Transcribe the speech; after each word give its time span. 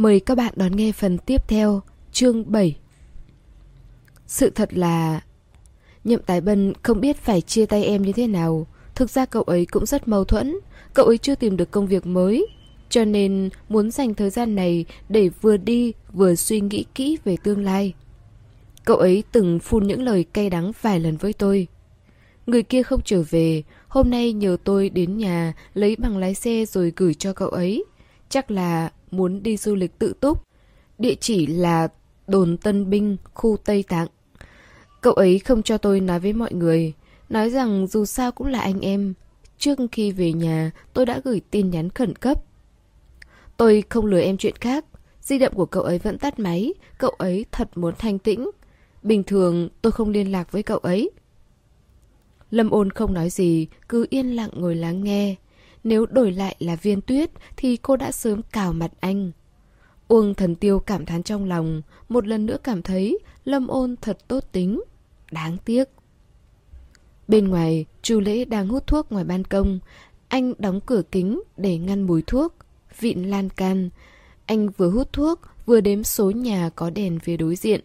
Mời 0.00 0.20
các 0.20 0.34
bạn 0.34 0.54
đón 0.56 0.76
nghe 0.76 0.92
phần 0.92 1.18
tiếp 1.18 1.48
theo, 1.48 1.82
chương 2.12 2.52
7. 2.52 2.76
Sự 4.26 4.50
thật 4.50 4.68
là... 4.72 5.20
Nhậm 6.04 6.20
Tái 6.22 6.40
Bân 6.40 6.72
không 6.82 7.00
biết 7.00 7.16
phải 7.16 7.40
chia 7.40 7.66
tay 7.66 7.84
em 7.84 8.02
như 8.02 8.12
thế 8.12 8.26
nào. 8.26 8.66
Thực 8.94 9.10
ra 9.10 9.26
cậu 9.26 9.42
ấy 9.42 9.66
cũng 9.66 9.86
rất 9.86 10.08
mâu 10.08 10.24
thuẫn. 10.24 10.56
Cậu 10.94 11.06
ấy 11.06 11.18
chưa 11.18 11.34
tìm 11.34 11.56
được 11.56 11.70
công 11.70 11.86
việc 11.86 12.06
mới. 12.06 12.46
Cho 12.88 13.04
nên 13.04 13.50
muốn 13.68 13.90
dành 13.90 14.14
thời 14.14 14.30
gian 14.30 14.54
này 14.54 14.84
để 15.08 15.28
vừa 15.40 15.56
đi 15.56 15.92
vừa 16.12 16.34
suy 16.34 16.60
nghĩ 16.60 16.84
kỹ 16.94 17.18
về 17.24 17.36
tương 17.42 17.64
lai. 17.64 17.94
Cậu 18.84 18.96
ấy 18.96 19.24
từng 19.32 19.58
phun 19.58 19.86
những 19.86 20.02
lời 20.02 20.24
cay 20.32 20.50
đắng 20.50 20.72
vài 20.82 21.00
lần 21.00 21.16
với 21.16 21.32
tôi. 21.32 21.66
Người 22.46 22.62
kia 22.62 22.82
không 22.82 23.00
trở 23.04 23.22
về, 23.30 23.62
hôm 23.88 24.10
nay 24.10 24.32
nhờ 24.32 24.56
tôi 24.64 24.90
đến 24.90 25.18
nhà 25.18 25.52
lấy 25.74 25.96
bằng 25.96 26.18
lái 26.18 26.34
xe 26.34 26.64
rồi 26.66 26.92
gửi 26.96 27.14
cho 27.14 27.32
cậu 27.32 27.48
ấy. 27.48 27.84
Chắc 28.28 28.50
là 28.50 28.90
muốn 29.10 29.42
đi 29.42 29.56
du 29.56 29.74
lịch 29.74 29.98
tự 29.98 30.12
túc. 30.20 30.42
Địa 30.98 31.14
chỉ 31.14 31.46
là 31.46 31.88
đồn 32.26 32.56
Tân 32.56 32.90
Binh, 32.90 33.16
khu 33.34 33.56
Tây 33.64 33.84
Tạng. 33.88 34.08
Cậu 35.00 35.12
ấy 35.12 35.38
không 35.38 35.62
cho 35.62 35.78
tôi 35.78 36.00
nói 36.00 36.20
với 36.20 36.32
mọi 36.32 36.52
người, 36.52 36.92
nói 37.28 37.50
rằng 37.50 37.86
dù 37.86 38.04
sao 38.04 38.32
cũng 38.32 38.46
là 38.46 38.60
anh 38.60 38.80
em. 38.80 39.14
Trước 39.58 39.78
khi 39.92 40.12
về 40.12 40.32
nhà, 40.32 40.70
tôi 40.92 41.06
đã 41.06 41.20
gửi 41.24 41.40
tin 41.50 41.70
nhắn 41.70 41.90
khẩn 41.90 42.16
cấp. 42.16 42.44
Tôi 43.56 43.84
không 43.88 44.06
lừa 44.06 44.20
em 44.20 44.36
chuyện 44.36 44.54
khác, 44.60 44.84
di 45.20 45.38
động 45.38 45.54
của 45.54 45.66
cậu 45.66 45.82
ấy 45.82 45.98
vẫn 45.98 46.18
tắt 46.18 46.38
máy, 46.38 46.74
cậu 46.98 47.10
ấy 47.10 47.44
thật 47.52 47.68
muốn 47.74 47.94
thanh 47.98 48.18
tĩnh. 48.18 48.50
Bình 49.02 49.22
thường 49.24 49.68
tôi 49.82 49.92
không 49.92 50.10
liên 50.10 50.32
lạc 50.32 50.52
với 50.52 50.62
cậu 50.62 50.78
ấy. 50.78 51.10
Lâm 52.50 52.70
ôn 52.70 52.90
không 52.90 53.14
nói 53.14 53.30
gì, 53.30 53.66
cứ 53.88 54.06
yên 54.10 54.36
lặng 54.36 54.50
ngồi 54.54 54.76
lắng 54.76 55.04
nghe. 55.04 55.36
Nếu 55.84 56.06
đổi 56.06 56.32
lại 56.32 56.56
là 56.58 56.76
viên 56.76 57.00
tuyết 57.00 57.30
thì 57.56 57.76
cô 57.76 57.96
đã 57.96 58.12
sớm 58.12 58.42
cào 58.52 58.72
mặt 58.72 58.90
anh. 59.00 59.32
Uông 60.08 60.34
thần 60.34 60.54
tiêu 60.54 60.78
cảm 60.78 61.06
thán 61.06 61.22
trong 61.22 61.44
lòng, 61.44 61.82
một 62.08 62.26
lần 62.26 62.46
nữa 62.46 62.56
cảm 62.64 62.82
thấy 62.82 63.18
Lâm 63.44 63.66
ôn 63.66 63.96
thật 63.96 64.18
tốt 64.28 64.44
tính. 64.52 64.82
Đáng 65.30 65.56
tiếc. 65.64 65.88
Bên 67.28 67.48
ngoài, 67.48 67.86
chu 68.02 68.20
lễ 68.20 68.44
đang 68.44 68.68
hút 68.68 68.86
thuốc 68.86 69.12
ngoài 69.12 69.24
ban 69.24 69.44
công. 69.44 69.78
Anh 70.28 70.52
đóng 70.58 70.80
cửa 70.86 71.02
kính 71.12 71.42
để 71.56 71.78
ngăn 71.78 72.02
mùi 72.02 72.22
thuốc. 72.22 72.54
Vịn 72.98 73.24
lan 73.24 73.50
can. 73.50 73.90
Anh 74.46 74.68
vừa 74.68 74.90
hút 74.90 75.12
thuốc, 75.12 75.40
vừa 75.66 75.80
đếm 75.80 76.04
số 76.04 76.30
nhà 76.30 76.70
có 76.76 76.90
đèn 76.90 77.18
phía 77.18 77.36
đối 77.36 77.56
diện. 77.56 77.80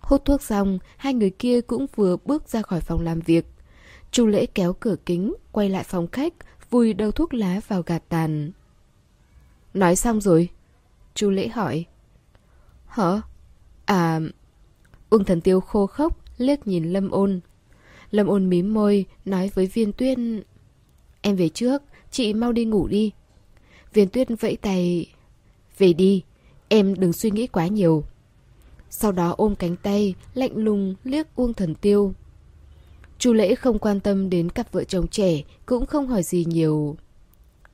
Hút 0.00 0.24
thuốc 0.24 0.42
xong, 0.42 0.78
hai 0.96 1.14
người 1.14 1.30
kia 1.30 1.60
cũng 1.60 1.86
vừa 1.94 2.16
bước 2.24 2.48
ra 2.48 2.62
khỏi 2.62 2.80
phòng 2.80 3.00
làm 3.00 3.20
việc. 3.20 3.46
Chu 4.10 4.26
lễ 4.26 4.46
kéo 4.46 4.72
cửa 4.72 4.96
kính, 5.06 5.34
quay 5.52 5.68
lại 5.68 5.84
phòng 5.84 6.08
khách, 6.12 6.34
vùi 6.70 6.94
đầu 6.94 7.10
thuốc 7.10 7.34
lá 7.34 7.60
vào 7.68 7.82
gạt 7.82 8.02
tàn. 8.08 8.50
Nói 9.74 9.96
xong 9.96 10.20
rồi? 10.20 10.48
Chu 11.14 11.30
lễ 11.30 11.48
hỏi. 11.48 11.84
Hả? 12.86 13.22
À... 13.84 14.20
uông 15.10 15.24
thần 15.24 15.40
tiêu 15.40 15.60
khô 15.60 15.86
khốc, 15.86 16.16
liếc 16.38 16.66
nhìn 16.66 16.84
Lâm 16.84 17.10
ôn. 17.10 17.40
Lâm 18.10 18.26
ôn 18.26 18.48
mím 18.48 18.74
môi, 18.74 19.04
nói 19.24 19.50
với 19.54 19.66
viên 19.66 19.92
tuyên... 19.92 20.42
Em 21.20 21.36
về 21.36 21.48
trước, 21.48 21.82
chị 22.10 22.34
mau 22.34 22.52
đi 22.52 22.64
ngủ 22.64 22.86
đi. 22.86 23.12
Viên 23.92 24.08
tuyết 24.08 24.28
vẫy 24.40 24.56
tay... 24.56 25.12
Về 25.78 25.92
đi, 25.92 26.22
em 26.68 26.94
đừng 26.94 27.12
suy 27.12 27.30
nghĩ 27.30 27.46
quá 27.46 27.66
nhiều. 27.66 28.04
Sau 28.90 29.12
đó 29.12 29.34
ôm 29.36 29.54
cánh 29.54 29.76
tay, 29.76 30.14
lạnh 30.34 30.56
lùng 30.56 30.94
liếc 31.04 31.26
Uông 31.34 31.54
Thần 31.54 31.74
Tiêu. 31.74 32.14
Chu 33.18 33.32
Lễ 33.32 33.54
không 33.54 33.78
quan 33.78 34.00
tâm 34.00 34.30
đến 34.30 34.48
cặp 34.48 34.72
vợ 34.72 34.84
chồng 34.84 35.08
trẻ, 35.08 35.42
cũng 35.66 35.86
không 35.86 36.06
hỏi 36.06 36.22
gì 36.22 36.44
nhiều. 36.48 36.96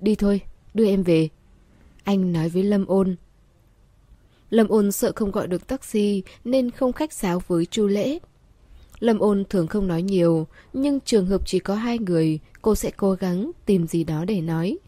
Đi 0.00 0.14
thôi, 0.14 0.40
đưa 0.74 0.86
em 0.86 1.02
về. 1.02 1.28
Anh 2.04 2.32
nói 2.32 2.48
với 2.48 2.62
Lâm 2.62 2.86
Ôn. 2.86 3.16
Lâm 4.50 4.68
Ôn 4.68 4.92
sợ 4.92 5.12
không 5.16 5.30
gọi 5.30 5.46
được 5.46 5.66
taxi 5.66 6.22
nên 6.44 6.70
không 6.70 6.92
khách 6.92 7.12
sáo 7.12 7.42
với 7.46 7.66
Chu 7.66 7.86
Lễ. 7.86 8.18
Lâm 8.98 9.18
Ôn 9.18 9.44
thường 9.50 9.66
không 9.66 9.88
nói 9.88 10.02
nhiều, 10.02 10.46
nhưng 10.72 11.00
trường 11.00 11.26
hợp 11.26 11.46
chỉ 11.46 11.58
có 11.58 11.74
hai 11.74 11.98
người, 11.98 12.38
cô 12.62 12.74
sẽ 12.74 12.90
cố 12.90 13.12
gắng 13.12 13.50
tìm 13.66 13.86
gì 13.86 14.04
đó 14.04 14.24
để 14.24 14.40
nói. 14.40 14.78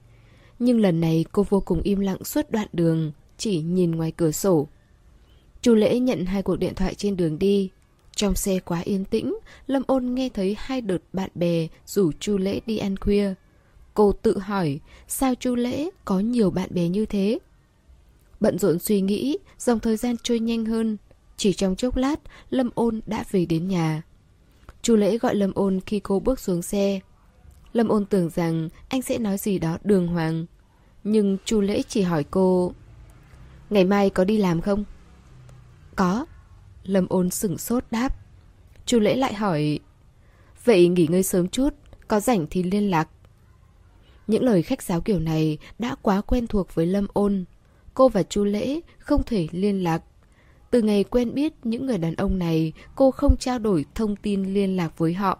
Nhưng 0.58 0.80
lần 0.80 1.00
này 1.00 1.24
cô 1.32 1.46
vô 1.48 1.60
cùng 1.60 1.80
im 1.80 2.00
lặng 2.00 2.24
suốt 2.24 2.50
đoạn 2.50 2.68
đường, 2.72 3.12
chỉ 3.38 3.60
nhìn 3.60 3.90
ngoài 3.90 4.12
cửa 4.16 4.30
sổ. 4.30 4.68
Chu 5.62 5.74
Lễ 5.74 5.98
nhận 5.98 6.26
hai 6.26 6.42
cuộc 6.42 6.56
điện 6.56 6.74
thoại 6.74 6.94
trên 6.94 7.16
đường 7.16 7.38
đi. 7.38 7.70
Trong 8.16 8.34
xe 8.34 8.58
quá 8.58 8.80
yên 8.80 9.04
tĩnh, 9.04 9.36
Lâm 9.66 9.82
Ôn 9.86 10.14
nghe 10.14 10.28
thấy 10.28 10.56
hai 10.58 10.80
đợt 10.80 10.98
bạn 11.12 11.30
bè 11.34 11.66
rủ 11.86 12.12
Chu 12.20 12.38
Lễ 12.38 12.60
đi 12.66 12.78
ăn 12.78 12.96
khuya. 12.96 13.34
Cô 13.94 14.12
tự 14.12 14.38
hỏi, 14.38 14.80
sao 15.08 15.34
Chu 15.34 15.54
Lễ 15.54 15.90
có 16.04 16.20
nhiều 16.20 16.50
bạn 16.50 16.68
bè 16.72 16.88
như 16.88 17.06
thế? 17.06 17.38
Bận 18.40 18.58
rộn 18.58 18.78
suy 18.78 19.00
nghĩ, 19.00 19.38
dòng 19.58 19.80
thời 19.80 19.96
gian 19.96 20.16
trôi 20.22 20.38
nhanh 20.38 20.64
hơn. 20.64 20.96
Chỉ 21.36 21.52
trong 21.52 21.76
chốc 21.76 21.96
lát, 21.96 22.20
Lâm 22.50 22.70
Ôn 22.74 23.00
đã 23.06 23.24
về 23.30 23.46
đến 23.46 23.68
nhà. 23.68 24.02
Chu 24.82 24.96
Lễ 24.96 25.18
gọi 25.18 25.34
Lâm 25.34 25.52
Ôn 25.54 25.80
khi 25.86 26.00
cô 26.00 26.20
bước 26.20 26.40
xuống 26.40 26.62
xe. 26.62 27.00
Lâm 27.72 27.88
Ôn 27.88 28.04
tưởng 28.04 28.30
rằng 28.30 28.68
anh 28.88 29.02
sẽ 29.02 29.18
nói 29.18 29.38
gì 29.38 29.58
đó 29.58 29.78
đường 29.84 30.06
hoàng. 30.06 30.46
Nhưng 31.04 31.36
Chu 31.44 31.60
Lễ 31.60 31.82
chỉ 31.88 32.02
hỏi 32.02 32.24
cô, 32.30 32.72
Ngày 33.70 33.84
mai 33.84 34.10
có 34.10 34.24
đi 34.24 34.38
làm 34.38 34.60
không? 34.60 34.84
Có. 35.96 36.26
Lâm 36.86 37.06
ôn 37.08 37.30
sửng 37.30 37.58
sốt 37.58 37.84
đáp. 37.90 38.16
Chu 38.86 38.98
lễ 38.98 39.16
lại 39.16 39.34
hỏi, 39.34 39.78
Vậy 40.64 40.88
nghỉ 40.88 41.06
ngơi 41.06 41.22
sớm 41.22 41.48
chút, 41.48 41.74
có 42.08 42.20
rảnh 42.20 42.46
thì 42.50 42.62
liên 42.62 42.90
lạc. 42.90 43.08
Những 44.26 44.42
lời 44.42 44.62
khách 44.62 44.82
giáo 44.82 45.00
kiểu 45.00 45.18
này 45.18 45.58
đã 45.78 45.94
quá 46.02 46.20
quen 46.20 46.46
thuộc 46.46 46.74
với 46.74 46.86
Lâm 46.86 47.06
ôn. 47.12 47.44
Cô 47.94 48.08
và 48.08 48.22
chu 48.22 48.44
lễ 48.44 48.80
không 48.98 49.22
thể 49.22 49.48
liên 49.52 49.82
lạc. 49.84 50.02
Từ 50.70 50.82
ngày 50.82 51.04
quen 51.04 51.34
biết 51.34 51.52
những 51.64 51.86
người 51.86 51.98
đàn 51.98 52.14
ông 52.14 52.38
này, 52.38 52.72
cô 52.94 53.10
không 53.10 53.36
trao 53.36 53.58
đổi 53.58 53.84
thông 53.94 54.16
tin 54.16 54.54
liên 54.54 54.76
lạc 54.76 54.98
với 54.98 55.14
họ. 55.14 55.38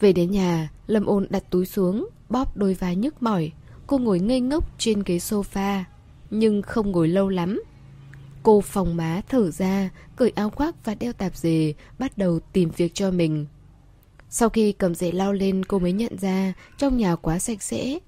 Về 0.00 0.12
đến 0.12 0.30
nhà, 0.30 0.70
Lâm 0.86 1.06
ôn 1.06 1.26
đặt 1.30 1.50
túi 1.50 1.66
xuống, 1.66 2.08
bóp 2.28 2.56
đôi 2.56 2.74
vai 2.74 2.96
nhức 2.96 3.22
mỏi. 3.22 3.52
Cô 3.86 3.98
ngồi 3.98 4.20
ngây 4.20 4.40
ngốc 4.40 4.78
trên 4.78 5.02
ghế 5.06 5.16
sofa, 5.16 5.82
nhưng 6.30 6.62
không 6.62 6.90
ngồi 6.90 7.08
lâu 7.08 7.28
lắm. 7.28 7.62
Cô 8.42 8.60
phòng 8.60 8.96
má 8.96 9.22
thở 9.28 9.50
ra, 9.50 9.90
cởi 10.16 10.30
áo 10.34 10.50
khoác 10.50 10.84
và 10.84 10.94
đeo 10.94 11.12
tạp 11.12 11.36
dề, 11.36 11.74
bắt 11.98 12.18
đầu 12.18 12.40
tìm 12.52 12.70
việc 12.76 12.94
cho 12.94 13.10
mình. 13.10 13.46
Sau 14.28 14.48
khi 14.48 14.72
cầm 14.72 14.94
dề 14.94 15.12
lao 15.12 15.32
lên 15.32 15.64
cô 15.64 15.78
mới 15.78 15.92
nhận 15.92 16.18
ra 16.18 16.52
trong 16.78 16.96
nhà 16.96 17.16
quá 17.16 17.38
sạch 17.38 17.62
sẽ. 17.62 17.98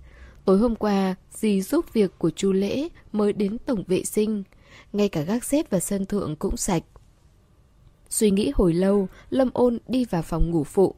Tối 0.44 0.58
hôm 0.58 0.76
qua, 0.76 1.14
dì 1.30 1.62
giúp 1.62 1.92
việc 1.92 2.18
của 2.18 2.30
chu 2.30 2.52
Lễ 2.52 2.88
mới 3.12 3.32
đến 3.32 3.58
tổng 3.58 3.84
vệ 3.86 4.04
sinh. 4.04 4.42
Ngay 4.92 5.08
cả 5.08 5.20
gác 5.20 5.44
xếp 5.44 5.70
và 5.70 5.80
sân 5.80 6.06
thượng 6.06 6.36
cũng 6.36 6.56
sạch. 6.56 6.82
Suy 8.08 8.30
nghĩ 8.30 8.52
hồi 8.54 8.74
lâu, 8.74 9.08
Lâm 9.30 9.50
ôn 9.52 9.78
đi 9.88 10.04
vào 10.04 10.22
phòng 10.22 10.50
ngủ 10.50 10.64
phụ. 10.64 10.94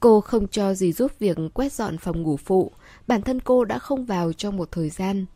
Cô 0.00 0.20
không 0.20 0.48
cho 0.48 0.74
dì 0.74 0.92
giúp 0.92 1.12
việc 1.18 1.38
quét 1.54 1.72
dọn 1.72 1.98
phòng 1.98 2.22
ngủ 2.22 2.36
phụ, 2.36 2.72
bản 3.06 3.22
thân 3.22 3.40
cô 3.40 3.64
đã 3.64 3.78
không 3.78 4.04
vào 4.04 4.32
trong 4.32 4.56
một 4.56 4.68
thời 4.72 4.90
gian. 4.90 5.26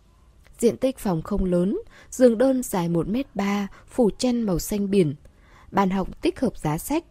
Diện 0.59 0.77
tích 0.77 0.99
phòng 0.99 1.23
không 1.23 1.45
lớn, 1.45 1.79
giường 2.11 2.39
đơn 2.39 2.63
dài 2.63 2.89
1m3, 2.89 3.67
phủ 3.87 4.11
chân 4.19 4.43
màu 4.43 4.59
xanh 4.59 4.91
biển. 4.91 5.15
Bàn 5.71 5.91
học 5.91 6.23
tích 6.23 6.41
hợp 6.41 6.59
giá 6.59 6.79
sách. 6.79 7.05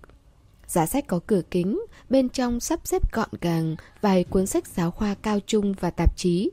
Giá 0.67 0.85
sách 0.85 1.07
có 1.07 1.19
cửa 1.27 1.41
kính, 1.51 1.81
bên 2.09 2.29
trong 2.29 2.59
sắp 2.59 2.79
xếp 2.83 3.13
gọn 3.13 3.29
gàng 3.41 3.75
vài 4.01 4.23
cuốn 4.23 4.45
sách 4.45 4.67
giáo 4.67 4.91
khoa 4.91 5.15
cao 5.15 5.39
trung 5.45 5.73
và 5.79 5.89
tạp 5.89 6.17
chí. 6.17 6.51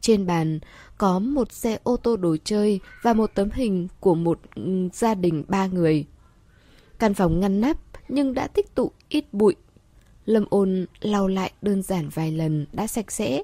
Trên 0.00 0.26
bàn 0.26 0.60
có 0.98 1.18
một 1.18 1.52
xe 1.52 1.78
ô 1.82 1.96
tô 1.96 2.16
đồ 2.16 2.36
chơi 2.44 2.80
và 3.02 3.12
một 3.12 3.30
tấm 3.34 3.50
hình 3.50 3.88
của 4.00 4.14
một 4.14 4.40
ừ, 4.54 4.88
gia 4.92 5.14
đình 5.14 5.44
ba 5.48 5.66
người. 5.66 6.06
Căn 6.98 7.14
phòng 7.14 7.40
ngăn 7.40 7.60
nắp 7.60 7.76
nhưng 8.08 8.34
đã 8.34 8.46
tích 8.46 8.74
tụ 8.74 8.92
ít 9.08 9.24
bụi. 9.32 9.56
Lâm 10.24 10.44
ôn 10.50 10.86
lau 11.00 11.28
lại 11.28 11.52
đơn 11.62 11.82
giản 11.82 12.08
vài 12.08 12.32
lần 12.32 12.66
đã 12.72 12.86
sạch 12.86 13.12
sẽ. 13.12 13.42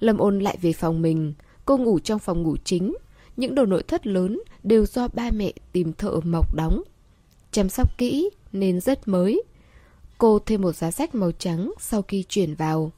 Lâm 0.00 0.18
ôn 0.18 0.38
lại 0.38 0.58
về 0.60 0.72
phòng 0.72 1.02
mình, 1.02 1.34
Cô 1.66 1.76
ngủ 1.76 1.98
trong 1.98 2.18
phòng 2.18 2.42
ngủ 2.42 2.56
chính. 2.64 2.96
Những 3.36 3.54
đồ 3.54 3.66
nội 3.66 3.82
thất 3.82 4.06
lớn 4.06 4.40
đều 4.62 4.86
do 4.86 5.08
ba 5.08 5.30
mẹ 5.30 5.52
tìm 5.72 5.92
thợ 5.92 6.20
mộc 6.24 6.54
đóng. 6.54 6.82
Chăm 7.52 7.68
sóc 7.68 7.98
kỹ 7.98 8.30
nên 8.52 8.80
rất 8.80 9.08
mới. 9.08 9.42
Cô 10.18 10.38
thêm 10.38 10.62
một 10.62 10.76
giá 10.76 10.90
sách 10.90 11.14
màu 11.14 11.32
trắng 11.32 11.72
sau 11.80 12.02
khi 12.02 12.24
chuyển 12.28 12.54
vào. 12.54 12.92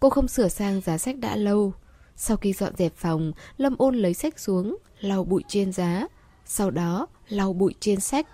Cô 0.00 0.10
không 0.10 0.28
sửa 0.28 0.48
sang 0.48 0.80
giá 0.80 0.98
sách 0.98 1.18
đã 1.18 1.36
lâu. 1.36 1.72
Sau 2.16 2.36
khi 2.36 2.52
dọn 2.52 2.76
dẹp 2.76 2.92
phòng, 2.96 3.32
Lâm 3.58 3.74
ôn 3.78 3.96
lấy 3.96 4.14
sách 4.14 4.40
xuống, 4.40 4.76
lau 5.00 5.24
bụi 5.24 5.42
trên 5.48 5.72
giá. 5.72 6.06
Sau 6.46 6.70
đó, 6.70 7.06
lau 7.28 7.52
bụi 7.52 7.74
trên 7.80 8.00
sách. 8.00 8.26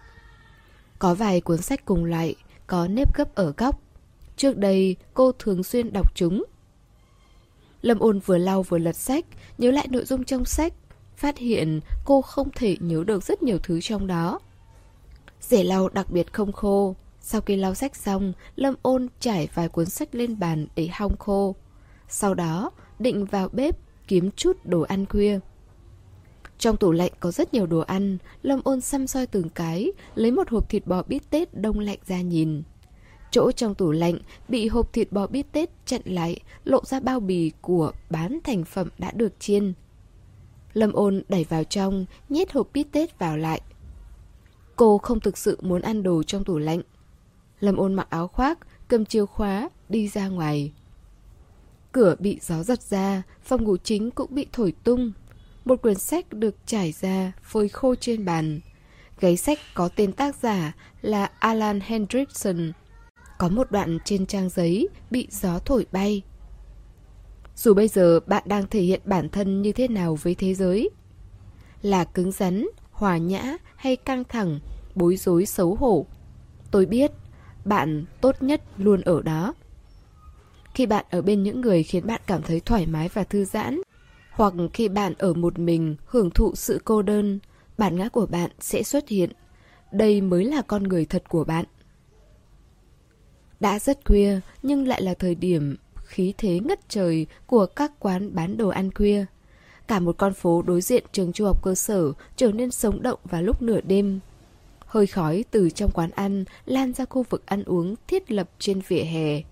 Có 0.99 1.15
vài 1.15 1.41
cuốn 1.41 1.63
sách 1.63 1.85
cùng 1.85 2.05
loại, 2.05 2.35
có 2.67 2.89
nếp 2.89 3.17
gấp 3.17 3.35
ở 3.35 3.53
góc. 3.57 3.81
Trước 4.37 4.57
đây, 4.57 4.97
cô 5.15 5.33
thường 5.33 5.65
xuyên 5.65 5.93
đọc 5.93 6.15
chúng. 6.15 6.45
Lâm 7.85 7.99
ôn 7.99 8.19
vừa 8.19 8.39
lau 8.39 8.63
vừa 8.63 8.79
lật 8.79 8.97
sách, 8.97 9.25
nhớ 9.59 9.71
lại 9.71 9.89
nội 9.91 10.05
dung 10.05 10.25
trong 10.25 10.45
sách. 10.45 10.73
Phát 11.17 11.39
hiện 11.39 11.81
cô 12.05 12.23
không 12.23 12.49
thể 12.55 12.77
nhớ 12.81 13.05
được 13.07 13.23
rất 13.23 13.43
nhiều 13.43 13.59
thứ 13.63 13.81
trong 13.81 14.07
đó. 14.07 14.41
Rẻ 15.41 15.65
lau 15.65 15.89
đặc 15.89 16.11
biệt 16.11 16.33
không 16.33 16.53
khô. 16.53 16.95
Sau 17.21 17.41
khi 17.41 17.57
lau 17.57 17.75
sách 17.75 17.97
xong, 17.97 18.33
Lâm 18.57 18.75
ôn 18.83 19.09
trải 19.21 19.49
vài 19.55 19.69
cuốn 19.69 19.87
sách 19.87 20.15
lên 20.15 20.39
bàn 20.39 20.67
để 20.77 20.89
hong 20.93 21.17
khô. 21.17 21.55
Sau 22.09 22.35
đó, 22.35 22.71
định 22.99 23.25
vào 23.25 23.49
bếp 23.53 23.79
kiếm 24.09 24.31
chút 24.31 24.57
đồ 24.65 24.81
ăn 24.81 25.07
khuya. 25.07 25.39
Trong 26.59 26.77
tủ 26.77 26.93
lạnh 26.93 27.13
có 27.21 27.31
rất 27.31 27.55
nhiều 27.55 27.67
đồ 27.67 27.79
ăn, 27.79 28.19
Lâm 28.43 28.61
ôn 28.65 28.81
xăm 28.81 29.07
soi 29.07 29.27
từng 29.27 29.49
cái, 29.49 29.93
lấy 30.15 30.31
một 30.31 30.51
hộp 30.51 30.71
thịt 30.71 30.87
bò 30.87 31.03
bít 31.03 31.31
tết 31.31 31.55
đông 31.55 31.79
lạnh 31.79 31.99
ra 32.07 32.21
nhìn. 32.21 32.63
Chỗ 33.35 33.53
trong 33.53 33.75
tủ 33.75 33.91
lạnh 33.91 34.19
bị 34.49 34.69
hộp 34.69 34.93
thịt 34.93 35.13
bò 35.13 35.27
bít 35.27 35.47
tết 35.53 35.71
chặn 35.87 36.01
lại, 36.05 36.41
lộ 36.65 36.81
ra 36.85 37.01
bao 37.01 37.21
bì 37.21 37.53
của 37.61 37.93
bán 38.11 38.39
thành 38.45 38.65
phẩm 38.65 38.89
đã 38.99 39.11
được 39.15 39.41
chiên. 39.41 39.73
Lâm 40.73 40.93
ôn 40.93 41.23
đẩy 41.29 41.45
vào 41.45 41.65
trong, 41.65 42.07
nhét 42.29 42.53
hộp 42.53 42.69
bít 42.73 42.87
tết 42.93 43.19
vào 43.19 43.37
lại. 43.37 43.61
Cô 44.77 44.99
không 44.99 45.21
thực 45.21 45.39
sự 45.39 45.59
muốn 45.63 45.83
ăn 45.83 46.03
đồ 46.03 46.23
trong 46.23 46.45
tủ 46.45 46.59
lạnh. 46.59 46.81
Lâm 47.61 47.77
ôn 47.77 47.95
mặc 47.95 48.07
áo 48.11 48.29
khoác, 48.29 48.59
cầm 48.89 49.05
chìa 49.05 49.27
khóa, 49.27 49.71
đi 49.89 50.09
ra 50.09 50.29
ngoài. 50.29 50.73
Cửa 51.93 52.17
bị 52.19 52.39
gió 52.43 52.63
giật 52.63 52.83
ra, 52.83 53.23
phòng 53.43 53.65
ngủ 53.65 53.77
chính 53.77 54.11
cũng 54.11 54.35
bị 54.35 54.47
thổi 54.53 54.73
tung. 54.85 55.13
Một 55.65 55.83
quyển 55.83 55.99
sách 55.99 56.33
được 56.33 56.55
trải 56.67 56.93
ra, 56.93 57.33
phơi 57.43 57.69
khô 57.69 57.95
trên 57.95 58.25
bàn. 58.25 58.61
Gáy 59.21 59.37
sách 59.37 59.59
có 59.75 59.89
tên 59.97 60.13
tác 60.13 60.37
giả 60.37 60.73
là 61.03 61.31
Alan 61.39 61.81
Hendrickson. 61.81 62.73
Có 63.39 63.49
một 63.49 63.71
đoạn 63.71 63.99
trên 64.05 64.27
trang 64.27 64.49
giấy 64.49 64.89
bị 65.11 65.29
gió 65.31 65.59
thổi 65.59 65.87
bay. 65.93 66.23
Dù 67.57 67.75
bây 67.75 67.89
giờ 67.89 68.21
bạn 68.27 68.43
đang 68.47 68.67
thể 68.67 68.81
hiện 68.81 69.01
bản 69.05 69.29
thân 69.29 69.63
như 69.63 69.73
thế 69.73 69.89
nào 69.89 70.15
với 70.23 70.35
thế 70.35 70.55
giới? 70.55 70.91
Là 71.83 72.05
cứng 72.05 72.33
rắn, 72.33 72.67
hòa 72.91 73.17
nhã 73.17 73.57
hay 73.77 73.97
căng 73.97 74.25
thẳng, 74.25 74.61
bối 74.95 75.17
rối 75.17 75.47
xấu 75.47 75.75
hổ? 75.75 76.07
Tôi 76.71 76.87
biết, 76.87 77.11
bạn 77.65 78.05
tốt 78.21 78.43
nhất 78.43 78.63
luôn 78.77 79.01
ở 79.01 79.23
đó. 79.23 79.55
Khi 80.75 80.87
bạn 80.87 81.05
ở 81.11 81.23
bên 81.23 81.43
những 81.43 81.61
người 81.61 81.83
khiến 81.83 82.07
bạn 82.07 82.21
cảm 82.27 82.43
thấy 82.43 82.61
thoải 82.61 82.87
mái 82.87 83.09
và 83.09 83.25
thư 83.25 83.45
giãn, 83.45 83.81
hoặc 84.31 84.55
khi 84.73 84.89
bạn 84.89 85.15
ở 85.19 85.35
một 85.35 85.59
mình 85.59 85.97
hưởng 86.07 86.31
thụ 86.31 86.55
sự 86.55 86.81
cô 86.85 87.03
đơn, 87.03 87.39
bản 87.79 87.97
ngã 87.97 88.09
của 88.09 88.27
bạn 88.27 88.51
sẽ 88.61 88.83
xuất 88.83 89.09
hiện. 89.09 89.31
Đây 89.93 90.21
mới 90.21 90.45
là 90.45 90.63
con 90.63 90.83
người 90.83 91.05
thật 91.05 91.25
của 91.29 91.45
bạn. 91.45 91.65
Đã 93.61 93.79
rất 93.79 93.99
khuya, 94.05 94.41
nhưng 94.63 94.89
lại 94.89 95.03
là 95.03 95.15
thời 95.15 95.35
điểm 95.35 95.77
khí 96.05 96.35
thế 96.39 96.61
ngất 96.65 96.89
trời 96.89 97.27
của 97.47 97.67
các 97.67 97.93
quán 97.99 98.35
bán 98.35 98.57
đồ 98.57 98.69
ăn 98.69 98.91
khuya. 98.95 99.25
Cả 99.89 100.01
một 100.01 100.19
con 100.19 100.35
phố 100.35 100.63
đối 100.63 100.81
diện 100.81 101.05
trường 101.13 101.33
trung 101.33 101.47
học 101.47 101.63
cơ 101.63 101.75
sở 101.75 102.13
trở 102.37 102.53
nên 102.53 102.71
sống 102.71 103.03
động 103.03 103.19
vào 103.25 103.43
lúc 103.43 103.63
nửa 103.63 103.81
đêm. 103.81 104.21
Hơi 104.87 105.07
khói 105.07 105.45
từ 105.51 105.71
trong 105.71 105.91
quán 105.91 106.11
ăn 106.11 106.45
lan 106.65 106.93
ra 106.93 107.05
khu 107.05 107.23
vực 107.31 107.47
ăn 107.47 107.63
uống 107.65 107.95
thiết 108.07 108.31
lập 108.31 108.51
trên 108.59 108.81
vỉa 108.89 109.03
hè. 109.03 109.43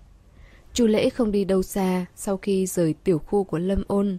Chu 0.73 0.87
Lễ 0.87 1.09
không 1.09 1.31
đi 1.31 1.45
đâu 1.45 1.63
xa 1.63 2.05
sau 2.15 2.37
khi 2.37 2.65
rời 2.65 2.93
tiểu 3.03 3.19
khu 3.19 3.43
của 3.43 3.59
Lâm 3.59 3.83
Ôn, 3.87 4.17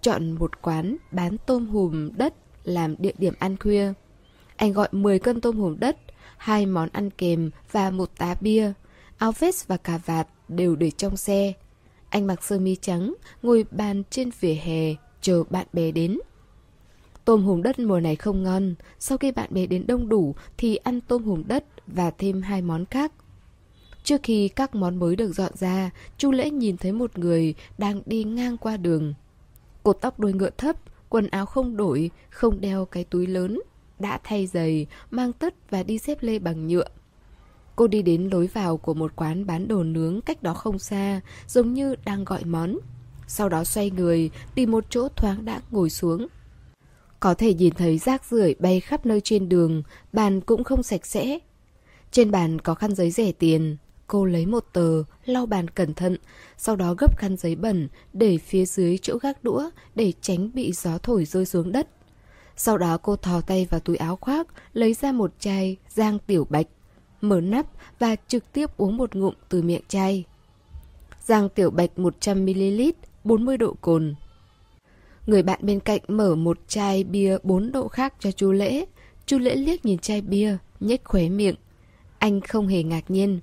chọn 0.00 0.32
một 0.32 0.62
quán 0.62 0.96
bán 1.10 1.36
tôm 1.46 1.66
hùm 1.66 2.10
đất 2.16 2.34
làm 2.64 2.94
địa 2.98 3.12
điểm 3.18 3.34
ăn 3.38 3.56
khuya. 3.56 3.92
Anh 4.56 4.72
gọi 4.72 4.88
10 4.92 5.18
cân 5.18 5.40
tôm 5.40 5.56
hùm 5.56 5.76
đất, 5.78 5.96
hai 6.36 6.66
món 6.66 6.88
ăn 6.92 7.10
kèm 7.10 7.50
và 7.72 7.90
một 7.90 8.10
tá 8.18 8.34
bia. 8.40 8.72
Áo 9.18 9.32
vest 9.38 9.68
và 9.68 9.76
cà 9.76 9.98
vạt 9.98 10.28
đều 10.48 10.76
để 10.76 10.90
trong 10.90 11.16
xe. 11.16 11.52
Anh 12.08 12.26
mặc 12.26 12.44
sơ 12.44 12.58
mi 12.58 12.76
trắng, 12.76 13.14
ngồi 13.42 13.66
bàn 13.70 14.02
trên 14.10 14.30
vỉa 14.40 14.54
hè, 14.54 14.94
chờ 15.20 15.44
bạn 15.50 15.66
bè 15.72 15.90
đến. 15.90 16.18
Tôm 17.24 17.42
hùm 17.42 17.62
đất 17.62 17.78
mùa 17.78 18.00
này 18.00 18.16
không 18.16 18.42
ngon, 18.42 18.74
sau 18.98 19.18
khi 19.18 19.32
bạn 19.32 19.48
bè 19.52 19.66
đến 19.66 19.86
đông 19.86 20.08
đủ 20.08 20.34
thì 20.56 20.76
ăn 20.76 21.00
tôm 21.00 21.22
hùm 21.22 21.42
đất 21.46 21.64
và 21.86 22.10
thêm 22.10 22.42
hai 22.42 22.62
món 22.62 22.84
khác. 22.86 23.12
Trước 24.02 24.20
khi 24.22 24.48
các 24.48 24.74
món 24.74 24.96
mới 24.96 25.16
được 25.16 25.32
dọn 25.32 25.52
ra, 25.56 25.90
Chu 26.18 26.30
Lễ 26.32 26.50
nhìn 26.50 26.76
thấy 26.76 26.92
một 26.92 27.18
người 27.18 27.54
đang 27.78 28.02
đi 28.06 28.24
ngang 28.24 28.56
qua 28.56 28.76
đường. 28.76 29.14
Cột 29.82 29.98
tóc 30.00 30.20
đuôi 30.20 30.32
ngựa 30.32 30.50
thấp, 30.50 30.76
quần 31.08 31.26
áo 31.26 31.46
không 31.46 31.76
đổi, 31.76 32.10
không 32.30 32.60
đeo 32.60 32.84
cái 32.84 33.04
túi 33.04 33.26
lớn, 33.26 33.60
đã 33.98 34.20
thay 34.24 34.46
giày, 34.46 34.86
mang 35.10 35.32
tất 35.32 35.70
và 35.70 35.82
đi 35.82 35.98
xếp 35.98 36.18
lê 36.20 36.38
bằng 36.38 36.66
nhựa. 36.66 36.88
Cô 37.76 37.86
đi 37.86 38.02
đến 38.02 38.28
lối 38.32 38.46
vào 38.46 38.76
của 38.76 38.94
một 38.94 39.12
quán 39.16 39.46
bán 39.46 39.68
đồ 39.68 39.82
nướng 39.82 40.20
cách 40.20 40.42
đó 40.42 40.54
không 40.54 40.78
xa, 40.78 41.20
giống 41.46 41.74
như 41.74 41.94
đang 42.04 42.24
gọi 42.24 42.44
món. 42.44 42.78
Sau 43.26 43.48
đó 43.48 43.64
xoay 43.64 43.90
người, 43.90 44.30
tìm 44.54 44.70
một 44.70 44.84
chỗ 44.90 45.08
thoáng 45.08 45.44
đã 45.44 45.60
ngồi 45.70 45.90
xuống. 45.90 46.26
Có 47.20 47.34
thể 47.34 47.54
nhìn 47.54 47.74
thấy 47.74 47.98
rác 47.98 48.24
rưởi 48.24 48.54
bay 48.58 48.80
khắp 48.80 49.06
nơi 49.06 49.20
trên 49.20 49.48
đường, 49.48 49.82
bàn 50.12 50.40
cũng 50.40 50.64
không 50.64 50.82
sạch 50.82 51.06
sẽ. 51.06 51.38
Trên 52.10 52.30
bàn 52.30 52.60
có 52.60 52.74
khăn 52.74 52.94
giấy 52.94 53.10
rẻ 53.10 53.32
tiền, 53.32 53.76
Cô 54.06 54.24
lấy 54.24 54.46
một 54.46 54.64
tờ, 54.72 55.02
lau 55.24 55.46
bàn 55.46 55.68
cẩn 55.68 55.94
thận, 55.94 56.16
sau 56.56 56.76
đó 56.76 56.94
gấp 56.98 57.18
khăn 57.18 57.36
giấy 57.36 57.56
bẩn 57.56 57.88
để 58.12 58.38
phía 58.38 58.66
dưới 58.66 58.98
chỗ 58.98 59.18
gác 59.22 59.44
đũa 59.44 59.70
để 59.94 60.12
tránh 60.20 60.50
bị 60.54 60.72
gió 60.72 60.98
thổi 60.98 61.24
rơi 61.24 61.46
xuống 61.46 61.72
đất. 61.72 61.88
Sau 62.56 62.78
đó 62.78 62.98
cô 62.98 63.16
thò 63.16 63.40
tay 63.40 63.66
vào 63.70 63.80
túi 63.80 63.96
áo 63.96 64.18
khoác, 64.20 64.46
lấy 64.72 64.94
ra 64.94 65.12
một 65.12 65.32
chai 65.38 65.76
giang 65.88 66.18
tiểu 66.26 66.46
bạch, 66.50 66.66
mở 67.20 67.40
nắp 67.40 67.66
và 67.98 68.16
trực 68.28 68.52
tiếp 68.52 68.70
uống 68.76 68.96
một 68.96 69.14
ngụm 69.14 69.34
từ 69.48 69.62
miệng 69.62 69.82
chai. 69.88 70.24
Giang 71.24 71.48
tiểu 71.48 71.70
bạch 71.70 71.90
100ml, 71.96 72.92
40 73.24 73.56
độ 73.56 73.74
cồn. 73.80 74.14
Người 75.26 75.42
bạn 75.42 75.58
bên 75.62 75.80
cạnh 75.80 76.00
mở 76.08 76.34
một 76.34 76.58
chai 76.68 77.04
bia 77.04 77.38
4 77.42 77.72
độ 77.72 77.88
khác 77.88 78.14
cho 78.20 78.30
chú 78.30 78.52
Lễ. 78.52 78.84
Chú 79.26 79.38
Lễ 79.38 79.54
liếc 79.54 79.84
nhìn 79.84 79.98
chai 79.98 80.20
bia, 80.20 80.56
nhếch 80.80 81.04
khóe 81.04 81.28
miệng. 81.28 81.54
Anh 82.18 82.40
không 82.40 82.66
hề 82.68 82.82
ngạc 82.82 83.10
nhiên. 83.10 83.40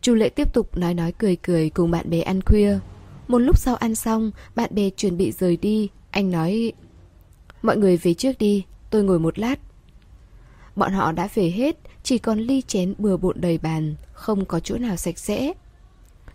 Chú 0.00 0.14
lễ 0.14 0.28
tiếp 0.28 0.52
tục 0.54 0.76
nói 0.76 0.94
nói 0.94 1.12
cười 1.18 1.36
cười 1.36 1.70
cùng 1.70 1.90
bạn 1.90 2.10
bè 2.10 2.20
ăn 2.20 2.40
khuya. 2.46 2.78
Một 3.28 3.38
lúc 3.38 3.58
sau 3.58 3.76
ăn 3.76 3.94
xong, 3.94 4.30
bạn 4.54 4.70
bè 4.74 4.90
chuẩn 4.90 5.16
bị 5.16 5.32
rời 5.32 5.56
đi. 5.56 5.88
Anh 6.10 6.30
nói... 6.30 6.72
Mọi 7.62 7.76
người 7.76 7.96
về 7.96 8.14
trước 8.14 8.38
đi, 8.38 8.64
tôi 8.90 9.02
ngồi 9.02 9.18
một 9.18 9.38
lát. 9.38 9.58
Bọn 10.76 10.92
họ 10.92 11.12
đã 11.12 11.28
về 11.34 11.50
hết, 11.50 11.76
chỉ 12.02 12.18
còn 12.18 12.38
ly 12.38 12.62
chén 12.62 12.94
bừa 12.98 13.16
bộn 13.16 13.40
đầy 13.40 13.58
bàn, 13.58 13.94
không 14.12 14.44
có 14.44 14.60
chỗ 14.60 14.78
nào 14.78 14.96
sạch 14.96 15.18
sẽ. 15.18 15.52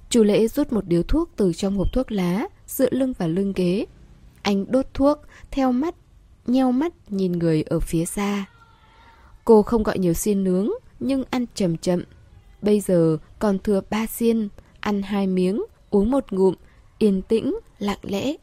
chủ 0.09 0.23
Lễ 0.23 0.47
rút 0.47 0.73
một 0.73 0.85
điếu 0.87 1.03
thuốc 1.03 1.29
từ 1.35 1.53
trong 1.53 1.77
hộp 1.77 1.93
thuốc 1.93 2.11
lá, 2.11 2.47
dựa 2.67 2.89
lưng 2.91 3.13
vào 3.17 3.29
lưng 3.29 3.53
ghế. 3.55 3.85
Anh 4.41 4.71
đốt 4.71 4.85
thuốc, 4.93 5.19
theo 5.51 5.71
mắt, 5.71 5.95
nheo 6.47 6.71
mắt 6.71 6.93
nhìn 7.09 7.31
người 7.31 7.63
ở 7.63 7.79
phía 7.79 8.05
xa. 8.05 8.45
Cô 9.45 9.61
không 9.61 9.83
gọi 9.83 9.99
nhiều 9.99 10.13
xiên 10.13 10.43
nướng, 10.43 10.69
nhưng 10.99 11.23
ăn 11.29 11.45
chậm 11.55 11.77
chậm, 11.77 12.03
Bây 12.65 12.79
giờ 12.79 13.17
còn 13.39 13.59
thừa 13.59 13.81
ba 13.89 14.05
xiên, 14.05 14.49
ăn 14.79 15.01
hai 15.01 15.27
miếng, 15.27 15.63
uống 15.89 16.11
một 16.11 16.31
ngụm, 16.31 16.55
yên 16.97 17.21
tĩnh, 17.21 17.55
lặng 17.79 17.99
lẽ. 18.01 18.33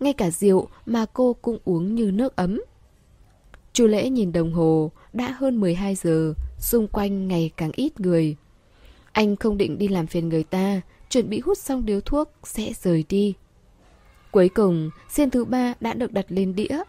Ngay 0.00 0.12
cả 0.12 0.30
rượu 0.30 0.68
mà 0.86 1.06
cô 1.12 1.36
cũng 1.42 1.58
uống 1.64 1.94
như 1.94 2.10
nước 2.10 2.36
ấm. 2.36 2.60
chủ 3.72 3.86
lễ 3.86 4.10
nhìn 4.10 4.32
đồng 4.32 4.52
hồ, 4.52 4.90
đã 5.12 5.36
hơn 5.38 5.60
12 5.60 5.94
giờ, 5.94 6.34
xung 6.64 6.88
quanh 6.88 7.28
ngày 7.28 7.50
càng 7.56 7.70
ít 7.74 8.00
người. 8.00 8.36
Anh 9.12 9.36
không 9.36 9.56
định 9.56 9.78
đi 9.78 9.88
làm 9.88 10.06
phiền 10.06 10.28
người 10.28 10.44
ta, 10.44 10.80
chuẩn 11.10 11.28
bị 11.30 11.40
hút 11.40 11.58
xong 11.58 11.86
điếu 11.86 12.00
thuốc, 12.00 12.30
sẽ 12.44 12.72
rời 12.82 13.04
đi. 13.08 13.34
Cuối 14.30 14.48
cùng, 14.48 14.90
xiên 15.08 15.30
thứ 15.30 15.44
ba 15.44 15.74
đã 15.80 15.92
được 15.92 16.12
đặt 16.12 16.26
lên 16.28 16.54
đĩa. 16.54 16.82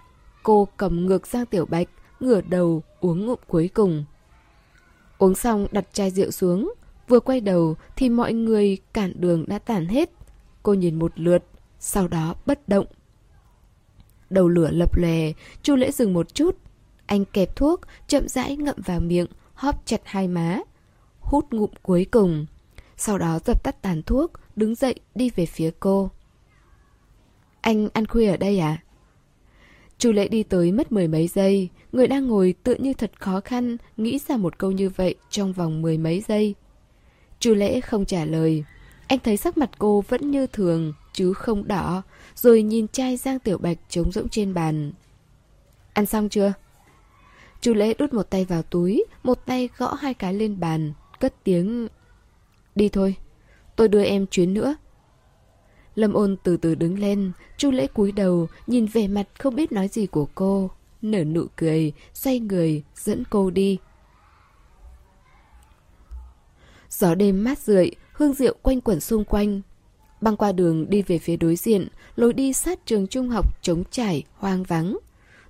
Cô 0.43 0.67
cầm 0.77 1.05
ngược 1.05 1.27
sang 1.27 1.45
tiểu 1.45 1.65
bạch, 1.65 1.87
ngửa 2.19 2.41
đầu, 2.41 2.83
uống 2.99 3.25
ngụm 3.25 3.39
cuối 3.47 3.69
cùng. 3.73 4.05
Uống 5.17 5.35
xong 5.35 5.67
đặt 5.71 5.85
chai 5.93 6.11
rượu 6.11 6.31
xuống, 6.31 6.73
vừa 7.07 7.19
quay 7.19 7.41
đầu 7.41 7.75
thì 7.95 8.09
mọi 8.09 8.33
người 8.33 8.77
cản 8.93 9.13
đường 9.15 9.45
đã 9.47 9.59
tản 9.59 9.85
hết. 9.85 10.09
Cô 10.63 10.73
nhìn 10.73 10.99
một 10.99 11.11
lượt, 11.15 11.43
sau 11.79 12.07
đó 12.07 12.35
bất 12.45 12.69
động. 12.69 12.85
Đầu 14.29 14.47
lửa 14.47 14.69
lập 14.71 14.97
lè, 14.97 15.33
Chu 15.61 15.75
Lễ 15.75 15.91
dừng 15.91 16.13
một 16.13 16.35
chút. 16.35 16.57
Anh 17.05 17.25
kẹp 17.25 17.55
thuốc, 17.55 17.81
chậm 18.07 18.27
rãi 18.27 18.57
ngậm 18.57 18.75
vào 18.85 18.99
miệng, 18.99 19.27
hóp 19.55 19.81
chặt 19.85 20.01
hai 20.03 20.27
má. 20.27 20.59
Hút 21.19 21.45
ngụm 21.51 21.69
cuối 21.81 22.05
cùng. 22.11 22.45
Sau 22.97 23.17
đó 23.17 23.39
dập 23.45 23.63
tắt 23.63 23.81
tàn 23.81 24.03
thuốc, 24.03 24.31
đứng 24.55 24.75
dậy 24.75 24.95
đi 25.15 25.29
về 25.29 25.45
phía 25.45 25.71
cô. 25.79 26.09
Anh 27.61 27.89
ăn 27.93 28.05
khuya 28.05 28.29
ở 28.29 28.37
đây 28.37 28.59
à? 28.59 28.83
Chu 29.97 30.11
lệ 30.11 30.27
đi 30.27 30.43
tới 30.43 30.71
mất 30.71 30.91
mười 30.91 31.07
mấy 31.07 31.27
giây, 31.27 31.69
người 31.91 32.07
đang 32.07 32.27
ngồi 32.27 32.55
tự 32.63 32.75
như 32.75 32.93
thật 32.93 33.11
khó 33.19 33.39
khăn, 33.39 33.77
nghĩ 33.97 34.19
ra 34.27 34.37
một 34.37 34.57
câu 34.57 34.71
như 34.71 34.89
vậy 34.89 35.15
trong 35.29 35.53
vòng 35.53 35.81
mười 35.81 35.97
mấy 35.97 36.23
giây. 36.27 36.55
Chu 37.39 37.53
lễ 37.53 37.81
không 37.81 38.05
trả 38.05 38.25
lời. 38.25 38.63
Anh 39.07 39.19
thấy 39.19 39.37
sắc 39.37 39.57
mặt 39.57 39.69
cô 39.77 40.03
vẫn 40.07 40.31
như 40.31 40.47
thường, 40.47 40.93
chứ 41.13 41.33
không 41.33 41.67
đỏ, 41.67 42.01
rồi 42.35 42.63
nhìn 42.63 42.87
chai 42.87 43.17
Giang 43.17 43.39
Tiểu 43.39 43.57
Bạch 43.57 43.77
trống 43.89 44.11
rỗng 44.11 44.29
trên 44.29 44.53
bàn. 44.53 44.91
Ăn 45.93 46.05
xong 46.05 46.29
chưa? 46.29 46.53
Chu 47.61 47.73
lễ 47.73 47.93
đút 47.93 48.13
một 48.13 48.29
tay 48.29 48.45
vào 48.45 48.61
túi, 48.61 49.05
một 49.23 49.45
tay 49.45 49.69
gõ 49.77 49.93
hai 49.93 50.13
cái 50.13 50.33
lên 50.33 50.59
bàn, 50.59 50.93
cất 51.19 51.33
tiếng... 51.43 51.87
Đi 52.75 52.89
thôi, 52.89 53.15
tôi 53.75 53.87
đưa 53.87 54.03
em 54.03 54.27
chuyến 54.27 54.53
nữa. 54.53 54.75
Lâm 55.95 56.13
ôn 56.13 56.37
từ 56.43 56.57
từ 56.57 56.75
đứng 56.75 56.99
lên, 56.99 57.31
Chu 57.57 57.71
lễ 57.71 57.87
cúi 57.87 58.11
đầu, 58.11 58.47
nhìn 58.67 58.85
vẻ 58.85 59.07
mặt 59.07 59.27
không 59.39 59.55
biết 59.55 59.71
nói 59.71 59.87
gì 59.87 60.05
của 60.05 60.27
cô. 60.35 60.69
Nở 61.01 61.23
nụ 61.23 61.45
cười, 61.55 61.93
xoay 62.13 62.39
người, 62.39 62.83
dẫn 62.95 63.23
cô 63.29 63.49
đi. 63.49 63.77
Gió 66.89 67.15
đêm 67.15 67.43
mát 67.43 67.59
rượi, 67.59 67.91
hương 68.11 68.33
rượu 68.33 68.53
quanh 68.61 68.81
quẩn 68.81 68.99
xung 68.99 69.25
quanh. 69.25 69.61
Băng 70.21 70.37
qua 70.37 70.51
đường 70.51 70.89
đi 70.89 71.01
về 71.01 71.17
phía 71.17 71.37
đối 71.37 71.55
diện, 71.55 71.87
lối 72.15 72.33
đi 72.33 72.53
sát 72.53 72.85
trường 72.85 73.07
trung 73.07 73.29
học 73.29 73.61
trống 73.61 73.83
trải, 73.91 74.23
hoang 74.33 74.63
vắng 74.63 74.97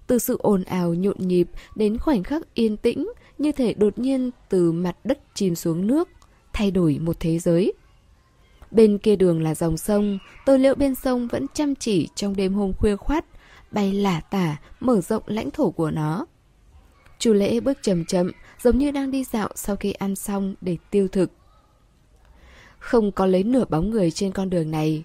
từ 0.08 0.20
sự 0.20 0.38
ồn 0.40 0.64
ào 0.64 0.94
nhộn 0.94 1.16
nhịp 1.20 1.48
đến 1.76 1.98
khoảnh 1.98 2.24
khắc 2.24 2.54
yên 2.54 2.78
tĩnh, 2.78 3.08
như 3.38 3.52
thể 3.52 3.74
đột 3.74 4.00
nhiên 4.00 4.32
từ 4.50 4.72
mặt 4.72 4.98
đất 5.04 5.20
chìm 5.34 5.56
xuống 5.56 5.88
nước, 5.88 6.10
thay 6.54 6.72
đổi 6.72 7.00
một 7.00 7.16
thế 7.20 7.40
giới. 7.40 7.74
Bên 8.72 8.98
kia 8.98 9.16
đường 9.16 9.44
là 9.44 9.56
dòng 9.56 9.78
sông, 9.78 10.20
tơ 10.46 10.58
liệu 10.58 10.76
bên 10.76 10.96
sông 10.96 11.28
vẫn 11.28 11.46
chăm 11.54 11.76
chỉ 11.76 12.08
trong 12.16 12.36
đêm 12.36 12.54
hôm 12.54 12.74
khuya 12.74 12.96
khoát, 12.96 13.26
bay 13.72 13.94
lả 13.94 14.20
tả, 14.20 14.58
mở 14.80 15.02
rộng 15.02 15.24
lãnh 15.26 15.52
thổ 15.52 15.70
của 15.70 15.92
nó. 15.92 16.26
Chu 17.20 17.34
lễ 17.34 17.60
bước 17.60 17.78
chậm 17.82 18.06
chậm, 18.06 18.32
giống 18.64 18.78
như 18.78 18.92
đang 18.92 19.12
đi 19.12 19.24
dạo 19.24 19.50
sau 19.56 19.76
khi 19.76 19.92
ăn 19.92 20.16
xong 20.16 20.56
để 20.62 20.78
tiêu 20.92 21.08
thực. 21.08 21.32
Không 22.80 23.12
có 23.12 23.26
lấy 23.26 23.44
nửa 23.44 23.66
bóng 23.70 23.90
người 23.90 24.12
trên 24.12 24.32
con 24.32 24.50
đường 24.50 24.72
này. 24.72 25.04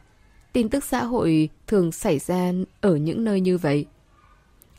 Tin 0.53 0.69
tức 0.69 0.85
xã 0.85 1.05
hội 1.05 1.49
thường 1.67 1.93
xảy 1.93 2.19
ra 2.19 2.53
ở 2.81 2.97
những 2.97 3.25
nơi 3.25 3.41
như 3.41 3.59
vậy. 3.59 3.87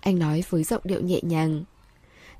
Anh 0.01 0.20
nói 0.20 0.43
với 0.50 0.63
giọng 0.63 0.81
điệu 0.84 1.01
nhẹ 1.01 1.20
nhàng. 1.22 1.63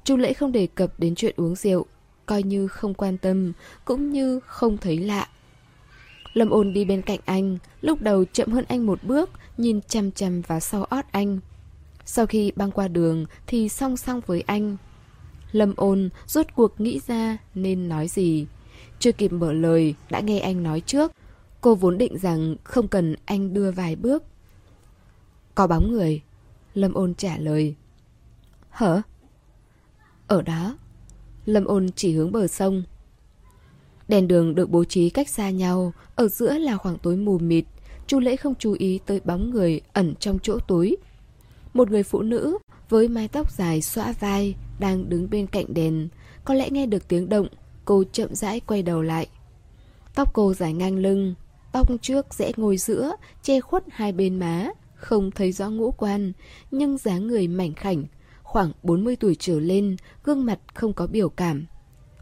Chu 0.04 0.18
lễ 0.18 0.34
không 0.34 0.52
đề 0.52 0.68
cập 0.68 1.00
đến 1.00 1.16
chuyện 1.16 1.34
uống 1.38 1.56
rượu, 1.56 1.86
coi 2.26 2.44
như 2.44 2.68
không 2.68 2.94
quan 2.94 3.18
tâm, 3.18 3.54
cũng 3.86 4.12
như 4.12 4.40
không 4.40 4.78
thấy 4.78 4.98
lạ. 4.98 5.28
Lâm 6.34 6.50
ôn 6.50 6.74
đi 6.74 6.86
bên 6.86 7.02
cạnh 7.02 7.20
anh, 7.26 7.58
lúc 7.82 8.02
đầu 8.02 8.26
chậm 8.26 8.52
hơn 8.52 8.66
anh 8.68 8.86
một 8.86 9.04
bước, 9.04 9.30
nhìn 9.58 9.82
chăm 9.82 10.12
chăm 10.12 10.42
vào 10.42 10.60
sau 10.60 10.84
ót 10.84 11.06
anh. 11.12 11.40
Sau 12.06 12.26
khi 12.26 12.52
băng 12.56 12.72
qua 12.72 12.88
đường 12.88 13.26
thì 13.48 13.70
song 13.70 13.98
song 13.98 14.22
với 14.26 14.42
anh. 14.42 14.78
Lâm 15.52 15.74
ôn 15.78 16.10
rốt 16.28 16.46
cuộc 16.56 16.82
nghĩ 16.82 17.00
ra 17.08 17.38
nên 17.56 17.90
nói 17.90 18.08
gì. 18.08 18.46
Chưa 19.00 19.12
kịp 19.12 19.32
mở 19.32 19.54
lời, 19.54 19.96
đã 20.10 20.20
nghe 20.20 20.40
anh 20.40 20.64
nói 20.64 20.82
trước. 20.82 21.12
Cô 21.62 21.76
vốn 21.76 21.98
định 21.98 22.18
rằng 22.18 22.56
không 22.64 22.88
cần 22.88 23.16
anh 23.26 23.54
đưa 23.54 23.72
vài 23.72 23.96
bước. 23.96 24.24
Có 25.56 25.68
bóng 25.68 25.92
người. 25.92 26.22
Lâm 26.74 26.94
ôn 26.94 27.14
trả 27.14 27.38
lời. 27.38 27.76
Hả? 28.70 29.02
Ở 30.28 30.42
đó. 30.42 30.78
Lâm 31.46 31.66
ôn 31.66 31.90
chỉ 31.96 32.14
hướng 32.14 32.32
bờ 32.32 32.48
sông. 32.48 32.84
Đèn 34.08 34.28
đường 34.28 34.56
được 34.56 34.70
bố 34.70 34.84
trí 34.84 35.10
cách 35.10 35.30
xa 35.30 35.50
nhau, 35.50 35.94
ở 36.16 36.28
giữa 36.28 36.58
là 36.58 36.78
khoảng 36.78 36.98
tối 36.98 37.16
mù 37.18 37.38
mịt. 37.40 37.66
Chu 38.08 38.20
lễ 38.20 38.36
không 38.36 38.56
chú 38.56 38.76
ý 38.80 39.00
tới 39.06 39.22
bóng 39.26 39.50
người 39.50 39.82
ẩn 39.94 40.16
trong 40.20 40.40
chỗ 40.40 40.58
tối. 40.68 40.96
Một 41.74 41.92
người 41.92 42.04
phụ 42.04 42.22
nữ 42.22 42.58
với 42.90 43.08
mái 43.08 43.28
tóc 43.28 43.52
dài 43.52 43.82
xõa 43.82 44.14
vai 44.20 44.56
đang 44.80 45.10
đứng 45.10 45.30
bên 45.30 45.48
cạnh 45.48 45.74
đèn. 45.74 46.08
Có 46.46 46.54
lẽ 46.54 46.70
nghe 46.70 46.86
được 46.86 47.08
tiếng 47.08 47.30
động, 47.30 47.48
cô 47.86 48.04
chậm 48.12 48.36
rãi 48.36 48.60
quay 48.60 48.84
đầu 48.84 49.02
lại. 49.02 49.28
Tóc 50.16 50.34
cô 50.34 50.54
dài 50.54 50.74
ngang 50.74 50.98
lưng, 50.98 51.36
tóc 51.72 51.90
trước 52.02 52.34
rẽ 52.34 52.52
ngồi 52.58 52.78
giữa, 52.78 53.16
che 53.44 53.62
khuất 53.62 53.84
hai 53.90 54.12
bên 54.12 54.40
má, 54.40 54.70
không 55.02 55.32
thấy 55.32 55.52
rõ 55.52 55.70
ngũ 55.70 55.92
quan, 55.92 56.32
nhưng 56.72 56.98
dáng 56.98 57.28
người 57.28 57.48
mảnh 57.48 57.74
khảnh, 57.74 58.04
khoảng 58.44 58.72
40 58.84 59.16
tuổi 59.16 59.36
trở 59.40 59.60
lên, 59.60 59.96
gương 60.24 60.46
mặt 60.46 60.60
không 60.74 60.94
có 60.94 61.08
biểu 61.08 61.30
cảm. 61.30 61.66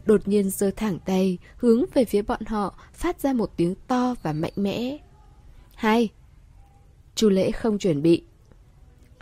Đột 0.04 0.28
nhiên 0.28 0.50
giơ 0.50 0.70
thẳng 0.76 0.98
tay, 1.04 1.38
hướng 1.56 1.84
về 1.94 2.04
phía 2.04 2.22
bọn 2.22 2.40
họ, 2.46 2.78
phát 2.92 3.20
ra 3.20 3.32
một 3.32 3.50
tiếng 3.56 3.74
to 3.86 4.14
và 4.22 4.32
mạnh 4.32 4.52
mẽ. 4.56 4.96
Hai. 5.74 6.08
Chu 7.14 7.28
lễ 7.28 7.50
không 7.50 7.78
chuẩn 7.78 8.02
bị. 8.02 8.24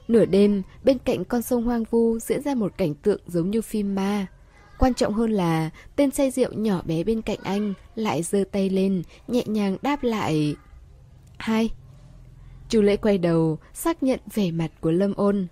Nửa 0.09 0.25
đêm, 0.25 0.63
bên 0.85 0.99
cạnh 0.99 1.25
con 1.25 1.43
sông 1.43 1.65
hoang 1.65 1.85
vu 1.85 2.19
diễn 2.19 2.43
ra 2.43 2.55
một 2.55 2.73
cảnh 2.77 2.95
tượng 2.95 3.21
giống 3.27 3.51
như 3.51 3.63
phim 3.63 3.95
ma. 3.95 4.27
Quan 4.79 4.95
trọng 4.95 5.15
hơn 5.15 5.31
là 5.31 5.71
tên 5.97 6.11
say 6.11 6.31
rượu 6.31 6.53
nhỏ 6.53 6.83
bé 6.85 7.05
bên 7.05 7.23
cạnh 7.23 7.39
anh 7.43 7.75
lại 7.95 8.23
giơ 8.23 8.45
tay 8.53 8.71
lên, 8.71 9.03
nhẹ 9.29 9.43
nhàng 9.47 9.77
đáp 9.83 10.03
lại. 10.03 10.57
Hai. 11.39 11.71
Chu 12.69 12.83
lễ 12.83 12.97
quay 12.97 13.19
đầu, 13.19 13.59
xác 13.75 14.03
nhận 14.03 14.21
vẻ 14.35 14.51
mặt 14.51 14.71
của 14.81 14.91
Lâm 14.91 15.15
ôn. 15.15 15.47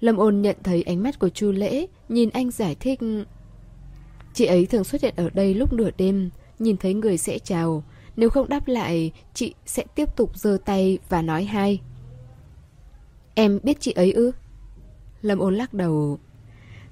Lâm 0.00 0.16
ôn 0.16 0.42
nhận 0.42 0.56
thấy 0.62 0.82
ánh 0.82 1.02
mắt 1.02 1.18
của 1.18 1.28
Chu 1.28 1.52
lễ, 1.52 1.86
nhìn 2.08 2.30
anh 2.30 2.50
giải 2.50 2.74
thích. 2.74 3.00
Chị 4.34 4.44
ấy 4.44 4.66
thường 4.66 4.84
xuất 4.84 5.02
hiện 5.02 5.14
ở 5.16 5.30
đây 5.30 5.54
lúc 5.54 5.72
nửa 5.72 5.90
đêm, 5.98 6.30
nhìn 6.58 6.76
thấy 6.76 6.94
người 6.94 7.18
sẽ 7.18 7.38
chào. 7.38 7.84
Nếu 8.16 8.30
không 8.30 8.48
đáp 8.48 8.68
lại, 8.68 9.12
chị 9.34 9.54
sẽ 9.66 9.84
tiếp 9.94 10.16
tục 10.16 10.38
giơ 10.38 10.58
tay 10.64 10.98
và 11.08 11.22
nói 11.22 11.44
hai. 11.44 11.80
Em 13.34 13.60
biết 13.62 13.80
chị 13.80 13.92
ấy 13.92 14.12
ư? 14.12 14.32
Lâm 15.22 15.38
ôn 15.38 15.54
lắc 15.54 15.74
đầu. 15.74 16.18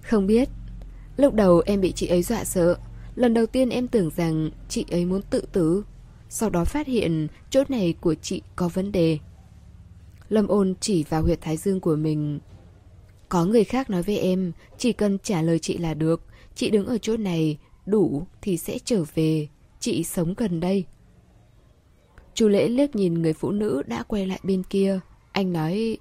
Không 0.03 0.27
biết. 0.27 0.49
Lúc 1.17 1.35
đầu 1.35 1.63
em 1.67 1.81
bị 1.81 1.93
chị 1.93 2.07
ấy 2.07 2.23
dọa 2.23 2.45
sợ. 2.45 2.77
Lần 3.15 3.35
đầu 3.35 3.47
tiên 3.47 3.69
em 3.69 3.89
tưởng 3.89 4.11
rằng 4.17 4.51
chị 4.69 4.85
ấy 4.91 5.05
muốn 5.05 5.23
tự 5.31 5.41
tử. 5.53 5.85
Sau 6.29 6.51
đó 6.51 6.65
phát 6.65 6.87
hiện 6.87 7.29
chỗ 7.51 7.63
này 7.69 7.95
của 8.01 8.15
chị 8.15 8.43
có 8.57 8.69
vấn 8.69 8.93
đề. 8.93 9.19
Lâm 10.29 10.49
ôn 10.49 10.75
chỉ 10.81 11.05
vào 11.09 11.23
huyệt 11.23 11.41
thái 11.41 11.57
dương 11.57 11.81
của 11.81 11.97
mình. 11.97 12.39
Có 13.29 13.45
người 13.45 13.65
khác 13.65 13.91
nói 13.91 14.03
với 14.03 14.19
em, 14.19 14.53
chỉ 14.79 14.93
cần 14.93 15.19
trả 15.23 15.43
lời 15.43 15.59
chị 15.59 15.79
là 15.79 15.95
được. 15.95 16.23
Chị 16.55 16.71
đứng 16.71 16.87
ở 16.87 16.99
chỗ 16.99 17.17
này, 17.17 17.59
đủ 17.87 18.27
thì 18.43 18.57
sẽ 18.57 18.79
trở 18.85 19.05
về. 19.15 19.49
Chị 19.81 20.05
sống 20.05 20.35
gần 20.37 20.61
đây. 20.61 20.85
Chu 22.35 22.49
lễ 22.49 22.69
liếc 22.69 22.97
nhìn 22.97 23.15
người 23.15 23.33
phụ 23.33 23.51
nữ 23.51 23.83
đã 23.87 24.03
quay 24.03 24.27
lại 24.27 24.41
bên 24.43 24.63
kia. 24.63 25.01
Anh 25.33 25.53
nói 25.53 25.99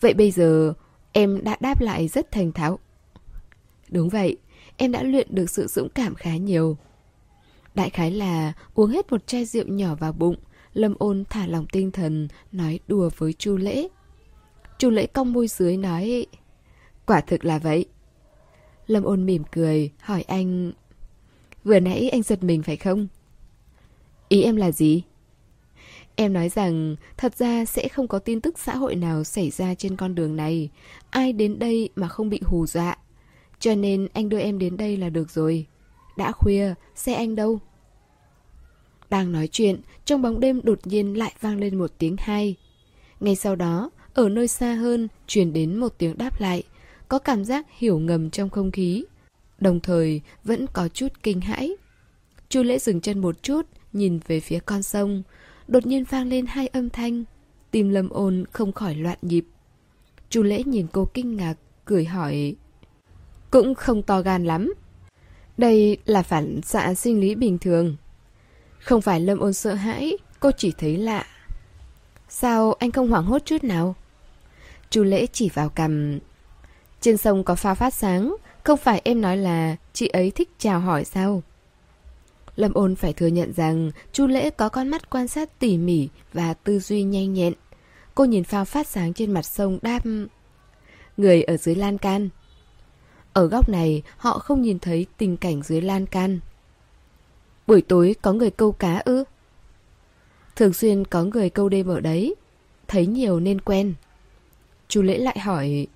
Vậy 0.00 0.14
bây 0.14 0.30
giờ 0.30 0.74
em 1.12 1.44
đã 1.44 1.56
đáp 1.60 1.80
lại 1.80 2.08
rất 2.08 2.30
thành 2.30 2.52
thạo. 2.52 2.78
Đúng 3.88 4.08
vậy, 4.08 4.36
em 4.76 4.92
đã 4.92 5.02
luyện 5.02 5.28
được 5.30 5.50
sự 5.50 5.66
dũng 5.66 5.88
cảm 5.88 6.14
khá 6.14 6.36
nhiều. 6.36 6.76
Đại 7.74 7.90
khái 7.90 8.10
là 8.10 8.52
uống 8.74 8.90
hết 8.90 9.12
một 9.12 9.26
chai 9.26 9.44
rượu 9.44 9.66
nhỏ 9.66 9.94
vào 9.94 10.12
bụng, 10.12 10.36
Lâm 10.74 10.94
ôn 10.98 11.24
thả 11.30 11.46
lòng 11.46 11.66
tinh 11.72 11.90
thần, 11.90 12.28
nói 12.52 12.80
đùa 12.88 13.10
với 13.16 13.32
Chu 13.32 13.56
Lễ. 13.56 13.88
Chu 14.78 14.90
Lễ 14.90 15.06
cong 15.06 15.32
môi 15.32 15.48
dưới 15.48 15.76
nói, 15.76 16.26
quả 17.06 17.20
thực 17.20 17.44
là 17.44 17.58
vậy. 17.58 17.86
Lâm 18.86 19.04
ôn 19.04 19.26
mỉm 19.26 19.42
cười, 19.52 19.90
hỏi 20.00 20.22
anh, 20.22 20.72
vừa 21.64 21.80
nãy 21.80 22.08
anh 22.08 22.22
giật 22.22 22.42
mình 22.42 22.62
phải 22.62 22.76
không? 22.76 23.08
Ý 24.28 24.42
em 24.42 24.56
là 24.56 24.70
gì? 24.70 25.02
Em 26.16 26.32
nói 26.32 26.48
rằng 26.48 26.96
thật 27.16 27.36
ra 27.36 27.64
sẽ 27.64 27.88
không 27.88 28.08
có 28.08 28.18
tin 28.18 28.40
tức 28.40 28.58
xã 28.58 28.76
hội 28.76 28.94
nào 28.94 29.24
xảy 29.24 29.50
ra 29.50 29.74
trên 29.74 29.96
con 29.96 30.14
đường 30.14 30.36
này. 30.36 30.70
Ai 31.10 31.32
đến 31.32 31.58
đây 31.58 31.88
mà 31.96 32.08
không 32.08 32.28
bị 32.28 32.40
hù 32.44 32.66
dọa. 32.66 32.96
Cho 33.58 33.74
nên 33.74 34.08
anh 34.12 34.28
đưa 34.28 34.38
em 34.38 34.58
đến 34.58 34.76
đây 34.76 34.96
là 34.96 35.08
được 35.08 35.30
rồi. 35.30 35.66
Đã 36.16 36.32
khuya, 36.32 36.74
xe 36.94 37.14
anh 37.14 37.34
đâu? 37.34 37.60
Đang 39.14 39.32
nói 39.32 39.48
chuyện, 39.52 39.80
trong 40.04 40.22
bóng 40.22 40.40
đêm 40.40 40.60
đột 40.62 40.78
nhiên 40.84 41.18
lại 41.18 41.34
vang 41.40 41.58
lên 41.58 41.78
một 41.78 41.90
tiếng 41.98 42.16
hay 42.18 42.56
Ngay 43.20 43.36
sau 43.36 43.56
đó, 43.56 43.90
ở 44.14 44.28
nơi 44.28 44.48
xa 44.48 44.74
hơn, 44.74 45.08
truyền 45.26 45.52
đến 45.52 45.76
một 45.76 45.94
tiếng 45.98 46.18
đáp 46.18 46.40
lại. 46.40 46.62
Có 47.08 47.18
cảm 47.18 47.44
giác 47.44 47.66
hiểu 47.78 47.98
ngầm 47.98 48.30
trong 48.30 48.50
không 48.50 48.70
khí. 48.70 49.04
Đồng 49.58 49.80
thời, 49.80 50.20
vẫn 50.44 50.66
có 50.72 50.88
chút 50.88 51.08
kinh 51.22 51.40
hãi. 51.40 51.76
Chu 52.48 52.62
lễ 52.62 52.78
dừng 52.78 53.00
chân 53.00 53.18
một 53.18 53.42
chút, 53.42 53.66
nhìn 53.92 54.20
về 54.26 54.40
phía 54.40 54.58
con 54.58 54.82
sông 54.82 55.22
đột 55.68 55.86
nhiên 55.86 56.04
vang 56.04 56.28
lên 56.28 56.46
hai 56.46 56.66
âm 56.66 56.90
thanh. 56.90 57.24
Tim 57.70 57.88
lâm 57.88 58.08
ôn 58.08 58.44
không 58.52 58.72
khỏi 58.72 58.94
loạn 58.94 59.18
nhịp. 59.22 59.44
Chu 60.30 60.42
lễ 60.42 60.62
nhìn 60.66 60.86
cô 60.92 61.08
kinh 61.14 61.36
ngạc, 61.36 61.54
cười 61.84 62.04
hỏi. 62.04 62.56
Cũng 63.50 63.74
không 63.74 64.02
to 64.02 64.22
gan 64.22 64.44
lắm. 64.44 64.74
Đây 65.58 65.98
là 66.04 66.22
phản 66.22 66.60
xạ 66.62 66.94
sinh 66.94 67.20
lý 67.20 67.34
bình 67.34 67.58
thường. 67.58 67.96
Không 68.84 69.00
phải 69.00 69.20
lâm 69.20 69.38
ôn 69.38 69.52
sợ 69.52 69.74
hãi, 69.74 70.18
cô 70.40 70.50
chỉ 70.56 70.72
thấy 70.78 70.96
lạ. 70.96 71.26
Sao 72.28 72.72
anh 72.72 72.92
không 72.92 73.10
hoảng 73.10 73.24
hốt 73.24 73.42
chút 73.44 73.64
nào? 73.64 73.94
Chu 74.90 75.02
lễ 75.02 75.26
chỉ 75.32 75.48
vào 75.48 75.68
cầm. 75.68 76.18
Trên 77.00 77.16
sông 77.16 77.44
có 77.44 77.54
pha 77.54 77.74
phát 77.74 77.94
sáng, 77.94 78.36
không 78.64 78.78
phải 78.78 79.00
em 79.04 79.20
nói 79.20 79.36
là 79.36 79.76
chị 79.92 80.08
ấy 80.08 80.30
thích 80.30 80.50
chào 80.58 80.80
hỏi 80.80 81.04
sao? 81.04 81.42
Lâm 82.56 82.74
ôn 82.74 82.96
phải 82.96 83.12
thừa 83.12 83.26
nhận 83.26 83.52
rằng 83.52 83.90
Chu 84.12 84.26
Lễ 84.26 84.50
có 84.50 84.68
con 84.68 84.88
mắt 84.88 85.10
quan 85.10 85.28
sát 85.28 85.58
tỉ 85.58 85.78
mỉ 85.78 86.08
và 86.32 86.54
tư 86.54 86.80
duy 86.80 87.02
nhanh 87.02 87.32
nhẹn. 87.32 87.52
Cô 88.14 88.24
nhìn 88.24 88.44
phao 88.44 88.64
phát 88.64 88.86
sáng 88.86 89.12
trên 89.12 89.32
mặt 89.32 89.42
sông 89.42 89.78
đáp 89.82 90.00
Người 91.16 91.42
ở 91.42 91.56
dưới 91.56 91.74
lan 91.74 91.98
can. 91.98 92.28
Ở 93.32 93.46
góc 93.46 93.68
này 93.68 94.02
họ 94.16 94.38
không 94.38 94.62
nhìn 94.62 94.78
thấy 94.78 95.06
tình 95.18 95.36
cảnh 95.36 95.62
dưới 95.62 95.80
lan 95.80 96.06
can. 96.06 96.40
Buổi 97.66 97.82
tối 97.82 98.14
có 98.22 98.32
người 98.32 98.50
câu 98.50 98.72
cá 98.72 99.02
ư? 99.04 99.24
Thường 100.56 100.72
xuyên 100.72 101.04
có 101.04 101.24
người 101.24 101.50
câu 101.50 101.68
đêm 101.68 101.86
ở 101.86 102.00
đấy. 102.00 102.34
Thấy 102.88 103.06
nhiều 103.06 103.40
nên 103.40 103.60
quen. 103.60 103.94
Chu 104.88 105.02
Lễ 105.02 105.18
lại 105.18 105.38
hỏi, 105.38 105.86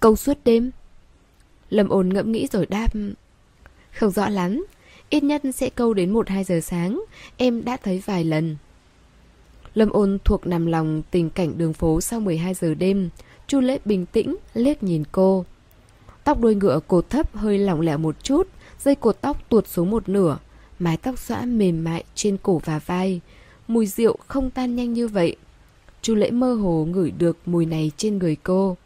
Câu 0.00 0.16
suốt 0.16 0.38
đêm? 0.44 0.70
Lâm 1.70 1.88
ồn 1.88 2.08
ngẫm 2.08 2.32
nghĩ 2.32 2.46
rồi 2.52 2.66
đáp, 2.66 2.88
Không 3.92 4.10
rõ 4.10 4.28
lắm, 4.28 4.66
Ít 5.10 5.22
nhất 5.22 5.42
sẽ 5.54 5.70
câu 5.70 5.94
đến 5.94 6.14
1-2 6.14 6.44
giờ 6.44 6.60
sáng, 6.60 7.04
Em 7.36 7.64
đã 7.64 7.76
thấy 7.76 8.02
vài 8.06 8.24
lần 8.24 8.56
Lâm 9.74 9.90
ôn 9.90 10.18
thuộc 10.24 10.46
nằm 10.46 10.66
lòng 10.66 11.02
tình 11.10 11.30
cảnh 11.30 11.58
đường 11.58 11.72
phố 11.72 12.00
sau 12.00 12.20
12 12.20 12.54
giờ 12.54 12.74
đêm, 12.74 13.10
Chu 13.46 13.60
lễ 13.60 13.78
bình 13.84 14.06
tĩnh, 14.06 14.36
liếc 14.54 14.82
nhìn 14.82 15.04
cô 15.12 15.44
Tóc 16.24 16.40
đuôi 16.40 16.54
ngựa 16.54 16.80
cột 16.86 17.10
thấp 17.10 17.36
hơi 17.36 17.58
lỏng 17.58 17.80
lẻo 17.80 17.98
một 17.98 18.16
chút, 18.22 18.48
Dây 18.80 18.94
cột 18.94 19.20
tóc 19.20 19.48
tuột 19.48 19.68
xuống 19.68 19.90
một 19.90 20.08
nửa 20.08 20.38
Mái 20.78 20.96
tóc 20.96 21.18
xõa 21.18 21.44
mềm 21.44 21.84
mại 21.84 22.04
trên 22.14 22.36
cổ 22.42 22.60
và 22.64 22.78
vai 22.78 23.20
Mùi 23.68 23.86
rượu 23.86 24.16
không 24.26 24.50
tan 24.50 24.76
nhanh 24.76 24.92
như 24.92 25.08
vậy 25.08 25.36
Chu 26.02 26.14
lễ 26.14 26.30
mơ 26.30 26.54
hồ 26.54 26.86
ngửi 26.90 27.10
được 27.10 27.36
mùi 27.46 27.66
này 27.66 27.90
trên 27.96 28.18
người 28.18 28.36
cô 28.42 28.76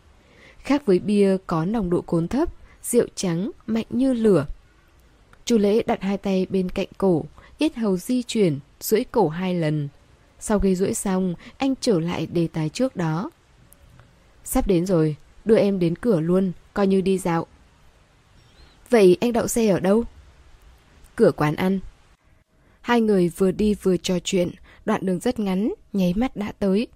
Khác 0.68 0.86
với 0.86 0.98
bia 0.98 1.36
có 1.46 1.64
nồng 1.64 1.90
độ 1.90 2.00
cồn 2.00 2.28
thấp, 2.28 2.48
rượu 2.82 3.06
trắng 3.14 3.50
mạnh 3.66 3.86
như 3.90 4.12
lửa. 4.12 4.46
Chu 5.44 5.58
lễ 5.58 5.82
đặt 5.82 6.02
hai 6.02 6.18
tay 6.18 6.46
bên 6.50 6.68
cạnh 6.68 6.88
cổ, 6.98 7.24
yết 7.58 7.76
hầu 7.76 7.96
di 7.96 8.22
chuyển, 8.22 8.58
duỗi 8.80 9.04
cổ 9.10 9.28
hai 9.28 9.54
lần. 9.54 9.88
Sau 10.40 10.58
khi 10.58 10.74
duỗi 10.74 10.94
xong, 10.94 11.34
anh 11.58 11.74
trở 11.80 12.00
lại 12.00 12.26
đề 12.26 12.48
tài 12.52 12.68
trước 12.68 12.96
đó. 12.96 13.30
Sắp 14.44 14.66
đến 14.66 14.86
rồi, 14.86 15.16
đưa 15.44 15.56
em 15.56 15.78
đến 15.78 15.96
cửa 15.96 16.20
luôn, 16.20 16.52
coi 16.74 16.86
như 16.86 17.00
đi 17.00 17.18
dạo. 17.18 17.46
Vậy 18.90 19.16
anh 19.20 19.32
đậu 19.32 19.48
xe 19.48 19.68
ở 19.68 19.80
đâu? 19.80 20.04
Cửa 21.18 21.32
quán 21.32 21.54
ăn. 21.56 21.80
Hai 22.80 23.00
người 23.00 23.28
vừa 23.28 23.50
đi 23.50 23.74
vừa 23.74 23.96
trò 23.96 24.18
chuyện, 24.24 24.50
đoạn 24.84 25.06
đường 25.06 25.18
rất 25.20 25.38
ngắn, 25.38 25.72
nháy 25.92 26.14
mắt 26.16 26.36
đã 26.36 26.52
tới. 26.58 26.86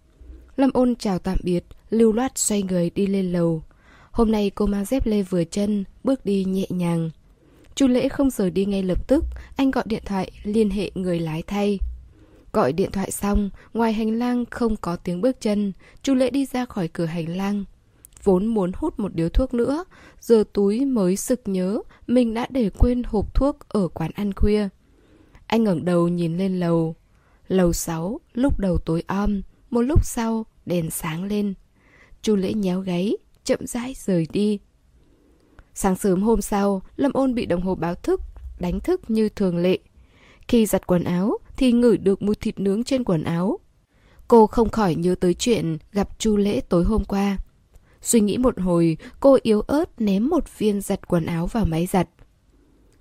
Lâm 0.57 0.71
ôn 0.75 0.97
chào 0.97 1.19
tạm 1.19 1.39
biệt, 1.43 1.65
lưu 1.91 2.13
loát 2.13 2.39
xoay 2.39 2.63
người 2.63 2.91
đi 2.91 3.07
lên 3.07 3.33
lầu. 3.33 3.63
Hôm 4.11 4.33
nay 4.33 4.51
cô 4.55 4.67
mang 4.67 4.85
dép 4.85 5.07
lê 5.07 5.23
vừa 5.23 5.45
chân, 5.45 5.85
bước 6.05 6.25
đi 6.25 6.45
nhẹ 6.45 6.67
nhàng. 6.69 7.11
Chu 7.75 7.87
Lễ 7.87 8.09
không 8.09 8.31
rời 8.31 8.51
đi 8.51 8.65
ngay 8.65 8.83
lập 8.83 9.09
tức, 9.09 9.25
anh 9.57 9.71
gọi 9.71 9.85
điện 9.87 10.03
thoại 10.07 10.31
liên 10.45 10.71
hệ 10.71 10.91
người 10.95 11.21
lái 11.21 11.43
thay. 11.43 11.79
Gọi 12.53 12.73
điện 12.73 12.91
thoại 12.93 13.11
xong, 13.11 13.51
ngoài 13.75 13.93
hành 13.93 14.19
lang 14.19 14.45
không 14.51 14.77
có 14.77 14.97
tiếng 14.97 15.21
bước 15.21 15.41
chân, 15.41 15.73
Chu 16.03 16.15
Lễ 16.15 16.31
đi 16.31 16.47
ra 16.47 16.65
khỏi 16.65 16.89
cửa 16.89 17.07
hành 17.07 17.37
lang. 17.37 17.65
Vốn 18.25 18.47
muốn 18.47 18.73
hút 18.75 18.99
một 18.99 19.15
điếu 19.15 19.29
thuốc 19.29 19.55
nữa, 19.55 19.85
giờ 20.21 20.45
túi 20.53 20.85
mới 20.85 21.17
sực 21.17 21.41
nhớ 21.45 21.79
mình 22.07 22.35
đã 22.35 22.47
để 22.51 22.71
quên 22.79 23.03
hộp 23.07 23.35
thuốc 23.35 23.69
ở 23.69 23.89
quán 23.89 24.11
ăn 24.15 24.33
khuya. 24.33 24.69
Anh 25.47 25.65
ngẩng 25.65 25.85
đầu 25.85 26.09
nhìn 26.09 26.39
lên 26.39 26.61
lầu. 26.61 26.97
Lầu 27.49 27.73
6, 27.73 28.21
lúc 28.35 28.59
đầu 28.59 28.79
tối 28.79 29.03
om, 29.07 29.43
một 29.71 29.81
lúc 29.81 30.05
sau 30.05 30.47
đèn 30.67 30.91
sáng 30.91 31.25
lên. 31.25 31.55
Chu 32.23 32.37
Lễ 32.37 32.53
nhéo 32.53 32.81
gáy, 32.81 33.17
chậm 33.45 33.67
rãi 33.67 33.95
rời 33.99 34.27
đi. 34.33 34.59
Sáng 35.75 35.97
sớm 35.97 36.23
hôm 36.23 36.41
sau, 36.41 36.83
Lâm 36.97 37.13
Ôn 37.13 37.35
bị 37.35 37.47
đồng 37.47 37.63
hồ 37.63 37.75
báo 37.75 37.95
thức, 37.95 38.21
đánh 38.59 38.81
thức 38.81 39.11
như 39.11 39.29
thường 39.29 39.57
lệ. 39.57 39.79
Khi 40.49 40.67
giặt 40.67 40.87
quần 40.87 41.05
áo 41.05 41.39
thì 41.57 41.73
ngửi 41.73 41.97
được 41.97 42.23
mùi 42.23 42.35
thịt 42.35 42.61
nướng 42.61 42.85
trên 42.85 43.05
quần 43.05 43.25
áo. 43.25 43.59
Cô 44.29 44.47
không 44.47 44.69
khỏi 44.69 44.95
nhớ 44.95 45.15
tới 45.21 45.35
chuyện 45.35 45.79
gặp 45.93 46.19
Chu 46.19 46.37
Lễ 46.37 46.61
tối 46.61 46.85
hôm 46.85 47.05
qua. 47.05 47.39
Suy 48.03 48.21
nghĩ 48.21 48.39
một 48.39 48.61
hồi, 48.61 48.97
cô 49.21 49.39
yếu 49.43 49.61
ớt 49.61 50.01
ném 50.01 50.29
một 50.29 50.59
viên 50.59 50.81
giặt 50.81 51.09
quần 51.09 51.27
áo 51.27 51.47
vào 51.47 51.65
máy 51.65 51.87
giặt. 51.87 52.09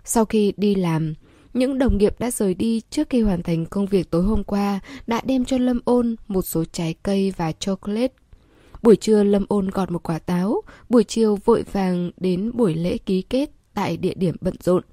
Sau 0.04 0.26
khi 0.26 0.54
đi 0.58 0.76
làm, 0.76 1.14
những 1.54 1.78
đồng 1.78 1.98
nghiệp 1.98 2.20
đã 2.20 2.32
rời 2.32 2.54
đi 2.54 2.82
trước 2.90 3.10
khi 3.10 3.22
hoàn 3.22 3.44
thành 3.44 3.66
công 3.66 3.86
việc 3.86 4.12
tối 4.12 4.24
hôm 4.24 4.44
qua 4.44 4.80
đã 5.08 5.22
đem 5.26 5.46
cho 5.46 5.58
Lâm 5.58 5.80
Ôn 5.86 6.16
một 6.28 6.42
số 6.42 6.64
trái 6.66 6.96
cây 7.04 7.34
và 7.38 7.52
chocolate. 7.52 8.14
Buổi 8.82 8.96
trưa 8.96 9.24
Lâm 9.24 9.46
Ôn 9.50 9.70
gọt 9.70 9.92
một 9.92 10.04
quả 10.04 10.20
táo, 10.20 10.62
buổi 10.90 11.04
chiều 11.04 11.36
vội 11.46 11.64
vàng 11.72 12.12
đến 12.18 12.52
buổi 12.54 12.74
lễ 12.74 12.98
ký 12.98 13.22
kết 13.22 13.52
tại 13.74 13.98
địa 13.98 14.14
điểm 14.14 14.36
bận 14.42 14.56
rộn. 14.64 14.84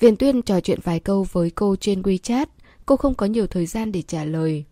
Viên 0.00 0.16
Tuyên 0.16 0.42
trò 0.42 0.60
chuyện 0.60 0.78
vài 0.84 1.00
câu 1.00 1.26
với 1.32 1.50
cô 1.50 1.76
trên 1.76 2.02
WeChat, 2.02 2.46
cô 2.86 2.96
không 2.96 3.14
có 3.14 3.26
nhiều 3.26 3.46
thời 3.46 3.66
gian 3.66 3.92
để 3.92 4.02
trả 4.02 4.24
lời. 4.24 4.64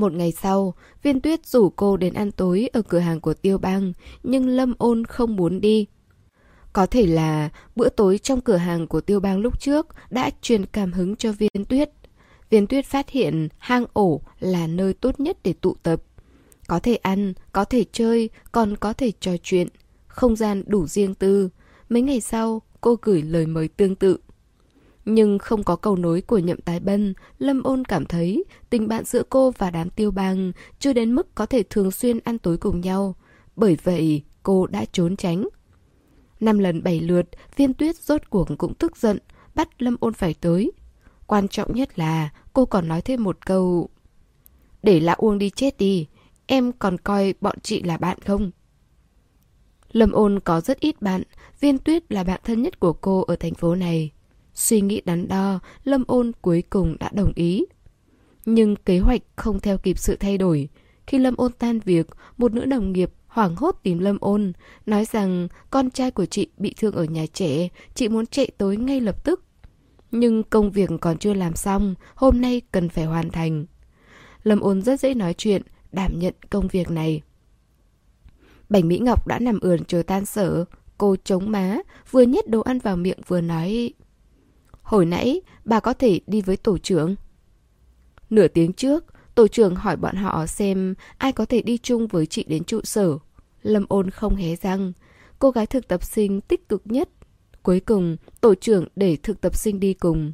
Một 0.00 0.12
ngày 0.12 0.32
sau, 0.32 0.74
Viên 1.02 1.20
Tuyết 1.20 1.46
rủ 1.46 1.70
cô 1.70 1.96
đến 1.96 2.14
ăn 2.14 2.30
tối 2.30 2.68
ở 2.72 2.82
cửa 2.82 2.98
hàng 2.98 3.20
của 3.20 3.34
Tiêu 3.34 3.58
Bang, 3.58 3.92
nhưng 4.22 4.48
Lâm 4.48 4.74
Ôn 4.78 5.04
không 5.04 5.36
muốn 5.36 5.60
đi. 5.60 5.86
Có 6.72 6.86
thể 6.86 7.06
là 7.06 7.48
bữa 7.76 7.88
tối 7.88 8.18
trong 8.18 8.40
cửa 8.40 8.56
hàng 8.56 8.86
của 8.86 9.00
Tiêu 9.00 9.20
Bang 9.20 9.38
lúc 9.38 9.60
trước 9.60 9.86
đã 10.10 10.30
truyền 10.42 10.66
cảm 10.66 10.92
hứng 10.92 11.16
cho 11.16 11.32
Viên 11.32 11.64
Tuyết. 11.68 11.90
Viên 12.50 12.66
Tuyết 12.66 12.86
phát 12.86 13.10
hiện 13.10 13.48
hang 13.58 13.84
ổ 13.92 14.20
là 14.38 14.66
nơi 14.66 14.94
tốt 14.94 15.20
nhất 15.20 15.38
để 15.42 15.54
tụ 15.60 15.76
tập. 15.82 16.02
Có 16.68 16.78
thể 16.78 16.96
ăn, 16.96 17.34
có 17.52 17.64
thể 17.64 17.84
chơi, 17.92 18.30
còn 18.52 18.76
có 18.76 18.92
thể 18.92 19.12
trò 19.20 19.32
chuyện. 19.42 19.68
Không 20.06 20.36
gian 20.36 20.62
đủ 20.66 20.86
riêng 20.86 21.14
tư. 21.14 21.48
Mấy 21.88 22.02
ngày 22.02 22.20
sau, 22.20 22.62
cô 22.80 22.96
gửi 23.02 23.22
lời 23.22 23.46
mời 23.46 23.68
tương 23.68 23.96
tự. 23.96 24.18
Nhưng 25.04 25.38
không 25.38 25.62
có 25.62 25.76
cầu 25.76 25.96
nối 25.96 26.20
của 26.20 26.38
nhậm 26.38 26.60
tái 26.60 26.80
bân, 26.80 27.14
Lâm 27.38 27.62
ôn 27.62 27.84
cảm 27.84 28.04
thấy 28.06 28.44
tình 28.70 28.88
bạn 28.88 29.04
giữa 29.04 29.22
cô 29.30 29.50
và 29.50 29.70
đám 29.70 29.90
tiêu 29.90 30.10
bang 30.10 30.52
chưa 30.78 30.92
đến 30.92 31.14
mức 31.14 31.34
có 31.34 31.46
thể 31.46 31.62
thường 31.62 31.90
xuyên 31.90 32.18
ăn 32.24 32.38
tối 32.38 32.56
cùng 32.56 32.80
nhau. 32.80 33.14
Bởi 33.56 33.76
vậy, 33.82 34.22
cô 34.42 34.66
đã 34.66 34.84
trốn 34.92 35.16
tránh. 35.16 35.48
Năm 36.40 36.58
lần 36.58 36.82
bảy 36.82 37.00
lượt, 37.00 37.28
viên 37.56 37.74
tuyết 37.74 37.96
rốt 37.96 38.30
cuộc 38.30 38.48
cũng 38.58 38.74
tức 38.74 38.96
giận, 38.96 39.18
bắt 39.54 39.82
Lâm 39.82 39.96
ôn 40.00 40.12
phải 40.12 40.34
tới. 40.34 40.72
Quan 41.26 41.48
trọng 41.48 41.74
nhất 41.74 41.98
là 41.98 42.30
cô 42.52 42.66
còn 42.66 42.88
nói 42.88 43.02
thêm 43.02 43.24
một 43.24 43.46
câu 43.46 43.88
Để 44.82 45.00
lão 45.00 45.16
Uông 45.16 45.38
đi 45.38 45.50
chết 45.50 45.78
đi, 45.78 46.06
em 46.46 46.72
còn 46.72 46.98
coi 46.98 47.34
bọn 47.40 47.56
chị 47.62 47.82
là 47.82 47.96
bạn 47.96 48.18
không? 48.26 48.50
Lâm 49.92 50.12
ôn 50.12 50.40
có 50.40 50.60
rất 50.60 50.80
ít 50.80 51.02
bạn, 51.02 51.22
viên 51.60 51.78
tuyết 51.78 52.12
là 52.12 52.24
bạn 52.24 52.40
thân 52.44 52.62
nhất 52.62 52.80
của 52.80 52.92
cô 52.92 53.22
ở 53.22 53.36
thành 53.36 53.54
phố 53.54 53.74
này. 53.74 54.10
Suy 54.54 54.80
nghĩ 54.80 55.02
đắn 55.04 55.28
đo, 55.28 55.58
Lâm 55.84 56.04
ôn 56.06 56.32
cuối 56.40 56.62
cùng 56.70 56.96
đã 57.00 57.10
đồng 57.12 57.32
ý. 57.34 57.64
Nhưng 58.46 58.76
kế 58.76 58.98
hoạch 58.98 59.22
không 59.36 59.60
theo 59.60 59.78
kịp 59.78 59.98
sự 59.98 60.16
thay 60.16 60.38
đổi. 60.38 60.68
Khi 61.06 61.18
Lâm 61.18 61.36
ôn 61.36 61.52
tan 61.52 61.78
việc, 61.78 62.06
một 62.36 62.52
nữ 62.52 62.64
đồng 62.64 62.92
nghiệp 62.92 63.12
hoảng 63.26 63.56
hốt 63.56 63.76
tìm 63.82 63.98
Lâm 63.98 64.18
ôn, 64.20 64.52
nói 64.86 65.04
rằng 65.04 65.48
con 65.70 65.90
trai 65.90 66.10
của 66.10 66.26
chị 66.26 66.46
bị 66.56 66.74
thương 66.78 66.94
ở 66.94 67.04
nhà 67.04 67.26
trẻ, 67.32 67.68
chị 67.94 68.08
muốn 68.08 68.26
chạy 68.26 68.50
tối 68.58 68.76
ngay 68.76 69.00
lập 69.00 69.24
tức. 69.24 69.44
Nhưng 70.10 70.42
công 70.42 70.70
việc 70.70 70.90
còn 71.00 71.18
chưa 71.18 71.34
làm 71.34 71.56
xong, 71.56 71.94
hôm 72.14 72.40
nay 72.40 72.62
cần 72.72 72.88
phải 72.88 73.04
hoàn 73.04 73.30
thành. 73.30 73.66
Lâm 74.42 74.60
ôn 74.60 74.82
rất 74.82 75.00
dễ 75.00 75.14
nói 75.14 75.34
chuyện, 75.34 75.62
đảm 75.92 76.18
nhận 76.18 76.34
công 76.50 76.68
việc 76.68 76.90
này. 76.90 77.22
Bảnh 78.68 78.88
Mỹ 78.88 78.98
Ngọc 78.98 79.26
đã 79.26 79.38
nằm 79.38 79.60
ườn 79.60 79.84
chờ 79.84 80.02
tan 80.02 80.26
sở, 80.26 80.64
cô 80.98 81.16
chống 81.24 81.50
má, 81.50 81.78
vừa 82.10 82.22
nhét 82.22 82.48
đồ 82.48 82.60
ăn 82.60 82.78
vào 82.78 82.96
miệng 82.96 83.18
vừa 83.26 83.40
nói 83.40 83.92
Hồi 84.90 85.06
nãy, 85.06 85.40
bà 85.64 85.80
có 85.80 85.92
thể 85.92 86.20
đi 86.26 86.42
với 86.42 86.56
tổ 86.56 86.78
trưởng. 86.78 87.14
Nửa 88.30 88.48
tiếng 88.48 88.72
trước, 88.72 89.04
tổ 89.34 89.48
trưởng 89.48 89.74
hỏi 89.74 89.96
bọn 89.96 90.16
họ 90.16 90.46
xem 90.46 90.94
ai 91.18 91.32
có 91.32 91.44
thể 91.44 91.62
đi 91.62 91.78
chung 91.78 92.06
với 92.06 92.26
chị 92.26 92.44
đến 92.48 92.64
trụ 92.64 92.80
sở. 92.84 93.18
Lâm 93.62 93.84
ôn 93.88 94.10
không 94.10 94.36
hé 94.36 94.56
răng. 94.56 94.92
Cô 95.38 95.50
gái 95.50 95.66
thực 95.66 95.88
tập 95.88 96.04
sinh 96.04 96.40
tích 96.40 96.68
cực 96.68 96.82
nhất. 96.84 97.08
Cuối 97.62 97.80
cùng, 97.80 98.16
tổ 98.40 98.54
trưởng 98.54 98.86
để 98.96 99.16
thực 99.22 99.40
tập 99.40 99.56
sinh 99.56 99.80
đi 99.80 99.94
cùng. 99.94 100.32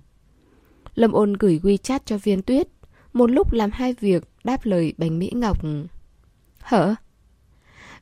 Lâm 0.95 1.13
ôn 1.13 1.33
gửi 1.33 1.61
WeChat 1.63 2.01
cho 2.05 2.19
viên 2.19 2.43
tuyết. 2.43 2.69
Một 3.13 3.31
lúc 3.31 3.53
làm 3.53 3.71
hai 3.73 3.95
việc, 4.01 4.25
đáp 4.45 4.67
lời 4.67 4.95
bánh 4.99 5.19
Mỹ 5.19 5.31
Ngọc. 5.35 5.59
Hở? 6.59 6.95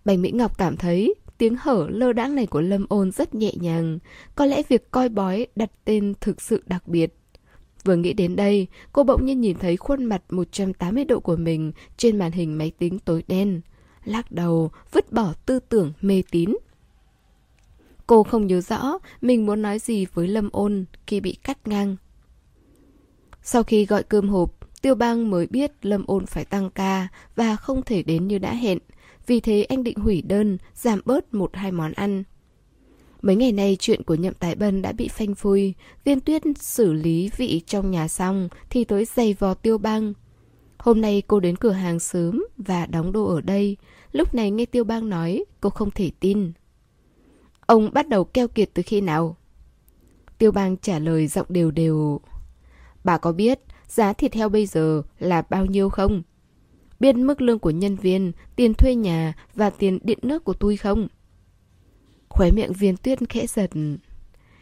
Bánh 0.05 0.23
Mỹ 0.23 0.31
Ngọc 0.31 0.59
cảm 0.59 0.77
thấy 0.77 1.15
tiếng 1.45 1.57
hở 1.61 1.87
lơ 1.91 2.13
đãng 2.13 2.35
này 2.35 2.47
của 2.47 2.61
Lâm 2.61 2.87
ôn 2.89 3.11
rất 3.11 3.35
nhẹ 3.35 3.53
nhàng. 3.61 3.99
Có 4.35 4.47
lẽ 4.47 4.63
việc 4.69 4.91
coi 4.91 5.09
bói 5.09 5.47
đặt 5.57 5.71
tên 5.85 6.15
thực 6.21 6.43
sự 6.43 6.63
đặc 6.67 6.89
biệt. 6.89 7.15
Vừa 7.85 7.97
nghĩ 7.97 8.13
đến 8.13 8.37
đây, 8.37 8.67
cô 8.93 9.05
bỗng 9.05 9.27
nhiên 9.27 9.41
nhìn 9.41 9.59
thấy 9.59 9.77
khuôn 9.77 10.05
mặt 10.05 10.23
180 10.31 11.05
độ 11.05 11.21
của 11.21 11.37
mình 11.37 11.73
trên 11.97 12.19
màn 12.19 12.33
hình 12.33 12.59
máy 12.59 12.73
tính 12.79 12.99
tối 12.99 13.25
đen. 13.29 13.61
Lắc 14.05 14.33
đầu, 14.33 14.71
vứt 14.93 15.13
bỏ 15.13 15.33
tư 15.47 15.61
tưởng 15.69 15.93
mê 16.01 16.23
tín. 16.31 16.55
Cô 18.07 18.23
không 18.23 18.47
nhớ 18.47 18.61
rõ 18.61 18.99
mình 19.21 19.47
muốn 19.47 19.63
nói 19.63 19.79
gì 19.79 20.07
với 20.15 20.29
Lâm 20.29 20.49
ôn 20.53 20.85
khi 21.07 21.21
bị 21.21 21.37
cắt 21.43 21.69
ngang. 21.69 21.97
Sau 23.43 23.63
khi 23.63 23.87
gọi 23.87 24.03
cơm 24.03 24.29
hộp, 24.29 24.83
Tiêu 24.83 24.95
Bang 24.95 25.31
mới 25.31 25.47
biết 25.47 25.73
Lâm 25.83 26.05
ôn 26.07 26.27
phải 26.27 26.45
tăng 26.45 26.71
ca 26.71 27.09
và 27.37 27.57
không 27.57 27.83
thể 27.83 28.03
đến 28.03 28.29
như 28.29 28.39
đã 28.39 28.55
hẹn. 28.55 28.79
Vì 29.27 29.41
thế 29.41 29.63
anh 29.63 29.85
định 29.85 29.99
hủy 29.99 30.23
đơn, 30.23 30.59
giảm 30.75 31.01
bớt 31.05 31.35
một 31.35 31.51
hai 31.55 31.73
món 31.73 31.93
ăn. 31.93 32.23
Mấy 33.23 33.37
ngày 33.37 33.53
nay 33.53 33.77
chuyện 33.81 34.03
của 34.03 34.15
nhậm 34.15 34.35
tái 34.35 34.55
bân 34.55 34.83
đã 34.83 34.93
bị 34.93 35.09
phanh 35.09 35.35
phui, 35.35 35.75
viên 36.05 36.21
tuyết 36.21 36.43
xử 36.61 36.93
lý 36.93 37.31
vị 37.37 37.63
trong 37.67 37.91
nhà 37.91 38.09
xong 38.09 38.49
thì 38.71 38.85
tới 38.85 39.05
giày 39.05 39.35
vò 39.35 39.55
tiêu 39.55 39.79
bang. 39.79 40.13
Hôm 40.79 41.01
nay 41.01 41.23
cô 41.27 41.41
đến 41.41 41.57
cửa 41.57 41.71
hàng 41.71 42.01
sớm 42.01 42.45
và 42.57 42.87
đóng 42.87 43.13
đồ 43.13 43.25
ở 43.25 43.41
đây, 43.41 43.77
lúc 44.13 44.35
này 44.35 44.51
nghe 44.51 44.67
tiêu 44.67 44.85
bang 44.85 45.09
nói 45.09 45.45
cô 45.61 45.71
không 45.71 45.91
thể 45.91 46.11
tin. 46.21 46.53
Ông 47.67 47.91
bắt 47.93 48.09
đầu 48.09 48.25
keo 48.25 48.49
kiệt 48.49 48.71
từ 48.75 48.83
khi 48.87 49.01
nào? 49.01 49.37
Tiêu 50.39 50.53
bang 50.53 50.77
trả 50.77 50.99
lời 50.99 51.27
giọng 51.27 51.47
đều 51.49 51.71
đều. 51.71 52.21
Bà 53.05 53.19
có 53.19 53.33
biết 53.33 53.61
giá 53.89 54.13
thịt 54.13 54.35
heo 54.35 54.49
bây 54.49 54.67
giờ 54.67 55.03
là 55.19 55.43
bao 55.43 55.67
nhiêu 55.67 55.89
không? 55.89 56.23
Biết 57.01 57.17
mức 57.17 57.41
lương 57.41 57.59
của 57.59 57.71
nhân 57.71 57.97
viên, 57.97 58.33
tiền 58.57 58.75
thuê 58.75 58.95
nhà 58.95 59.35
và 59.55 59.71
tiền 59.71 59.99
điện 60.03 60.19
nước 60.23 60.45
của 60.45 60.55
tôi 60.55 60.77
không? 60.77 61.09
Khóe 62.29 62.51
miệng 62.51 62.73
viên 62.73 62.97
tuyết 62.97 63.19
khẽ 63.29 63.47
giật. 63.47 63.71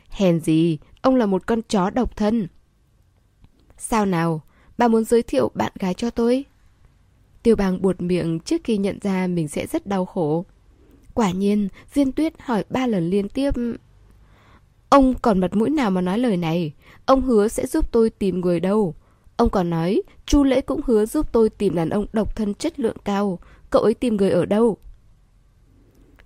Hèn 0.09 0.41
gì, 0.41 0.79
ông 1.03 1.17
là 1.17 1.27
một 1.27 1.47
con 1.47 1.61
chó 1.69 1.91
độc 1.91 2.17
thân. 2.17 2.49
Sao 3.79 4.07
nào, 4.07 4.43
bà 4.79 4.89
muốn 4.89 5.05
giới 5.05 5.23
thiệu 5.23 5.51
bạn 5.55 5.73
gái 5.79 5.95
cho 5.95 6.11
tôi? 6.11 6.45
Tiêu 7.43 7.57
bang 7.57 7.83
buột 7.83 8.01
miệng 8.01 8.41
trước 8.41 8.61
khi 8.65 8.77
nhận 8.77 8.99
ra 9.03 9.27
mình 9.27 9.49
sẽ 9.49 9.67
rất 9.67 9.87
đau 9.87 10.05
khổ. 10.05 10.45
Quả 11.15 11.31
nhiên, 11.31 11.69
viên 11.95 12.13
tuyết 12.13 12.33
hỏi 12.39 12.65
ba 12.71 12.87
lần 12.87 13.11
liên 13.11 13.29
tiếp. 13.29 13.51
Ông 14.89 15.15
còn 15.23 15.39
mặt 15.39 15.55
mũi 15.55 15.71
nào 15.71 15.91
mà 15.91 16.01
nói 16.01 16.19
lời 16.19 16.37
này? 16.37 16.73
Ông 17.07 17.23
hứa 17.23 17.49
sẽ 17.49 17.67
giúp 17.67 17.93
tôi 17.93 18.11
tìm 18.11 18.41
người 18.41 18.61
đâu. 18.61 18.95
Ông 19.37 19.51
còn 19.51 19.71
nói, 19.71 20.03
Chu 20.27 20.45
Lễ 20.45 20.61
cũng 20.61 20.81
hứa 20.87 21.07
giúp 21.07 21.33
tôi 21.33 21.51
tìm 21.51 21.75
đàn 21.75 21.91
ông 21.91 22.07
độc 22.13 22.37
thân 22.37 22.55
chất 22.55 22.81
lượng 22.81 22.97
cao. 23.05 23.39
Cậu 23.71 23.83
ấy 23.83 23.95
tìm 23.95 24.17
người 24.17 24.31
ở 24.31 24.47
đâu? 24.47 24.77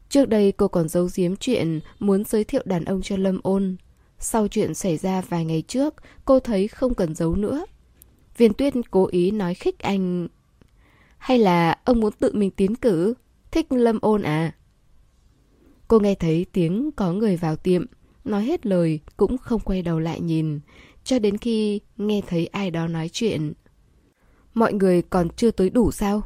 Trước 0.08 0.28
đây 0.28 0.52
cô 0.52 0.68
còn 0.68 0.88
giấu 0.88 1.08
giếm 1.14 1.36
chuyện 1.36 1.80
muốn 1.98 2.24
giới 2.24 2.44
thiệu 2.44 2.62
đàn 2.64 2.84
ông 2.84 3.02
cho 3.02 3.16
Lâm 3.16 3.40
ôn. 3.42 3.76
Sau 4.18 4.48
chuyện 4.48 4.74
xảy 4.74 4.96
ra 4.96 5.20
vài 5.20 5.44
ngày 5.44 5.62
trước, 5.62 5.94
cô 6.24 6.40
thấy 6.40 6.68
không 6.68 6.94
cần 6.94 7.14
giấu 7.14 7.34
nữa. 7.34 7.66
Viên 8.36 8.54
tuyết 8.54 8.74
cố 8.90 9.06
ý 9.06 9.30
nói 9.30 9.54
khích 9.54 9.78
anh... 9.78 10.28
Hay 11.18 11.38
là 11.38 11.78
ông 11.84 12.00
muốn 12.00 12.12
tự 12.18 12.32
mình 12.34 12.50
tiến 12.50 12.74
cử? 12.74 13.14
Thích 13.50 13.72
Lâm 13.72 13.98
ôn 14.00 14.22
à? 14.22 14.52
Cô 15.88 15.98
nghe 16.00 16.14
thấy 16.14 16.46
tiếng 16.52 16.90
có 16.96 17.12
người 17.12 17.36
vào 17.36 17.56
tiệm, 17.56 17.84
nói 18.24 18.44
hết 18.44 18.66
lời 18.66 19.00
cũng 19.16 19.38
không 19.38 19.60
quay 19.60 19.82
đầu 19.82 19.98
lại 19.98 20.20
nhìn, 20.20 20.60
cho 21.06 21.18
đến 21.18 21.38
khi 21.38 21.80
nghe 21.96 22.20
thấy 22.26 22.46
ai 22.46 22.70
đó 22.70 22.88
nói 22.88 23.08
chuyện. 23.12 23.52
Mọi 24.54 24.72
người 24.72 25.02
còn 25.02 25.28
chưa 25.36 25.50
tới 25.50 25.70
đủ 25.70 25.90
sao? 25.90 26.22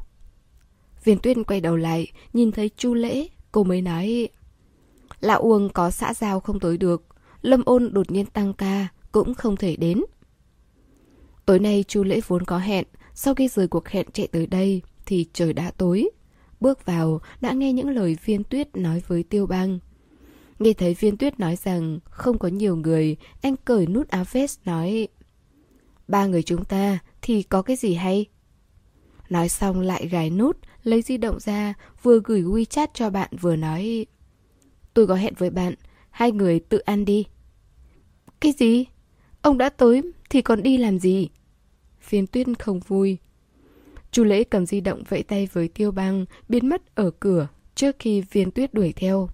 Viên 1.04 1.18
tuyết 1.18 1.36
quay 1.46 1.60
đầu 1.60 1.76
lại, 1.76 2.06
nhìn 2.32 2.52
thấy 2.52 2.70
chu 2.76 2.94
lễ, 2.94 3.28
cô 3.52 3.64
mới 3.64 3.82
nói... 3.82 4.28
Lão 5.20 5.40
Uông 5.40 5.68
có 5.68 5.90
xã 5.90 6.14
giao 6.14 6.40
không 6.40 6.60
tới 6.60 6.76
được, 6.76 7.02
Lâm 7.42 7.62
ôn 7.64 7.90
đột 7.92 8.10
nhiên 8.10 8.26
tăng 8.26 8.54
ca, 8.54 8.88
cũng 9.12 9.34
không 9.34 9.56
thể 9.56 9.76
đến. 9.76 10.02
Tối 11.46 11.58
nay 11.58 11.84
chu 11.88 12.04
lễ 12.04 12.20
vốn 12.26 12.44
có 12.44 12.58
hẹn, 12.58 12.86
sau 13.14 13.34
khi 13.34 13.48
rời 13.48 13.68
cuộc 13.68 13.88
hẹn 13.88 14.06
chạy 14.12 14.26
tới 14.26 14.46
đây 14.46 14.82
thì 15.06 15.26
trời 15.32 15.52
đã 15.52 15.70
tối. 15.76 16.10
Bước 16.60 16.86
vào, 16.86 17.20
đã 17.40 17.52
nghe 17.52 17.72
những 17.72 17.88
lời 17.88 18.16
viên 18.24 18.44
tuyết 18.44 18.76
nói 18.76 19.02
với 19.06 19.22
tiêu 19.22 19.46
bang. 19.46 19.78
Nghe 20.60 20.72
thấy 20.72 20.94
viên 20.94 21.16
tuyết 21.16 21.40
nói 21.40 21.56
rằng 21.56 21.98
không 22.04 22.38
có 22.38 22.48
nhiều 22.48 22.76
người, 22.76 23.16
anh 23.42 23.56
cởi 23.56 23.86
nút 23.86 24.08
áo 24.08 24.24
vest 24.32 24.58
nói 24.64 25.08
Ba 26.08 26.26
người 26.26 26.42
chúng 26.42 26.64
ta 26.64 26.98
thì 27.22 27.42
có 27.42 27.62
cái 27.62 27.76
gì 27.76 27.94
hay? 27.94 28.26
Nói 29.28 29.48
xong 29.48 29.80
lại 29.80 30.08
gài 30.08 30.30
nút, 30.30 30.58
lấy 30.82 31.02
di 31.02 31.16
động 31.16 31.40
ra, 31.40 31.74
vừa 32.02 32.20
gửi 32.24 32.42
WeChat 32.42 32.86
cho 32.94 33.10
bạn 33.10 33.30
vừa 33.40 33.56
nói 33.56 34.06
Tôi 34.94 35.06
có 35.06 35.14
hẹn 35.14 35.34
với 35.38 35.50
bạn, 35.50 35.74
hai 36.10 36.32
người 36.32 36.60
tự 36.60 36.78
ăn 36.78 37.04
đi. 37.04 37.24
Cái 38.40 38.52
gì? 38.52 38.84
Ông 39.42 39.58
đã 39.58 39.68
tới 39.68 40.02
thì 40.30 40.42
còn 40.42 40.62
đi 40.62 40.76
làm 40.76 40.98
gì? 40.98 41.28
Viên 42.10 42.26
tuyết 42.26 42.46
không 42.58 42.80
vui. 42.80 43.18
Chu 44.10 44.24
lễ 44.24 44.44
cầm 44.44 44.66
di 44.66 44.80
động 44.80 45.02
vẫy 45.08 45.22
tay 45.22 45.48
với 45.52 45.68
tiêu 45.68 45.90
băng, 45.90 46.24
biến 46.48 46.68
mất 46.68 46.94
ở 46.94 47.10
cửa 47.10 47.48
trước 47.74 47.96
khi 47.98 48.20
viên 48.20 48.50
tuyết 48.50 48.74
đuổi 48.74 48.92
theo. 48.96 49.28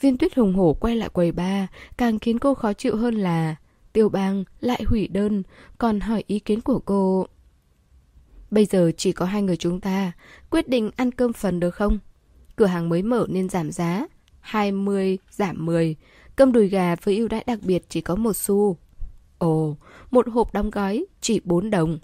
Viên 0.00 0.18
tuyết 0.18 0.36
hùng 0.36 0.54
hổ 0.54 0.76
quay 0.80 0.96
lại 0.96 1.08
quầy 1.08 1.32
ba, 1.32 1.68
càng 1.96 2.18
khiến 2.18 2.38
cô 2.38 2.54
khó 2.54 2.72
chịu 2.72 2.96
hơn 2.96 3.14
là 3.14 3.56
tiêu 3.92 4.08
bang 4.08 4.44
lại 4.60 4.82
hủy 4.86 5.08
đơn, 5.08 5.42
còn 5.78 6.00
hỏi 6.00 6.24
ý 6.26 6.38
kiến 6.38 6.60
của 6.60 6.78
cô. 6.78 7.26
Bây 8.50 8.64
giờ 8.64 8.90
chỉ 8.96 9.12
có 9.12 9.26
hai 9.26 9.42
người 9.42 9.56
chúng 9.56 9.80
ta, 9.80 10.12
quyết 10.50 10.68
định 10.68 10.90
ăn 10.96 11.12
cơm 11.12 11.32
phần 11.32 11.60
được 11.60 11.70
không? 11.70 11.98
Cửa 12.56 12.66
hàng 12.66 12.88
mới 12.88 13.02
mở 13.02 13.26
nên 13.28 13.48
giảm 13.48 13.72
giá, 13.72 14.06
20 14.40 15.18
giảm 15.30 15.66
10, 15.66 15.96
cơm 16.36 16.52
đùi 16.52 16.68
gà 16.68 16.96
với 17.02 17.16
ưu 17.16 17.28
đãi 17.28 17.44
đặc 17.46 17.58
biệt 17.62 17.82
chỉ 17.88 18.00
có 18.00 18.14
một 18.14 18.36
xu. 18.36 18.76
Ồ, 19.38 19.76
một 20.10 20.28
hộp 20.28 20.52
đóng 20.52 20.70
gói 20.70 21.04
chỉ 21.20 21.40
4 21.44 21.70
đồng. 21.70 21.98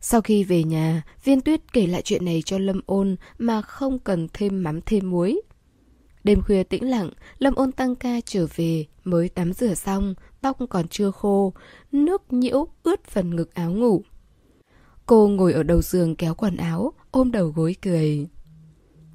Sau 0.00 0.20
khi 0.20 0.44
về 0.44 0.64
nhà, 0.64 1.02
viên 1.24 1.40
tuyết 1.40 1.72
kể 1.72 1.86
lại 1.86 2.02
chuyện 2.02 2.24
này 2.24 2.42
cho 2.44 2.58
Lâm 2.58 2.80
ôn 2.86 3.16
mà 3.38 3.62
không 3.62 3.98
cần 3.98 4.28
thêm 4.32 4.62
mắm 4.62 4.80
thêm 4.86 5.10
muối. 5.10 5.42
Đêm 6.24 6.42
khuya 6.42 6.62
tĩnh 6.62 6.90
lặng, 6.90 7.10
Lâm 7.38 7.54
ôn 7.54 7.72
tăng 7.72 7.94
ca 7.94 8.20
trở 8.24 8.46
về, 8.56 8.86
mới 9.04 9.28
tắm 9.28 9.52
rửa 9.52 9.74
xong, 9.74 10.14
tóc 10.40 10.58
còn 10.70 10.88
chưa 10.88 11.10
khô, 11.10 11.52
nước 11.92 12.32
nhiễu 12.32 12.68
ướt 12.82 13.04
phần 13.04 13.36
ngực 13.36 13.54
áo 13.54 13.72
ngủ. 13.72 14.02
Cô 15.06 15.28
ngồi 15.28 15.52
ở 15.52 15.62
đầu 15.62 15.82
giường 15.82 16.16
kéo 16.16 16.34
quần 16.34 16.56
áo, 16.56 16.92
ôm 17.10 17.32
đầu 17.32 17.48
gối 17.48 17.76
cười. 17.82 18.26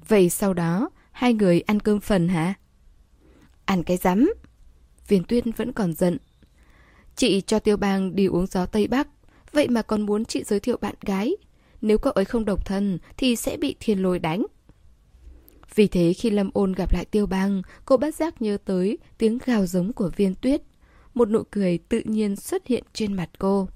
Vậy 0.08 0.30
sau 0.30 0.54
đó, 0.54 0.90
hai 1.12 1.34
người 1.34 1.60
ăn 1.60 1.80
cơm 1.80 2.00
phần 2.00 2.28
hả? 2.28 2.54
Ăn 3.64 3.82
cái 3.82 3.96
rắm. 3.96 4.32
Viên 5.08 5.24
tuyên 5.24 5.52
vẫn 5.52 5.72
còn 5.72 5.92
giận. 5.92 6.18
Chị 7.16 7.40
cho 7.40 7.58
tiêu 7.58 7.76
bang 7.76 8.16
đi 8.16 8.26
uống 8.26 8.46
gió 8.46 8.66
Tây 8.66 8.86
Bắc, 8.86 9.08
vậy 9.52 9.68
mà 9.68 9.82
còn 9.82 10.06
muốn 10.06 10.24
chị 10.24 10.42
giới 10.44 10.60
thiệu 10.60 10.76
bạn 10.80 10.94
gái. 11.00 11.36
Nếu 11.80 11.98
cậu 11.98 12.12
ấy 12.12 12.24
không 12.24 12.44
độc 12.44 12.66
thân 12.66 12.98
thì 13.16 13.36
sẽ 13.36 13.56
bị 13.56 13.76
thiên 13.80 14.02
lôi 14.02 14.18
đánh. 14.18 14.46
Vì 15.74 15.86
thế 15.86 16.12
khi 16.12 16.30
Lâm 16.30 16.50
ôn 16.54 16.72
gặp 16.72 16.92
lại 16.92 17.04
tiêu 17.04 17.26
bang, 17.26 17.62
cô 17.84 17.96
bất 17.96 18.14
giác 18.14 18.42
nhớ 18.42 18.58
tới 18.64 18.98
tiếng 19.18 19.38
gào 19.44 19.66
giống 19.66 19.92
của 19.92 20.10
viên 20.16 20.34
tuyết. 20.34 20.62
Một 21.14 21.30
nụ 21.30 21.42
cười 21.50 21.78
tự 21.78 22.02
nhiên 22.04 22.36
xuất 22.36 22.66
hiện 22.66 22.84
trên 22.92 23.14
mặt 23.14 23.30
cô. 23.38 23.68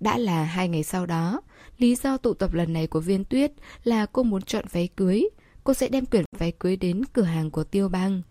Đã 0.00 0.18
là 0.18 0.44
hai 0.44 0.68
ngày 0.68 0.82
sau 0.82 1.06
đó, 1.06 1.40
lý 1.78 1.94
do 1.94 2.16
tụ 2.16 2.34
tập 2.34 2.54
lần 2.54 2.72
này 2.72 2.86
của 2.86 3.00
viên 3.00 3.24
tuyết 3.24 3.52
là 3.84 4.06
cô 4.06 4.22
muốn 4.22 4.42
chọn 4.42 4.64
váy 4.72 4.88
cưới. 4.96 5.28
Cô 5.64 5.74
sẽ 5.74 5.88
đem 5.88 6.06
quyển 6.06 6.24
váy 6.38 6.52
cưới 6.52 6.76
đến 6.76 7.02
cửa 7.12 7.22
hàng 7.22 7.50
của 7.50 7.64
tiêu 7.64 7.88
bang. 7.88 8.22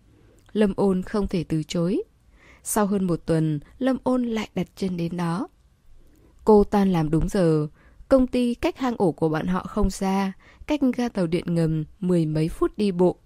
Lâm 0.52 0.72
ôn 0.76 1.02
không 1.02 1.28
thể 1.28 1.44
từ 1.44 1.62
chối. 1.62 2.02
Sau 2.62 2.86
hơn 2.86 3.04
một 3.04 3.26
tuần, 3.26 3.60
Lâm 3.78 3.96
ôn 4.02 4.24
lại 4.24 4.48
đặt 4.54 4.66
chân 4.76 4.96
đến 4.96 5.16
đó. 5.16 5.48
Cô 6.44 6.64
tan 6.64 6.92
làm 6.92 7.10
đúng 7.10 7.28
giờ. 7.28 7.68
Công 8.12 8.26
ty 8.26 8.54
cách 8.54 8.78
hang 8.78 8.94
ổ 8.98 9.12
của 9.12 9.28
bọn 9.28 9.46
họ 9.46 9.62
không 9.62 9.90
xa, 9.90 10.32
cách 10.66 10.80
ga 10.96 11.08
tàu 11.08 11.26
điện 11.26 11.54
ngầm 11.54 11.84
mười 12.00 12.26
mấy 12.26 12.48
phút 12.48 12.78
đi 12.78 12.92
bộ. 12.92 13.16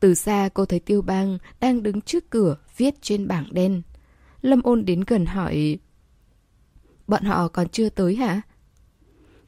Từ 0.00 0.14
xa 0.14 0.48
cô 0.54 0.64
thấy 0.64 0.80
Tiêu 0.80 1.02
Bang 1.02 1.38
đang 1.60 1.82
đứng 1.82 2.00
trước 2.00 2.30
cửa 2.30 2.56
viết 2.76 2.94
trên 3.02 3.28
bảng 3.28 3.46
đen. 3.50 3.82
Lâm 4.42 4.62
ôn 4.62 4.84
đến 4.84 5.04
gần 5.06 5.26
hỏi 5.26 5.78
Bọn 7.06 7.22
họ 7.22 7.48
còn 7.48 7.68
chưa 7.68 7.88
tới 7.88 8.16
hả? 8.16 8.40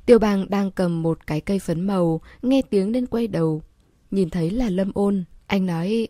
Tiêu 0.07 0.19
Bang 0.19 0.51
đang 0.51 0.71
cầm 0.71 1.03
một 1.03 1.27
cái 1.27 1.41
cây 1.41 1.59
phấn 1.59 1.81
màu, 1.81 2.21
nghe 2.43 2.63
tiếng 2.63 2.93
nên 2.93 3.07
quay 3.07 3.27
đầu. 3.27 3.63
Nhìn 4.11 4.31
thấy 4.31 4.51
là 4.51 4.71
Lâm 4.71 4.93
ôn, 4.95 5.25
anh 5.47 5.67
nói 5.67 6.09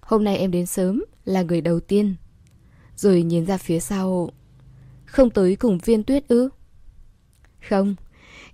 Hôm 0.00 0.24
nay 0.24 0.36
em 0.36 0.50
đến 0.50 0.66
sớm, 0.66 1.04
là 1.24 1.42
người 1.42 1.60
đầu 1.60 1.80
tiên. 1.80 2.14
Rồi 2.96 3.22
nhìn 3.22 3.46
ra 3.46 3.58
phía 3.58 3.80
sau 3.80 4.30
Không 5.06 5.30
tới 5.30 5.56
cùng 5.56 5.78
viên 5.78 6.04
tuyết 6.04 6.28
ư? 6.28 6.48
Không, 7.68 7.94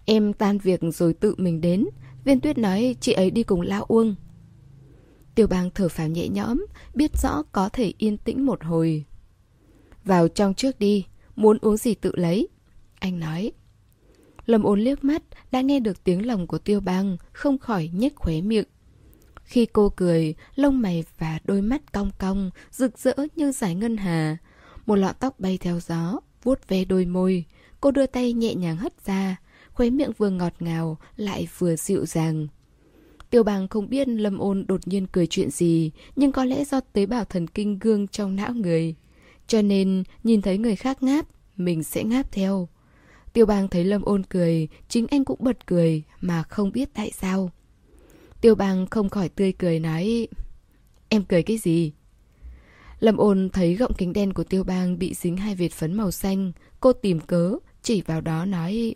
em 0.04 0.32
tan 0.32 0.58
việc 0.58 0.80
rồi 0.82 1.14
tự 1.14 1.34
mình 1.38 1.60
đến. 1.60 1.86
Viên 2.24 2.40
tuyết 2.40 2.58
nói 2.58 2.96
chị 3.00 3.12
ấy 3.12 3.30
đi 3.30 3.42
cùng 3.42 3.60
Lão 3.60 3.84
Uông. 3.84 4.14
Tiêu 5.34 5.46
bang 5.46 5.70
thở 5.74 5.88
phào 5.88 6.08
nhẹ 6.08 6.28
nhõm, 6.28 6.66
biết 6.94 7.10
rõ 7.22 7.42
có 7.52 7.68
thể 7.68 7.92
yên 7.98 8.16
tĩnh 8.16 8.46
một 8.46 8.64
hồi. 8.64 9.04
Vào 10.04 10.28
trong 10.28 10.54
trước 10.54 10.78
đi, 10.78 11.06
muốn 11.36 11.58
uống 11.60 11.76
gì 11.76 11.94
tự 11.94 12.12
lấy. 12.14 12.48
Anh 12.98 13.20
nói. 13.20 13.52
Lâm 14.46 14.62
ôn 14.62 14.80
liếc 14.80 15.04
mắt, 15.04 15.22
đã 15.50 15.60
nghe 15.60 15.80
được 15.80 16.04
tiếng 16.04 16.26
lòng 16.26 16.46
của 16.46 16.58
tiêu 16.58 16.80
bang, 16.80 17.16
không 17.32 17.58
khỏi 17.58 17.90
nhếch 17.94 18.16
khóe 18.16 18.40
miệng. 18.40 18.64
Khi 19.42 19.66
cô 19.66 19.88
cười, 19.88 20.34
lông 20.54 20.80
mày 20.80 21.04
và 21.18 21.38
đôi 21.44 21.62
mắt 21.62 21.92
cong 21.92 22.10
cong, 22.18 22.50
rực 22.70 22.98
rỡ 22.98 23.14
như 23.36 23.52
giải 23.52 23.74
ngân 23.74 23.96
hà. 23.96 24.36
Một 24.86 24.96
lọn 24.96 25.14
tóc 25.20 25.40
bay 25.40 25.58
theo 25.58 25.80
gió, 25.80 26.20
vuốt 26.42 26.68
ve 26.68 26.84
đôi 26.84 27.06
môi. 27.06 27.44
Cô 27.80 27.90
đưa 27.90 28.06
tay 28.06 28.32
nhẹ 28.32 28.54
nhàng 28.54 28.76
hất 28.76 29.06
ra, 29.06 29.36
khóe 29.72 29.90
miệng 29.90 30.12
vừa 30.18 30.30
ngọt 30.30 30.52
ngào, 30.60 30.98
lại 31.16 31.48
vừa 31.58 31.76
dịu 31.76 32.06
dàng. 32.06 32.46
Tiêu 33.30 33.42
bằng 33.42 33.68
không 33.68 33.88
biết 33.88 34.08
Lâm 34.08 34.38
ôn 34.38 34.64
đột 34.68 34.88
nhiên 34.88 35.06
cười 35.06 35.26
chuyện 35.26 35.50
gì, 35.50 35.90
nhưng 36.16 36.32
có 36.32 36.44
lẽ 36.44 36.64
do 36.64 36.80
tế 36.80 37.06
bào 37.06 37.24
thần 37.24 37.46
kinh 37.46 37.78
gương 37.78 38.08
trong 38.08 38.36
não 38.36 38.54
người. 38.54 38.94
Cho 39.46 39.62
nên, 39.62 40.02
nhìn 40.24 40.42
thấy 40.42 40.58
người 40.58 40.76
khác 40.76 41.02
ngáp, 41.02 41.26
mình 41.56 41.82
sẽ 41.82 42.04
ngáp 42.04 42.32
theo. 42.32 42.68
Tiêu 43.32 43.46
bang 43.46 43.68
thấy 43.68 43.84
Lâm 43.84 44.02
ôn 44.02 44.22
cười, 44.22 44.68
chính 44.88 45.06
anh 45.06 45.24
cũng 45.24 45.38
bật 45.42 45.66
cười, 45.66 46.02
mà 46.20 46.42
không 46.42 46.72
biết 46.72 46.88
tại 46.94 47.10
sao. 47.10 47.50
Tiêu 48.40 48.54
bang 48.54 48.86
không 48.86 49.08
khỏi 49.08 49.28
tươi 49.28 49.52
cười 49.52 49.80
nói 49.80 50.28
Em 51.08 51.24
cười 51.24 51.42
cái 51.42 51.58
gì? 51.58 51.92
Lâm 53.00 53.16
ôn 53.16 53.50
thấy 53.52 53.74
gọng 53.74 53.94
kính 53.98 54.12
đen 54.12 54.32
của 54.32 54.44
tiêu 54.44 54.64
bang 54.64 54.98
bị 54.98 55.14
dính 55.14 55.36
hai 55.36 55.54
vệt 55.54 55.72
phấn 55.72 55.94
màu 55.94 56.10
xanh 56.10 56.52
Cô 56.80 56.92
tìm 56.92 57.20
cớ, 57.20 57.56
chỉ 57.86 58.02
vào 58.02 58.20
đó 58.20 58.44
nói 58.44 58.94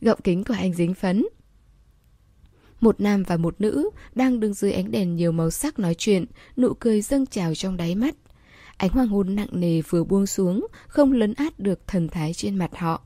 Gọng 0.00 0.20
kính 0.24 0.44
của 0.44 0.54
anh 0.54 0.74
dính 0.74 0.94
phấn 0.94 1.26
Một 2.80 3.00
nam 3.00 3.22
và 3.22 3.36
một 3.36 3.60
nữ 3.60 3.90
đang 4.14 4.40
đứng 4.40 4.54
dưới 4.54 4.72
ánh 4.72 4.90
đèn 4.90 5.16
nhiều 5.16 5.32
màu 5.32 5.50
sắc 5.50 5.78
nói 5.78 5.94
chuyện 5.98 6.24
Nụ 6.56 6.74
cười 6.74 7.02
dâng 7.02 7.26
trào 7.26 7.54
trong 7.54 7.76
đáy 7.76 7.94
mắt 7.94 8.14
Ánh 8.76 8.90
hoàng 8.90 9.08
hôn 9.08 9.34
nặng 9.34 9.48
nề 9.52 9.80
vừa 9.80 10.04
buông 10.04 10.26
xuống 10.26 10.66
Không 10.86 11.12
lấn 11.12 11.34
át 11.34 11.58
được 11.58 11.86
thần 11.86 12.08
thái 12.08 12.34
trên 12.34 12.56
mặt 12.56 12.70
họ 12.76 13.02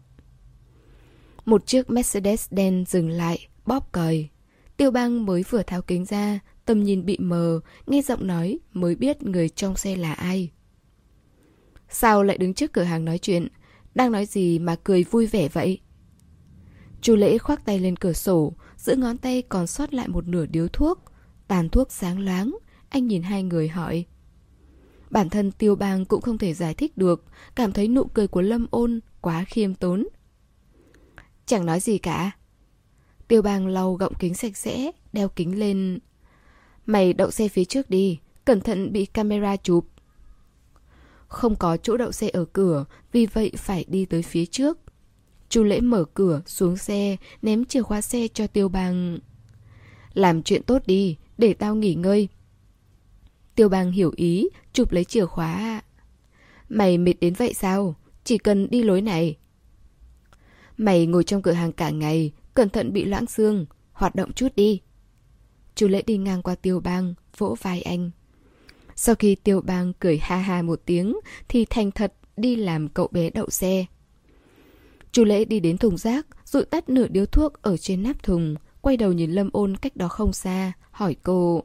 Một 1.44 1.66
chiếc 1.66 1.90
Mercedes 1.90 2.46
đen 2.50 2.84
dừng 2.88 3.08
lại, 3.08 3.48
bóp 3.66 3.92
còi 3.92 4.28
Tiêu 4.76 4.90
băng 4.90 5.26
mới 5.26 5.44
vừa 5.50 5.62
tháo 5.62 5.82
kính 5.82 6.04
ra, 6.04 6.40
tầm 6.64 6.82
nhìn 6.82 7.04
bị 7.06 7.18
mờ, 7.18 7.60
nghe 7.86 8.02
giọng 8.02 8.26
nói 8.26 8.58
mới 8.72 8.94
biết 8.94 9.22
người 9.22 9.48
trong 9.48 9.76
xe 9.76 9.96
là 9.96 10.12
ai. 10.12 10.50
Sao 11.88 12.22
lại 12.22 12.38
đứng 12.38 12.54
trước 12.54 12.72
cửa 12.72 12.82
hàng 12.82 13.04
nói 13.04 13.18
chuyện? 13.18 13.48
Đang 13.96 14.12
nói 14.12 14.26
gì 14.26 14.58
mà 14.58 14.76
cười 14.84 15.04
vui 15.04 15.26
vẻ 15.26 15.48
vậy? 15.48 15.80
Chu 17.00 17.16
lễ 17.16 17.38
khoác 17.38 17.64
tay 17.64 17.78
lên 17.78 17.96
cửa 17.96 18.12
sổ, 18.12 18.52
giữa 18.76 18.94
ngón 18.96 19.18
tay 19.18 19.42
còn 19.42 19.66
sót 19.66 19.94
lại 19.94 20.08
một 20.08 20.28
nửa 20.28 20.46
điếu 20.46 20.68
thuốc. 20.68 21.04
Tàn 21.48 21.68
thuốc 21.68 21.92
sáng 21.92 22.18
loáng, 22.18 22.56
anh 22.88 23.06
nhìn 23.06 23.22
hai 23.22 23.42
người 23.42 23.68
hỏi. 23.68 24.04
Bản 25.10 25.30
thân 25.30 25.52
tiêu 25.52 25.76
bang 25.76 26.04
cũng 26.04 26.20
không 26.20 26.38
thể 26.38 26.54
giải 26.54 26.74
thích 26.74 26.98
được, 26.98 27.24
cảm 27.54 27.72
thấy 27.72 27.88
nụ 27.88 28.04
cười 28.04 28.28
của 28.28 28.42
Lâm 28.42 28.66
ôn 28.70 29.00
quá 29.20 29.44
khiêm 29.48 29.74
tốn. 29.74 30.08
Chẳng 31.46 31.66
nói 31.66 31.80
gì 31.80 31.98
cả, 31.98 32.30
Tiêu 33.28 33.42
bang 33.42 33.66
lau 33.66 33.94
gọng 33.94 34.12
kính 34.18 34.34
sạch 34.34 34.56
sẽ, 34.56 34.90
đeo 35.12 35.28
kính 35.28 35.58
lên. 35.58 35.98
Mày 36.86 37.12
đậu 37.12 37.30
xe 37.30 37.48
phía 37.48 37.64
trước 37.64 37.90
đi, 37.90 38.18
cẩn 38.44 38.60
thận 38.60 38.92
bị 38.92 39.06
camera 39.06 39.56
chụp. 39.56 39.86
Không 41.28 41.56
có 41.56 41.76
chỗ 41.76 41.96
đậu 41.96 42.12
xe 42.12 42.28
ở 42.28 42.44
cửa, 42.44 42.84
vì 43.12 43.26
vậy 43.26 43.52
phải 43.56 43.84
đi 43.88 44.04
tới 44.04 44.22
phía 44.22 44.46
trước. 44.46 44.78
Chu 45.48 45.62
lễ 45.62 45.80
mở 45.80 46.04
cửa, 46.14 46.42
xuống 46.46 46.76
xe, 46.76 47.16
ném 47.42 47.64
chìa 47.64 47.82
khóa 47.82 48.00
xe 48.00 48.28
cho 48.28 48.46
tiêu 48.46 48.68
bang. 48.68 49.18
Làm 50.14 50.42
chuyện 50.42 50.62
tốt 50.62 50.82
đi, 50.86 51.16
để 51.38 51.54
tao 51.54 51.74
nghỉ 51.74 51.94
ngơi. 51.94 52.28
Tiêu 53.54 53.68
bang 53.68 53.92
hiểu 53.92 54.12
ý, 54.16 54.48
chụp 54.72 54.92
lấy 54.92 55.04
chìa 55.04 55.26
khóa. 55.26 55.82
Mày 56.68 56.98
mệt 56.98 57.14
đến 57.20 57.34
vậy 57.34 57.54
sao? 57.54 57.94
Chỉ 58.24 58.38
cần 58.38 58.70
đi 58.70 58.82
lối 58.82 59.02
này. 59.02 59.36
Mày 60.76 61.06
ngồi 61.06 61.24
trong 61.24 61.42
cửa 61.42 61.52
hàng 61.52 61.72
cả 61.72 61.90
ngày, 61.90 62.32
cẩn 62.54 62.68
thận 62.68 62.92
bị 62.92 63.04
loãng 63.04 63.26
xương, 63.26 63.66
hoạt 63.92 64.14
động 64.14 64.32
chút 64.32 64.48
đi. 64.56 64.80
Chu 65.74 65.88
lễ 65.88 66.02
đi 66.02 66.16
ngang 66.16 66.42
qua 66.42 66.54
tiêu 66.54 66.80
bang, 66.80 67.14
vỗ 67.38 67.56
vai 67.62 67.82
anh. 67.82 68.10
Sau 68.96 69.14
khi 69.14 69.34
tiêu 69.34 69.60
bang 69.60 69.92
cười 70.00 70.18
ha 70.18 70.36
ha 70.36 70.62
một 70.62 70.80
tiếng, 70.86 71.16
thì 71.48 71.64
thành 71.64 71.90
thật 71.90 72.12
đi 72.36 72.56
làm 72.56 72.88
cậu 72.88 73.08
bé 73.12 73.30
đậu 73.30 73.50
xe. 73.50 73.86
Chu 75.12 75.24
lễ 75.24 75.44
đi 75.44 75.60
đến 75.60 75.78
thùng 75.78 75.96
rác, 75.96 76.26
rụi 76.44 76.64
tắt 76.64 76.88
nửa 76.88 77.08
điếu 77.08 77.26
thuốc 77.26 77.62
ở 77.62 77.76
trên 77.76 78.02
nắp 78.02 78.22
thùng, 78.22 78.56
quay 78.80 78.96
đầu 78.96 79.12
nhìn 79.12 79.30
Lâm 79.30 79.50
ôn 79.52 79.76
cách 79.76 79.96
đó 79.96 80.08
không 80.08 80.32
xa, 80.32 80.72
hỏi 80.90 81.16
cô. 81.22 81.62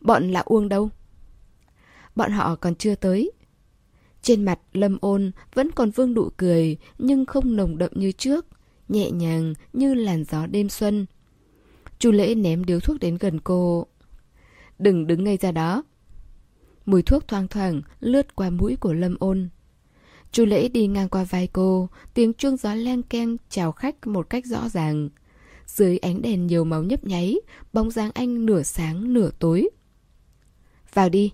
Bọn 0.00 0.30
lạ 0.30 0.42
uông 0.44 0.68
đâu? 0.68 0.88
Bọn 2.16 2.32
họ 2.32 2.56
còn 2.56 2.74
chưa 2.74 2.94
tới. 2.94 3.32
Trên 4.22 4.44
mặt 4.44 4.60
Lâm 4.72 4.98
ôn 5.00 5.30
vẫn 5.54 5.70
còn 5.70 5.90
vương 5.90 6.14
nụ 6.14 6.30
cười, 6.36 6.76
nhưng 6.98 7.26
không 7.26 7.56
nồng 7.56 7.78
đậm 7.78 7.90
như 7.94 8.12
trước, 8.12 8.46
nhẹ 8.88 9.10
nhàng 9.10 9.54
như 9.72 9.94
làn 9.94 10.24
gió 10.24 10.46
đêm 10.46 10.68
xuân. 10.68 11.06
Chu 11.98 12.10
lễ 12.10 12.34
ném 12.34 12.64
điếu 12.64 12.80
thuốc 12.80 13.00
đến 13.00 13.16
gần 13.20 13.40
cô. 13.40 13.86
Đừng 14.78 15.06
đứng 15.06 15.24
ngay 15.24 15.36
ra 15.36 15.52
đó. 15.52 15.82
Mùi 16.90 17.02
thuốc 17.02 17.28
thoang 17.28 17.48
thoảng 17.48 17.82
lướt 18.00 18.36
qua 18.36 18.50
mũi 18.50 18.76
của 18.76 18.92
Lâm 18.92 19.16
ôn. 19.20 19.48
Chu 20.32 20.44
lễ 20.44 20.68
đi 20.68 20.86
ngang 20.86 21.08
qua 21.08 21.24
vai 21.24 21.46
cô, 21.46 21.88
tiếng 22.14 22.32
chuông 22.34 22.56
gió 22.56 22.74
len 22.74 23.02
keng 23.02 23.36
chào 23.48 23.72
khách 23.72 24.06
một 24.06 24.30
cách 24.30 24.46
rõ 24.46 24.68
ràng. 24.68 25.08
Dưới 25.66 25.98
ánh 25.98 26.22
đèn 26.22 26.46
nhiều 26.46 26.64
màu 26.64 26.82
nhấp 26.82 27.04
nháy, 27.04 27.36
bóng 27.72 27.90
dáng 27.90 28.10
anh 28.14 28.46
nửa 28.46 28.62
sáng 28.62 29.12
nửa 29.12 29.30
tối. 29.38 29.68
Vào 30.94 31.08
đi. 31.08 31.32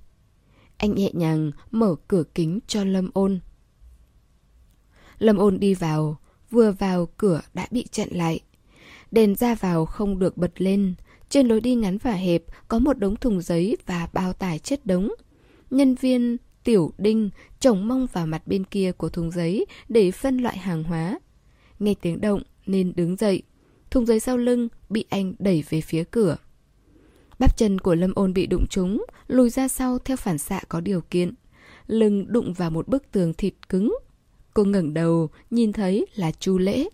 Anh 0.76 0.94
nhẹ 0.94 1.10
nhàng 1.12 1.50
mở 1.70 1.94
cửa 2.08 2.22
kính 2.34 2.58
cho 2.66 2.84
Lâm 2.84 3.10
ôn. 3.14 3.40
Lâm 5.18 5.36
ôn 5.36 5.60
đi 5.60 5.74
vào, 5.74 6.16
vừa 6.50 6.72
vào 6.72 7.08
cửa 7.16 7.40
đã 7.54 7.66
bị 7.70 7.86
chặn 7.90 8.08
lại. 8.10 8.40
Đèn 9.10 9.34
ra 9.34 9.54
vào 9.54 9.86
không 9.86 10.18
được 10.18 10.36
bật 10.36 10.60
lên. 10.60 10.94
Trên 11.28 11.48
lối 11.48 11.60
đi 11.60 11.74
ngắn 11.74 11.98
và 11.98 12.12
hẹp 12.12 12.42
có 12.68 12.78
một 12.78 12.98
đống 12.98 13.16
thùng 13.16 13.42
giấy 13.42 13.76
và 13.86 14.08
bao 14.12 14.32
tải 14.32 14.58
chất 14.58 14.86
đống. 14.86 15.08
Nhân 15.70 15.94
viên 15.94 16.36
Tiểu 16.64 16.92
Đinh 16.98 17.30
chồng 17.60 17.88
mông 17.88 18.06
vào 18.12 18.26
mặt 18.26 18.46
bên 18.46 18.64
kia 18.64 18.92
của 18.92 19.08
thùng 19.08 19.30
giấy 19.30 19.66
để 19.88 20.10
phân 20.10 20.38
loại 20.38 20.58
hàng 20.58 20.84
hóa. 20.84 21.18
Nghe 21.78 21.94
tiếng 22.00 22.20
động 22.20 22.42
nên 22.66 22.92
đứng 22.96 23.16
dậy. 23.16 23.42
Thùng 23.90 24.06
giấy 24.06 24.20
sau 24.20 24.36
lưng 24.36 24.68
bị 24.88 25.04
anh 25.08 25.34
đẩy 25.38 25.64
về 25.68 25.80
phía 25.80 26.04
cửa. 26.04 26.36
Bắp 27.38 27.56
chân 27.56 27.78
của 27.78 27.94
Lâm 27.94 28.12
Ôn 28.14 28.32
bị 28.32 28.46
đụng 28.46 28.66
trúng, 28.66 29.04
lùi 29.26 29.50
ra 29.50 29.68
sau 29.68 29.98
theo 29.98 30.16
phản 30.16 30.38
xạ 30.38 30.60
có 30.68 30.80
điều 30.80 31.00
kiện. 31.00 31.34
Lưng 31.86 32.32
đụng 32.32 32.52
vào 32.52 32.70
một 32.70 32.88
bức 32.88 33.12
tường 33.12 33.34
thịt 33.34 33.54
cứng. 33.68 33.96
Cô 34.54 34.64
ngẩng 34.64 34.94
đầu, 34.94 35.30
nhìn 35.50 35.72
thấy 35.72 36.06
là 36.14 36.32
Chu 36.32 36.58
Lễ. 36.58 36.88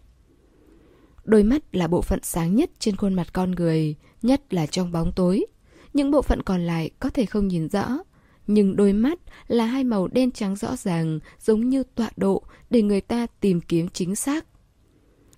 Đôi 1.24 1.42
mắt 1.42 1.62
là 1.72 1.88
bộ 1.88 2.02
phận 2.02 2.20
sáng 2.22 2.54
nhất 2.54 2.70
trên 2.78 2.96
khuôn 2.96 3.14
mặt 3.14 3.32
con 3.32 3.50
người, 3.50 3.94
nhất 4.22 4.54
là 4.54 4.66
trong 4.66 4.92
bóng 4.92 5.12
tối. 5.16 5.46
Những 5.94 6.10
bộ 6.10 6.22
phận 6.22 6.42
còn 6.42 6.60
lại 6.60 6.90
có 7.00 7.10
thể 7.10 7.26
không 7.26 7.48
nhìn 7.48 7.68
rõ, 7.68 7.98
nhưng 8.46 8.76
đôi 8.76 8.92
mắt 8.92 9.18
là 9.48 9.66
hai 9.66 9.84
màu 9.84 10.08
đen 10.08 10.30
trắng 10.30 10.56
rõ 10.56 10.76
ràng, 10.76 11.18
giống 11.40 11.68
như 11.68 11.82
tọa 11.94 12.10
độ 12.16 12.42
để 12.70 12.82
người 12.82 13.00
ta 13.00 13.26
tìm 13.40 13.60
kiếm 13.60 13.88
chính 13.88 14.16
xác. 14.16 14.46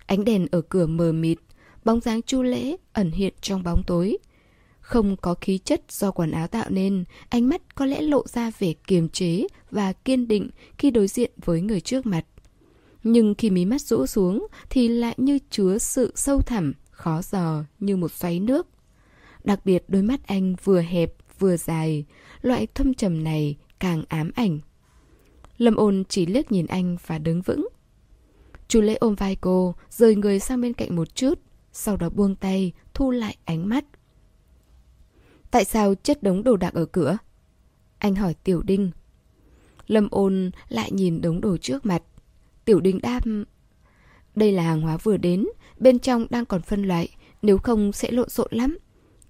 Ánh 0.06 0.24
đèn 0.24 0.46
ở 0.50 0.60
cửa 0.60 0.86
mờ 0.86 1.12
mịt, 1.12 1.38
bóng 1.84 2.00
dáng 2.00 2.22
chu 2.22 2.42
lễ 2.42 2.76
ẩn 2.92 3.10
hiện 3.10 3.34
trong 3.40 3.62
bóng 3.62 3.82
tối. 3.86 4.18
Không 4.80 5.16
có 5.16 5.34
khí 5.40 5.58
chất 5.58 5.82
do 5.88 6.10
quần 6.10 6.30
áo 6.30 6.46
tạo 6.46 6.66
nên, 6.70 7.04
ánh 7.28 7.48
mắt 7.48 7.74
có 7.74 7.86
lẽ 7.86 8.00
lộ 8.00 8.26
ra 8.26 8.50
vẻ 8.58 8.72
kiềm 8.86 9.08
chế 9.08 9.46
và 9.70 9.92
kiên 9.92 10.28
định 10.28 10.50
khi 10.78 10.90
đối 10.90 11.06
diện 11.06 11.30
với 11.44 11.60
người 11.60 11.80
trước 11.80 12.06
mặt. 12.06 12.24
Nhưng 13.02 13.34
khi 13.34 13.50
mí 13.50 13.64
mắt 13.64 13.80
rũ 13.80 14.06
xuống 14.06 14.46
thì 14.70 14.88
lại 14.88 15.14
như 15.16 15.38
chứa 15.50 15.78
sự 15.78 16.12
sâu 16.14 16.40
thẳm, 16.40 16.72
khó 16.90 17.22
dò 17.22 17.64
như 17.80 17.96
một 17.96 18.12
xoáy 18.12 18.40
nước. 18.40 18.66
Đặc 19.44 19.60
biệt 19.64 19.84
đôi 19.88 20.02
mắt 20.02 20.26
anh 20.26 20.54
vừa 20.64 20.80
hẹp 20.80 21.14
vừa 21.38 21.56
dài, 21.56 22.04
loại 22.44 22.66
thâm 22.66 22.94
trầm 22.94 23.24
này 23.24 23.57
càng 23.78 24.02
ám 24.09 24.30
ảnh. 24.35 24.59
Lâm 25.59 25.76
ôn 25.76 26.04
chỉ 26.09 26.26
liếc 26.26 26.52
nhìn 26.52 26.66
anh 26.66 26.96
và 27.07 27.18
đứng 27.18 27.42
vững. 27.42 27.68
Chú 28.68 28.80
lễ 28.80 28.94
ôm 28.94 29.14
vai 29.14 29.37
cô, 29.37 29.74
rời 29.90 30.16
người 30.16 30.40
sang 30.40 30.61
bên 30.61 30.72
cạnh 30.72 30.96
một 30.96 31.14
chút, 31.14 31.38
sau 31.72 31.96
đó 31.96 32.09
buông 32.09 32.35
tay, 32.37 32.72
thu 32.94 33.11
lại 33.11 33.37
ánh 33.44 33.68
mắt. 33.68 33.85
Tại 35.50 35.64
sao 35.64 35.94
chất 35.94 36.22
đống 36.22 36.44
đồ 36.44 36.57
đạc 36.57 36.74
ở 36.74 36.85
cửa? 36.87 37.18
Anh 37.98 38.14
hỏi 38.14 38.35
Tiểu 38.44 38.62
Đinh. 38.62 38.90
Lâm 39.87 40.09
ôn 40.11 40.50
lại 40.68 40.92
nhìn 40.92 41.20
đống 41.20 41.40
đồ 41.40 41.57
trước 41.57 41.87
mặt. 41.87 42.02
Tiểu 42.64 42.80
Đinh 42.80 43.00
đáp... 43.00 43.20
Đây 44.35 44.52
là 44.52 44.62
hàng 44.62 44.80
hóa 44.80 44.96
vừa 44.96 45.16
đến, 45.16 45.46
bên 45.78 45.98
trong 45.98 46.26
đang 46.30 46.44
còn 46.44 46.62
phân 46.62 46.83
loại, 46.85 47.09
nếu 47.42 47.59
không 47.59 47.92
sẽ 47.92 48.11
lộn 48.11 48.28
xộn 48.28 48.48
lắm. 48.50 48.78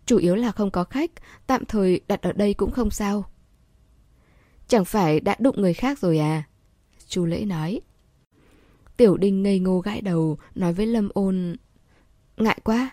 Chủ 0.06 0.18
yếu 0.18 0.34
là 0.34 0.52
không 0.52 0.70
có 0.70 0.84
khách, 0.84 1.10
tạm 1.46 1.64
thời 1.64 2.00
đặt 2.08 2.22
ở 2.22 2.32
đây 2.32 2.54
cũng 2.54 2.70
không 2.70 2.90
sao. 2.90 3.24
Chẳng 4.68 4.84
phải 4.84 5.20
đã 5.20 5.36
đụng 5.38 5.60
người 5.60 5.74
khác 5.74 5.98
rồi 5.98 6.18
à? 6.18 6.42
Chú 7.08 7.24
Lễ 7.24 7.44
nói. 7.44 7.80
Tiểu 8.96 9.16
Đinh 9.16 9.42
ngây 9.42 9.58
ngô 9.58 9.78
gãi 9.78 10.00
đầu, 10.00 10.38
nói 10.54 10.72
với 10.72 10.86
Lâm 10.86 11.08
ôn... 11.14 11.56
Ngại 12.36 12.58
quá, 12.64 12.90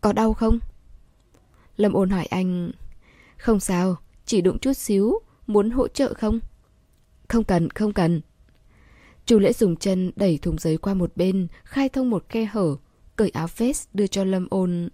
có 0.00 0.12
đau 0.12 0.34
không? 0.34 0.58
Lâm 1.76 1.92
ôn 1.92 2.10
hỏi 2.10 2.26
anh... 2.26 2.70
Không 3.36 3.60
sao, 3.60 3.96
chỉ 4.26 4.40
đụng 4.40 4.58
chút 4.58 4.72
xíu, 4.72 5.18
muốn 5.46 5.70
hỗ 5.70 5.88
trợ 5.88 6.14
không? 6.14 6.40
Không 7.28 7.44
cần, 7.44 7.70
không 7.70 7.92
cần. 7.92 8.20
Chú 9.26 9.38
Lễ 9.38 9.52
dùng 9.52 9.76
chân 9.76 10.12
đẩy 10.16 10.38
thùng 10.38 10.58
giấy 10.58 10.76
qua 10.76 10.94
một 10.94 11.16
bên, 11.16 11.46
khai 11.64 11.88
thông 11.88 12.10
một 12.10 12.24
khe 12.28 12.44
hở, 12.44 12.76
cởi 13.16 13.30
áo 13.30 13.46
vest 13.56 13.88
đưa 13.94 14.06
cho 14.06 14.24
Lâm 14.24 14.46
ôn. 14.50 14.88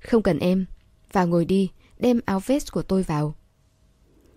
Không 0.00 0.22
cần 0.22 0.38
em, 0.38 0.66
và 1.16 1.24
ngồi 1.24 1.44
đi, 1.44 1.70
đem 1.98 2.20
áo 2.24 2.40
vest 2.46 2.72
của 2.72 2.82
tôi 2.82 3.02
vào. 3.02 3.34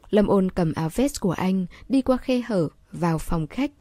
Lâm 0.09 0.27
ôn 0.27 0.51
cầm 0.51 0.73
áo 0.73 0.89
vest 0.95 1.19
của 1.19 1.31
anh, 1.31 1.65
đi 1.89 2.01
qua 2.01 2.17
khe 2.17 2.41
hở, 2.45 2.67
vào 2.91 3.17
phòng 3.17 3.47
khách. 3.47 3.71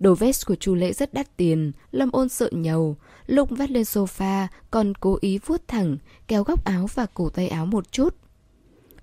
Đồ 0.00 0.14
vest 0.14 0.46
của 0.46 0.54
chu 0.54 0.74
lễ 0.74 0.92
rất 0.92 1.14
đắt 1.14 1.36
tiền, 1.36 1.72
Lâm 1.90 2.10
ôn 2.12 2.28
sợ 2.28 2.48
nhầu, 2.52 2.96
lúc 3.26 3.48
vắt 3.50 3.70
lên 3.70 3.82
sofa 3.82 4.46
còn 4.70 4.94
cố 4.94 5.18
ý 5.20 5.38
vuốt 5.38 5.68
thẳng, 5.68 5.96
kéo 6.28 6.44
góc 6.44 6.64
áo 6.64 6.86
và 6.94 7.06
cổ 7.14 7.28
tay 7.28 7.48
áo 7.48 7.66
một 7.66 7.92
chút. 7.92 8.16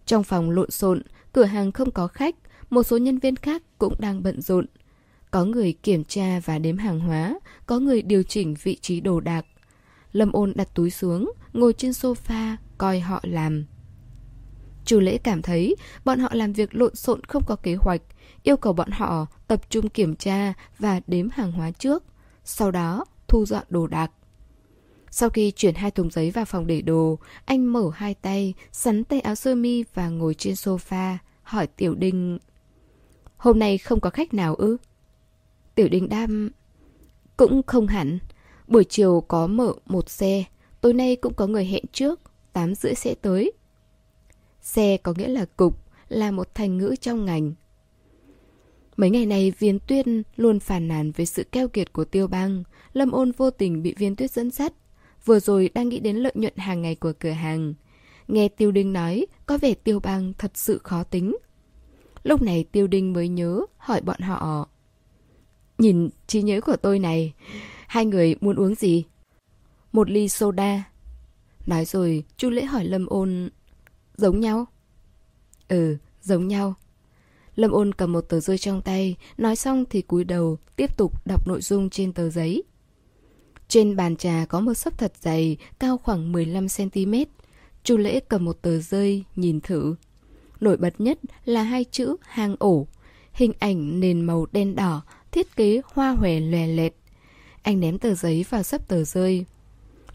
Trong 0.05 0.23
phòng 0.23 0.49
lộn 0.49 0.71
xộn, 0.71 1.01
cửa 1.33 1.45
hàng 1.45 1.71
không 1.71 1.91
có 1.91 2.07
khách, 2.07 2.35
một 2.69 2.83
số 2.83 2.97
nhân 2.97 3.19
viên 3.19 3.35
khác 3.35 3.63
cũng 3.77 3.93
đang 3.99 4.23
bận 4.23 4.41
rộn. 4.41 4.65
Có 5.31 5.45
người 5.45 5.73
kiểm 5.73 6.03
tra 6.03 6.39
và 6.45 6.59
đếm 6.59 6.77
hàng 6.77 6.99
hóa, 6.99 7.39
có 7.65 7.79
người 7.79 8.01
điều 8.01 8.23
chỉnh 8.23 8.55
vị 8.63 8.77
trí 8.81 8.99
đồ 9.01 9.19
đạc. 9.19 9.45
Lâm 10.11 10.31
ôn 10.31 10.53
đặt 10.55 10.69
túi 10.73 10.89
xuống, 10.89 11.31
ngồi 11.53 11.73
trên 11.73 11.91
sofa, 11.91 12.55
coi 12.77 12.99
họ 12.99 13.19
làm. 13.23 13.65
Chủ 14.85 14.99
lễ 14.99 15.17
cảm 15.17 15.41
thấy 15.41 15.75
bọn 16.05 16.19
họ 16.19 16.29
làm 16.31 16.53
việc 16.53 16.75
lộn 16.75 16.95
xộn 16.95 17.23
không 17.23 17.43
có 17.45 17.55
kế 17.55 17.75
hoạch, 17.75 18.01
yêu 18.43 18.57
cầu 18.57 18.73
bọn 18.73 18.91
họ 18.91 19.25
tập 19.47 19.61
trung 19.69 19.89
kiểm 19.89 20.15
tra 20.15 20.53
và 20.79 21.01
đếm 21.07 21.29
hàng 21.29 21.51
hóa 21.51 21.71
trước, 21.71 22.03
sau 22.43 22.71
đó 22.71 23.05
thu 23.27 23.45
dọn 23.45 23.63
đồ 23.69 23.87
đạc. 23.87 24.11
Sau 25.11 25.29
khi 25.29 25.51
chuyển 25.51 25.75
hai 25.75 25.91
thùng 25.91 26.11
giấy 26.11 26.31
vào 26.31 26.45
phòng 26.45 26.67
để 26.67 26.81
đồ, 26.81 27.19
anh 27.45 27.65
mở 27.65 27.91
hai 27.93 28.13
tay, 28.13 28.53
sắn 28.71 29.03
tay 29.03 29.19
áo 29.19 29.35
sơ 29.35 29.55
mi 29.55 29.83
và 29.93 30.09
ngồi 30.09 30.33
trên 30.33 30.53
sofa, 30.53 31.17
hỏi 31.43 31.67
Tiểu 31.67 31.95
Đinh. 31.95 32.39
Hôm 33.37 33.59
nay 33.59 33.77
không 33.77 33.99
có 33.99 34.09
khách 34.09 34.33
nào 34.33 34.55
ư? 34.55 34.77
Tiểu 35.75 35.87
Đinh 35.87 36.09
đam... 36.09 36.49
Cũng 37.37 37.63
không 37.63 37.87
hẳn. 37.87 38.19
Buổi 38.67 38.83
chiều 38.83 39.23
có 39.27 39.47
mở 39.47 39.73
một 39.85 40.09
xe, 40.09 40.43
tối 40.81 40.93
nay 40.93 41.15
cũng 41.15 41.33
có 41.33 41.47
người 41.47 41.65
hẹn 41.65 41.83
trước, 41.91 42.21
8 42.53 42.75
rưỡi 42.75 42.95
sẽ 42.95 43.15
tới. 43.21 43.51
Xe 44.61 44.97
có 44.97 45.13
nghĩa 45.17 45.27
là 45.27 45.45
cục, 45.45 45.79
là 46.09 46.31
một 46.31 46.55
thành 46.55 46.77
ngữ 46.77 46.95
trong 47.01 47.25
ngành. 47.25 47.53
Mấy 48.97 49.09
ngày 49.09 49.25
này 49.25 49.51
Viên 49.59 49.79
Tuyết 49.79 50.05
luôn 50.35 50.59
phàn 50.59 50.87
nàn 50.87 51.11
về 51.11 51.25
sự 51.25 51.43
keo 51.43 51.67
kiệt 51.67 51.93
của 51.93 52.05
Tiêu 52.05 52.27
Bang. 52.27 52.63
Lâm 52.93 53.11
ôn 53.11 53.31
vô 53.31 53.51
tình 53.51 53.83
bị 53.83 53.93
Viên 53.97 54.15
Tuyết 54.15 54.31
dẫn 54.31 54.51
dắt. 54.51 54.73
Vừa 55.25 55.39
rồi 55.39 55.69
đang 55.73 55.89
nghĩ 55.89 55.99
đến 55.99 56.15
lợi 56.15 56.31
nhuận 56.35 56.53
hàng 56.57 56.81
ngày 56.81 56.95
của 56.95 57.13
cửa 57.19 57.29
hàng. 57.29 57.73
Nghe 58.27 58.47
Tiêu 58.47 58.71
Đinh 58.71 58.93
nói, 58.93 59.25
có 59.45 59.57
vẻ 59.57 59.73
Tiêu 59.73 59.99
Bang 59.99 60.33
thật 60.37 60.51
sự 60.53 60.77
khó 60.83 61.03
tính. 61.03 61.37
Lúc 62.23 62.41
này 62.41 62.65
Tiêu 62.71 62.87
Đinh 62.87 63.13
mới 63.13 63.27
nhớ, 63.27 63.61
hỏi 63.77 64.01
bọn 64.01 64.19
họ. 64.19 64.69
Nhìn 65.77 66.09
trí 66.27 66.41
nhớ 66.41 66.61
của 66.61 66.75
tôi 66.75 66.99
này, 66.99 67.33
hai 67.87 68.05
người 68.05 68.35
muốn 68.41 68.55
uống 68.55 68.75
gì? 68.75 69.05
Một 69.91 70.09
ly 70.09 70.29
soda. 70.29 70.83
Nói 71.65 71.85
rồi, 71.85 72.23
chu 72.37 72.49
Lễ 72.49 72.65
hỏi 72.65 72.85
Lâm 72.85 73.05
Ôn... 73.05 73.49
Giống 74.17 74.39
nhau? 74.39 74.65
Ừ, 75.67 75.97
giống 76.21 76.47
nhau. 76.47 76.73
Lâm 77.55 77.71
Ôn 77.71 77.93
cầm 77.93 78.11
một 78.11 78.21
tờ 78.21 78.39
rơi 78.39 78.57
trong 78.57 78.81
tay, 78.81 79.15
nói 79.37 79.55
xong 79.55 79.85
thì 79.89 80.01
cúi 80.01 80.23
đầu, 80.23 80.57
tiếp 80.75 80.97
tục 80.97 81.25
đọc 81.25 81.47
nội 81.47 81.61
dung 81.61 81.89
trên 81.89 82.13
tờ 82.13 82.29
giấy. 82.29 82.63
Trên 83.67 83.95
bàn 83.95 84.15
trà 84.15 84.45
có 84.49 84.59
một 84.59 84.73
sấp 84.73 84.97
thật 84.97 85.13
dày, 85.21 85.57
cao 85.79 85.97
khoảng 85.97 86.33
15cm. 86.33 87.25
Chu 87.83 87.97
Lễ 87.97 88.19
cầm 88.19 88.45
một 88.45 88.61
tờ 88.61 88.79
rơi, 88.79 89.23
nhìn 89.35 89.61
thử. 89.61 89.95
Nổi 90.59 90.77
bật 90.77 91.01
nhất 91.01 91.19
là 91.45 91.63
hai 91.63 91.83
chữ 91.83 92.15
hang 92.21 92.55
ổ. 92.59 92.87
Hình 93.33 93.53
ảnh 93.59 93.99
nền 93.99 94.21
màu 94.21 94.45
đen 94.51 94.75
đỏ, 94.75 95.01
thiết 95.31 95.55
kế 95.55 95.81
hoa 95.85 96.11
hòe 96.11 96.39
lòe 96.39 96.67
lẹt. 96.67 96.93
Anh 97.67 97.79
ném 97.79 97.97
tờ 97.97 98.13
giấy 98.13 98.45
vào 98.49 98.63
sấp 98.63 98.87
tờ 98.87 99.03
rơi. 99.03 99.45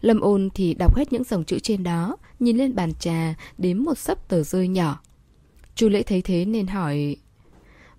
Lâm 0.01 0.19
ôn 0.19 0.49
thì 0.55 0.73
đọc 0.73 0.95
hết 0.95 1.13
những 1.13 1.23
dòng 1.23 1.43
chữ 1.43 1.59
trên 1.59 1.83
đó, 1.83 2.17
nhìn 2.39 2.57
lên 2.57 2.75
bàn 2.75 2.93
trà, 2.99 3.35
đếm 3.57 3.83
một 3.83 3.97
sấp 3.97 4.27
tờ 4.27 4.43
rơi 4.43 4.67
nhỏ. 4.67 5.01
Chu 5.75 5.89
Lễ 5.89 6.03
thấy 6.03 6.21
thế 6.21 6.45
nên 6.45 6.67
hỏi 6.67 7.15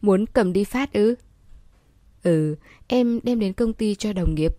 Muốn 0.03 0.27
cầm 0.27 0.53
đi 0.53 0.64
phát 0.64 0.93
ư? 0.93 1.14
Ừ, 2.23 2.57
em 2.87 3.21
đem 3.23 3.40
đến 3.40 3.53
công 3.53 3.73
ty 3.73 3.95
cho 3.95 4.12
đồng 4.12 4.35
nghiệp. 4.35 4.57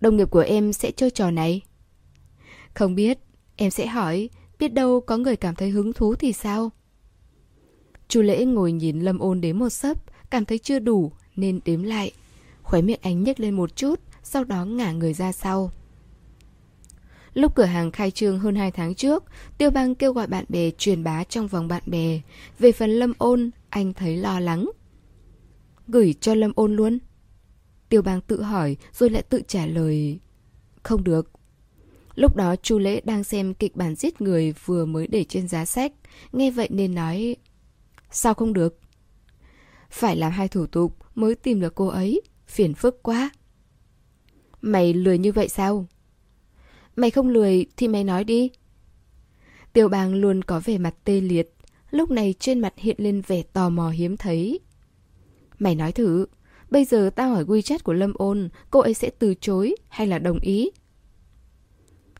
Đồng 0.00 0.16
nghiệp 0.16 0.30
của 0.30 0.44
em 0.46 0.72
sẽ 0.72 0.90
chơi 0.90 1.10
trò 1.10 1.30
này? 1.30 1.60
Không 2.74 2.94
biết, 2.94 3.18
em 3.56 3.70
sẽ 3.70 3.86
hỏi, 3.86 4.28
biết 4.58 4.68
đâu 4.68 5.00
có 5.00 5.16
người 5.16 5.36
cảm 5.36 5.54
thấy 5.54 5.70
hứng 5.70 5.92
thú 5.92 6.14
thì 6.14 6.32
sao? 6.32 6.70
Chu 8.08 8.22
Lễ 8.22 8.44
ngồi 8.44 8.72
nhìn 8.72 9.00
Lâm 9.00 9.18
Ôn 9.18 9.40
đếm 9.40 9.58
một 9.58 9.70
sấp, 9.70 9.96
cảm 10.30 10.44
thấy 10.44 10.58
chưa 10.58 10.78
đủ 10.78 11.12
nên 11.36 11.60
đếm 11.64 11.82
lại. 11.82 12.12
Khóe 12.64 12.82
miệng 12.82 13.00
anh 13.02 13.22
nhếch 13.22 13.40
lên 13.40 13.54
một 13.54 13.76
chút, 13.76 14.00
sau 14.22 14.44
đó 14.44 14.64
ngả 14.64 14.92
người 14.92 15.14
ra 15.14 15.32
sau. 15.32 15.70
Lúc 17.34 17.54
cửa 17.54 17.64
hàng 17.64 17.90
khai 17.90 18.10
trương 18.10 18.38
hơn 18.38 18.54
2 18.54 18.70
tháng 18.70 18.94
trước, 18.94 19.24
Tiêu 19.58 19.70
Bang 19.70 19.94
kêu 19.94 20.12
gọi 20.12 20.26
bạn 20.26 20.44
bè 20.48 20.70
truyền 20.70 21.04
bá 21.04 21.24
trong 21.24 21.46
vòng 21.48 21.68
bạn 21.68 21.82
bè. 21.86 22.20
Về 22.58 22.72
phần 22.72 22.90
Lâm 22.90 23.12
Ôn, 23.18 23.50
anh 23.68 23.92
thấy 23.92 24.16
lo 24.16 24.40
lắng. 24.40 24.70
Gửi 25.88 26.14
cho 26.20 26.34
Lâm 26.34 26.52
Ôn 26.56 26.76
luôn. 26.76 26.98
Tiêu 27.88 28.02
Bang 28.02 28.20
tự 28.20 28.42
hỏi 28.42 28.76
rồi 28.92 29.10
lại 29.10 29.22
tự 29.22 29.42
trả 29.48 29.66
lời. 29.66 30.18
Không 30.82 31.04
được. 31.04 31.30
Lúc 32.14 32.36
đó 32.36 32.56
Chu 32.56 32.78
Lễ 32.78 33.00
đang 33.04 33.24
xem 33.24 33.54
kịch 33.54 33.76
bản 33.76 33.94
giết 33.94 34.20
người 34.20 34.54
vừa 34.64 34.84
mới 34.84 35.06
để 35.06 35.24
trên 35.24 35.48
giá 35.48 35.64
sách. 35.64 35.92
Nghe 36.32 36.50
vậy 36.50 36.68
nên 36.70 36.94
nói... 36.94 37.36
Sao 38.10 38.34
không 38.34 38.52
được? 38.52 38.78
Phải 39.90 40.16
làm 40.16 40.32
hai 40.32 40.48
thủ 40.48 40.66
tục 40.66 40.96
mới 41.14 41.34
tìm 41.34 41.60
được 41.60 41.74
cô 41.74 41.86
ấy. 41.86 42.22
Phiền 42.46 42.74
phức 42.74 43.02
quá. 43.02 43.30
Mày 44.60 44.92
lười 44.92 45.18
như 45.18 45.32
vậy 45.32 45.48
sao? 45.48 45.86
Mày 46.96 47.10
không 47.10 47.28
lười 47.28 47.66
thì 47.76 47.88
mày 47.88 48.04
nói 48.04 48.24
đi. 48.24 48.50
Tiêu 49.72 49.88
Bàng 49.88 50.14
luôn 50.14 50.44
có 50.44 50.60
vẻ 50.64 50.78
mặt 50.78 50.94
tê 51.04 51.20
liệt. 51.20 51.54
Lúc 51.90 52.10
này 52.10 52.34
trên 52.38 52.60
mặt 52.60 52.74
hiện 52.76 52.96
lên 52.98 53.22
vẻ 53.26 53.42
tò 53.42 53.68
mò 53.68 53.90
hiếm 53.90 54.16
thấy. 54.16 54.60
Mày 55.58 55.74
nói 55.74 55.92
thử, 55.92 56.26
bây 56.70 56.84
giờ 56.84 57.10
tao 57.16 57.30
hỏi 57.30 57.44
WeChat 57.44 57.78
của 57.84 57.92
Lâm 57.92 58.12
Ôn, 58.14 58.48
cô 58.70 58.80
ấy 58.80 58.94
sẽ 58.94 59.10
từ 59.18 59.34
chối 59.40 59.74
hay 59.88 60.06
là 60.06 60.18
đồng 60.18 60.38
ý? 60.38 60.70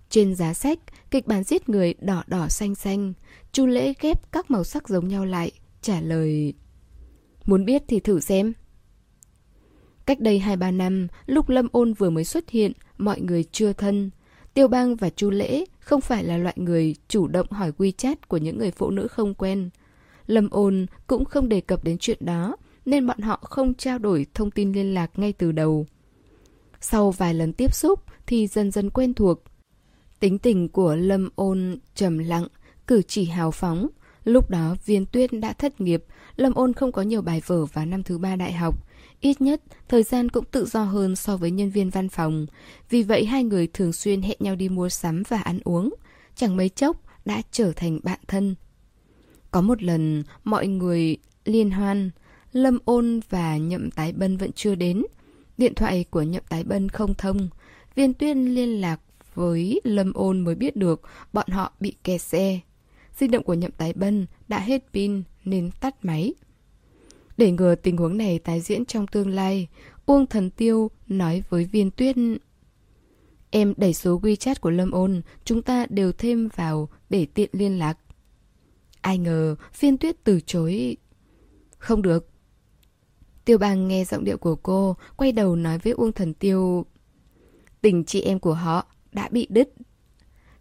Trên 0.08 0.34
giá 0.34 0.54
sách, 0.54 0.78
kịch 1.10 1.26
bản 1.26 1.44
giết 1.44 1.68
người 1.68 1.94
đỏ 2.00 2.22
đỏ 2.26 2.48
xanh 2.48 2.74
xanh, 2.74 3.12
Chu 3.52 3.66
Lễ 3.66 3.92
ghép 4.00 4.32
các 4.32 4.50
màu 4.50 4.64
sắc 4.64 4.88
giống 4.88 5.08
nhau 5.08 5.24
lại, 5.24 5.52
trả 5.82 6.00
lời 6.00 6.54
Muốn 7.46 7.64
biết 7.64 7.82
thì 7.88 8.00
thử 8.00 8.20
xem. 8.20 8.52
Cách 10.06 10.20
đây 10.20 10.42
2-3 10.46 10.76
năm, 10.76 11.08
lúc 11.26 11.48
Lâm 11.48 11.68
Ôn 11.72 11.92
vừa 11.92 12.10
mới 12.10 12.24
xuất 12.24 12.50
hiện, 12.50 12.72
mọi 12.98 13.20
người 13.20 13.44
chưa 13.52 13.72
thân. 13.72 14.10
Tiêu 14.54 14.68
Bang 14.68 14.96
và 14.96 15.10
Chu 15.10 15.30
Lễ 15.30 15.64
không 15.80 16.00
phải 16.00 16.24
là 16.24 16.36
loại 16.36 16.54
người 16.58 16.94
chủ 17.08 17.26
động 17.26 17.50
hỏi 17.50 17.72
WeChat 17.78 18.14
của 18.28 18.36
những 18.36 18.58
người 18.58 18.70
phụ 18.70 18.90
nữ 18.90 19.08
không 19.08 19.34
quen. 19.34 19.70
Lâm 20.26 20.50
Ôn 20.50 20.86
cũng 21.06 21.24
không 21.24 21.48
đề 21.48 21.60
cập 21.60 21.84
đến 21.84 21.98
chuyện 21.98 22.18
đó, 22.20 22.56
nên 22.86 23.06
bọn 23.06 23.18
họ 23.20 23.40
không 23.42 23.74
trao 23.74 23.98
đổi 23.98 24.26
thông 24.34 24.50
tin 24.50 24.72
liên 24.72 24.94
lạc 24.94 25.10
ngay 25.18 25.32
từ 25.32 25.52
đầu. 25.52 25.86
Sau 26.80 27.10
vài 27.10 27.34
lần 27.34 27.52
tiếp 27.52 27.74
xúc 27.74 28.00
thì 28.26 28.46
dần 28.46 28.70
dần 28.70 28.90
quen 28.90 29.14
thuộc. 29.14 29.42
Tính 30.20 30.38
tình 30.38 30.68
của 30.68 30.96
Lâm 30.96 31.28
Ôn 31.34 31.78
trầm 31.94 32.18
lặng, 32.18 32.46
cử 32.86 33.02
chỉ 33.02 33.24
hào 33.24 33.50
phóng. 33.50 33.88
Lúc 34.24 34.50
đó 34.50 34.76
viên 34.84 35.06
tuyết 35.06 35.32
đã 35.32 35.52
thất 35.52 35.80
nghiệp, 35.80 36.04
Lâm 36.36 36.54
Ôn 36.54 36.72
không 36.72 36.92
có 36.92 37.02
nhiều 37.02 37.22
bài 37.22 37.42
vở 37.46 37.66
vào 37.66 37.86
năm 37.86 38.02
thứ 38.02 38.18
ba 38.18 38.36
đại 38.36 38.52
học. 38.52 38.86
Ít 39.24 39.40
nhất, 39.40 39.62
thời 39.88 40.02
gian 40.02 40.28
cũng 40.28 40.44
tự 40.44 40.66
do 40.66 40.84
hơn 40.84 41.16
so 41.16 41.36
với 41.36 41.50
nhân 41.50 41.70
viên 41.70 41.90
văn 41.90 42.08
phòng. 42.08 42.46
Vì 42.90 43.02
vậy 43.02 43.24
hai 43.24 43.44
người 43.44 43.66
thường 43.66 43.92
xuyên 43.92 44.22
hẹn 44.22 44.36
nhau 44.40 44.56
đi 44.56 44.68
mua 44.68 44.88
sắm 44.88 45.22
và 45.28 45.38
ăn 45.38 45.58
uống. 45.64 45.94
Chẳng 46.36 46.56
mấy 46.56 46.68
chốc 46.68 46.96
đã 47.24 47.42
trở 47.50 47.72
thành 47.72 48.00
bạn 48.02 48.18
thân. 48.28 48.54
Có 49.50 49.60
một 49.60 49.82
lần, 49.82 50.24
mọi 50.44 50.66
người 50.66 51.16
liên 51.44 51.70
hoan, 51.70 52.10
Lâm 52.52 52.78
Ôn 52.84 53.20
và 53.30 53.56
Nhậm 53.56 53.90
Tái 53.90 54.12
Bân 54.12 54.36
vẫn 54.36 54.52
chưa 54.52 54.74
đến. 54.74 55.02
Điện 55.58 55.74
thoại 55.74 56.04
của 56.10 56.22
Nhậm 56.22 56.42
Tái 56.48 56.64
Bân 56.64 56.88
không 56.88 57.14
thông. 57.14 57.48
Viên 57.94 58.14
Tuyên 58.14 58.54
liên 58.54 58.80
lạc 58.80 59.00
với 59.34 59.80
Lâm 59.84 60.12
Ôn 60.12 60.40
mới 60.40 60.54
biết 60.54 60.76
được 60.76 61.02
bọn 61.32 61.48
họ 61.48 61.72
bị 61.80 61.94
kẹt 62.04 62.20
xe. 62.20 62.60
Di 63.18 63.28
động 63.28 63.44
của 63.44 63.54
Nhậm 63.54 63.70
Tái 63.70 63.92
Bân 63.92 64.26
đã 64.48 64.58
hết 64.58 64.84
pin 64.92 65.22
nên 65.44 65.70
tắt 65.80 66.04
máy. 66.04 66.34
Để 67.36 67.50
ngừa 67.50 67.74
tình 67.74 67.96
huống 67.96 68.16
này 68.16 68.38
tái 68.38 68.60
diễn 68.60 68.84
trong 68.84 69.06
tương 69.06 69.28
lai, 69.28 69.68
Uông 70.06 70.26
Thần 70.26 70.50
Tiêu 70.50 70.90
nói 71.08 71.42
với 71.48 71.64
Viên 71.64 71.90
Tuyết 71.90 72.16
Em 73.56 73.74
đẩy 73.76 73.94
số 73.94 74.20
WeChat 74.20 74.54
của 74.60 74.70
Lâm 74.70 74.90
Ôn, 74.90 75.22
chúng 75.44 75.62
ta 75.62 75.86
đều 75.90 76.12
thêm 76.12 76.48
vào 76.56 76.88
để 77.10 77.26
tiện 77.34 77.50
liên 77.52 77.78
lạc. 77.78 77.98
Ai 79.00 79.18
ngờ, 79.18 79.56
Viên 79.80 79.98
Tuyết 79.98 80.24
từ 80.24 80.40
chối. 80.40 80.96
Không 81.78 82.02
được. 82.02 82.28
Tiêu 83.44 83.58
bang 83.58 83.88
nghe 83.88 84.04
giọng 84.04 84.24
điệu 84.24 84.38
của 84.38 84.56
cô, 84.56 84.96
quay 85.16 85.32
đầu 85.32 85.56
nói 85.56 85.78
với 85.78 85.92
Uông 85.92 86.12
Thần 86.12 86.34
Tiêu. 86.34 86.86
Tình 87.80 88.04
chị 88.04 88.20
em 88.20 88.38
của 88.38 88.54
họ 88.54 88.86
đã 89.12 89.28
bị 89.28 89.46
đứt. 89.50 89.72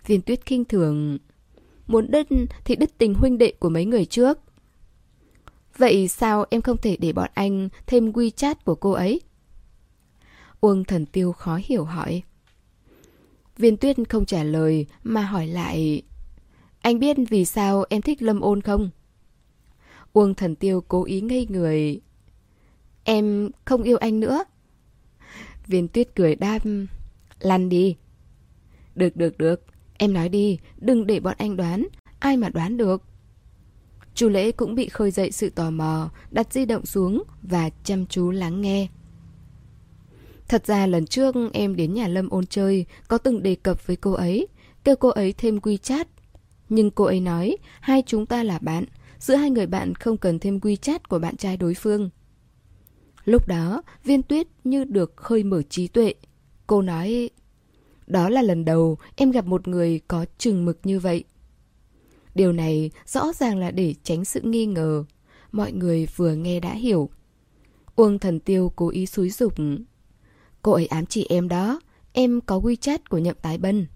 Viên 0.05 0.21
Tuyết 0.21 0.45
kinh 0.45 0.65
thường. 0.65 1.17
Muốn 1.87 2.11
đứt 2.11 2.27
thì 2.65 2.75
đứt 2.75 2.97
tình 2.97 3.13
huynh 3.13 3.37
đệ 3.37 3.53
của 3.59 3.69
mấy 3.69 3.85
người 3.85 4.05
trước. 4.05 4.39
Vậy 5.77 6.07
sao 6.07 6.45
em 6.49 6.61
không 6.61 6.77
thể 6.77 6.97
để 6.97 7.13
bọn 7.13 7.29
anh 7.33 7.69
thêm 7.87 8.11
WeChat 8.11 8.55
của 8.65 8.75
cô 8.75 8.91
ấy? 8.91 9.21
Uông 10.61 10.83
thần 10.83 11.05
tiêu 11.05 11.31
khó 11.31 11.59
hiểu 11.63 11.85
hỏi. 11.85 12.23
Viên 13.57 13.77
tuyết 13.77 13.97
không 14.09 14.25
trả 14.25 14.43
lời 14.43 14.85
mà 15.03 15.21
hỏi 15.21 15.47
lại, 15.47 16.01
Anh 16.81 16.99
biết 16.99 17.17
vì 17.29 17.45
sao 17.45 17.85
em 17.89 18.01
thích 18.01 18.21
Lâm 18.21 18.39
ôn 18.39 18.61
không? 18.61 18.89
Uông 20.13 20.35
thần 20.35 20.55
tiêu 20.55 20.81
cố 20.87 21.03
ý 21.03 21.21
ngây 21.21 21.47
người, 21.49 22.01
Em 23.03 23.49
không 23.65 23.83
yêu 23.83 23.97
anh 23.97 24.19
nữa 24.19 24.43
Viên 25.67 25.87
tuyết 25.87 26.15
cười 26.15 26.35
đam 26.35 26.87
Lăn 27.39 27.69
đi 27.69 27.95
Được 28.95 29.15
được 29.15 29.37
được, 29.37 29.65
Em 29.93 30.13
nói 30.13 30.29
đi, 30.29 30.59
Đừng 30.77 31.07
để 31.07 31.19
bọn 31.19 31.35
anh 31.37 31.57
đoán, 31.57 31.87
Ai 32.19 32.37
mà 32.37 32.49
đoán 32.49 32.77
được 32.77 33.03
Chu 34.15 34.29
lễ 34.29 34.51
cũng 34.51 34.75
bị 34.75 34.89
khơi 34.89 35.11
dậy 35.11 35.31
sự 35.31 35.49
tò 35.49 35.71
mò, 35.71 36.09
đặt 36.31 36.53
di 36.53 36.65
động 36.65 36.85
xuống 36.85 37.23
và 37.41 37.69
chăm 37.83 38.05
chú 38.05 38.31
lắng 38.31 38.61
nghe. 38.61 38.87
Thật 40.47 40.65
ra 40.65 40.87
lần 40.87 41.05
trước 41.05 41.35
em 41.53 41.75
đến 41.75 41.93
nhà 41.93 42.07
Lâm 42.07 42.29
ôn 42.29 42.45
chơi, 42.45 42.85
có 43.07 43.17
từng 43.17 43.43
đề 43.43 43.55
cập 43.55 43.87
với 43.87 43.95
cô 43.95 44.11
ấy, 44.11 44.47
kêu 44.83 44.95
cô 44.95 45.09
ấy 45.09 45.33
thêm 45.33 45.59
quy 45.59 45.77
chat. 45.77 46.07
Nhưng 46.69 46.91
cô 46.91 47.03
ấy 47.03 47.19
nói, 47.19 47.57
hai 47.79 48.03
chúng 48.05 48.25
ta 48.25 48.43
là 48.43 48.59
bạn, 48.59 48.85
giữa 49.19 49.35
hai 49.35 49.49
người 49.49 49.67
bạn 49.67 49.95
không 49.95 50.17
cần 50.17 50.39
thêm 50.39 50.59
quy 50.59 50.75
chat 50.75 51.09
của 51.09 51.19
bạn 51.19 51.37
trai 51.37 51.57
đối 51.57 51.73
phương. 51.73 52.09
Lúc 53.25 53.47
đó, 53.47 53.81
viên 54.03 54.23
tuyết 54.23 54.47
như 54.63 54.83
được 54.83 55.13
khơi 55.15 55.43
mở 55.43 55.61
trí 55.69 55.87
tuệ. 55.87 56.13
Cô 56.67 56.81
nói, 56.81 57.29
đó 58.07 58.29
là 58.29 58.41
lần 58.41 58.65
đầu 58.65 58.97
em 59.15 59.31
gặp 59.31 59.45
một 59.45 59.67
người 59.67 60.01
có 60.07 60.25
chừng 60.37 60.65
mực 60.65 60.79
như 60.83 60.99
vậy. 60.99 61.23
Điều 62.35 62.53
này 62.53 62.91
rõ 63.05 63.33
ràng 63.33 63.57
là 63.57 63.71
để 63.71 63.95
tránh 64.03 64.25
sự 64.25 64.41
nghi 64.41 64.65
ngờ. 64.65 65.03
Mọi 65.51 65.71
người 65.71 66.07
vừa 66.15 66.35
nghe 66.35 66.59
đã 66.59 66.73
hiểu. 66.73 67.09
Uông 67.95 68.19
thần 68.19 68.39
tiêu 68.39 68.71
cố 68.75 68.89
ý 68.89 69.05
xúi 69.05 69.29
dục. 69.29 69.53
Cô 70.61 70.71
ấy 70.71 70.85
ám 70.85 71.05
chỉ 71.05 71.25
em 71.29 71.47
đó, 71.47 71.79
em 72.13 72.41
có 72.41 72.59
WeChat 72.59 72.97
của 73.09 73.17
nhậm 73.17 73.35
tái 73.41 73.57
bân. 73.57 73.87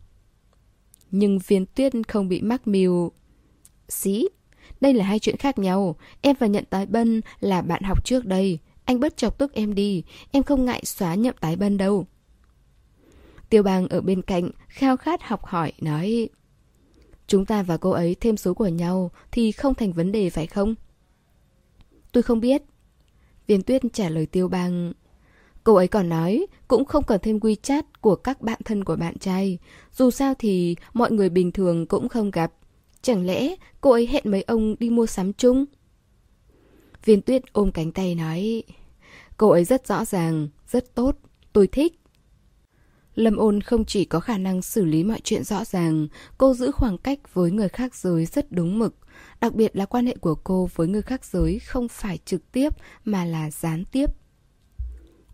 Nhưng 1.12 1.40
viên 1.40 1.66
tuyết 1.66 1.94
không 2.08 2.28
bị 2.28 2.42
mắc 2.42 2.68
mưu. 2.68 3.12
Xí, 3.90 4.28
đây 4.82 4.94
là 4.94 5.06
hai 5.06 5.20
chuyện 5.20 5.38
khác 5.38 5.60
nhau. 5.60 5.96
Em 6.22 6.36
và 6.40 6.48
nhận 6.48 6.66
tái 6.70 6.86
bân 6.86 7.22
là 7.40 7.62
bạn 7.62 7.84
học 7.84 8.06
trước 8.06 8.26
đây. 8.26 8.60
Anh 8.86 9.00
bất 9.00 9.18
chọc 9.18 9.38
tức 9.38 9.54
em 9.54 9.76
đi, 9.76 10.04
em 10.32 10.44
không 10.44 10.66
ngại 10.66 10.82
xóa 10.86 11.16
nhậm 11.16 11.36
tái 11.40 11.56
bân 11.56 11.78
đâu. 11.78 12.08
Tiêu 13.50 13.64
bang 13.64 13.88
ở 13.88 14.02
bên 14.02 14.22
cạnh, 14.22 14.50
khao 14.68 14.98
khát 14.98 15.24
học 15.24 15.46
hỏi, 15.46 15.72
nói 15.82 16.30
Chúng 17.28 17.46
ta 17.46 17.64
và 17.64 17.78
cô 17.78 17.90
ấy 17.90 18.16
thêm 18.22 18.38
số 18.38 18.54
của 18.54 18.68
nhau 18.68 19.12
thì 19.32 19.52
không 19.52 19.76
thành 19.76 19.94
vấn 19.94 20.12
đề 20.12 20.30
phải 20.30 20.48
không? 20.48 20.76
Tôi 22.12 22.24
không 22.24 22.40
biết. 22.40 22.62
Viên 23.48 23.62
tuyết 23.62 23.82
trả 23.94 24.10
lời 24.10 24.26
tiêu 24.26 24.48
bang. 24.48 24.94
Cô 25.64 25.76
ấy 25.76 25.88
còn 25.88 26.10
nói 26.10 26.48
cũng 26.68 26.86
không 26.86 27.04
cần 27.04 27.20
thêm 27.24 27.38
WeChat 27.38 27.84
của 28.02 28.16
các 28.16 28.42
bạn 28.42 28.60
thân 28.66 28.84
của 28.84 28.96
bạn 28.96 29.18
trai. 29.18 29.58
Dù 29.94 30.12
sao 30.12 30.34
thì 30.40 30.76
mọi 30.94 31.12
người 31.12 31.30
bình 31.30 31.52
thường 31.52 31.86
cũng 31.86 32.10
không 32.10 32.32
gặp. 32.32 32.54
Chẳng 33.02 33.26
lẽ 33.26 33.56
cô 33.82 33.92
ấy 33.92 34.08
hẹn 34.08 34.24
mấy 34.26 34.42
ông 34.42 34.76
đi 34.80 34.90
mua 34.90 35.06
sắm 35.06 35.34
chung? 35.34 35.66
Viên 37.06 37.22
tuyết 37.22 37.54
ôm 37.54 37.72
cánh 37.72 37.92
tay 37.92 38.16
nói 38.16 38.64
Cô 39.38 39.50
ấy 39.50 39.64
rất 39.64 39.88
rõ 39.88 40.06
ràng, 40.06 40.48
rất 40.68 40.96
tốt, 40.96 41.18
tôi 41.54 41.68
thích. 41.68 41.97
Lâm 43.18 43.38
ôn 43.38 43.62
không 43.62 43.86
chỉ 43.86 44.06
có 44.06 44.20
khả 44.20 44.38
năng 44.38 44.62
xử 44.62 44.86
lý 44.86 45.04
mọi 45.04 45.20
chuyện 45.24 45.44
rõ 45.44 45.66
ràng, 45.66 46.08
cô 46.38 46.54
giữ 46.54 46.72
khoảng 46.72 46.98
cách 46.98 47.34
với 47.34 47.52
người 47.52 47.70
khác 47.70 47.96
giới 47.96 48.26
rất 48.26 48.52
đúng 48.52 48.80
mực. 48.80 48.96
Đặc 49.42 49.54
biệt 49.54 49.76
là 49.76 49.86
quan 49.86 50.06
hệ 50.06 50.16
của 50.16 50.36
cô 50.36 50.70
với 50.76 50.88
người 50.88 51.02
khác 51.02 51.26
giới 51.26 51.60
không 51.60 51.88
phải 51.88 52.20
trực 52.26 52.52
tiếp 52.52 52.74
mà 53.06 53.26
là 53.26 53.52
gián 53.52 53.86
tiếp. 53.86 54.06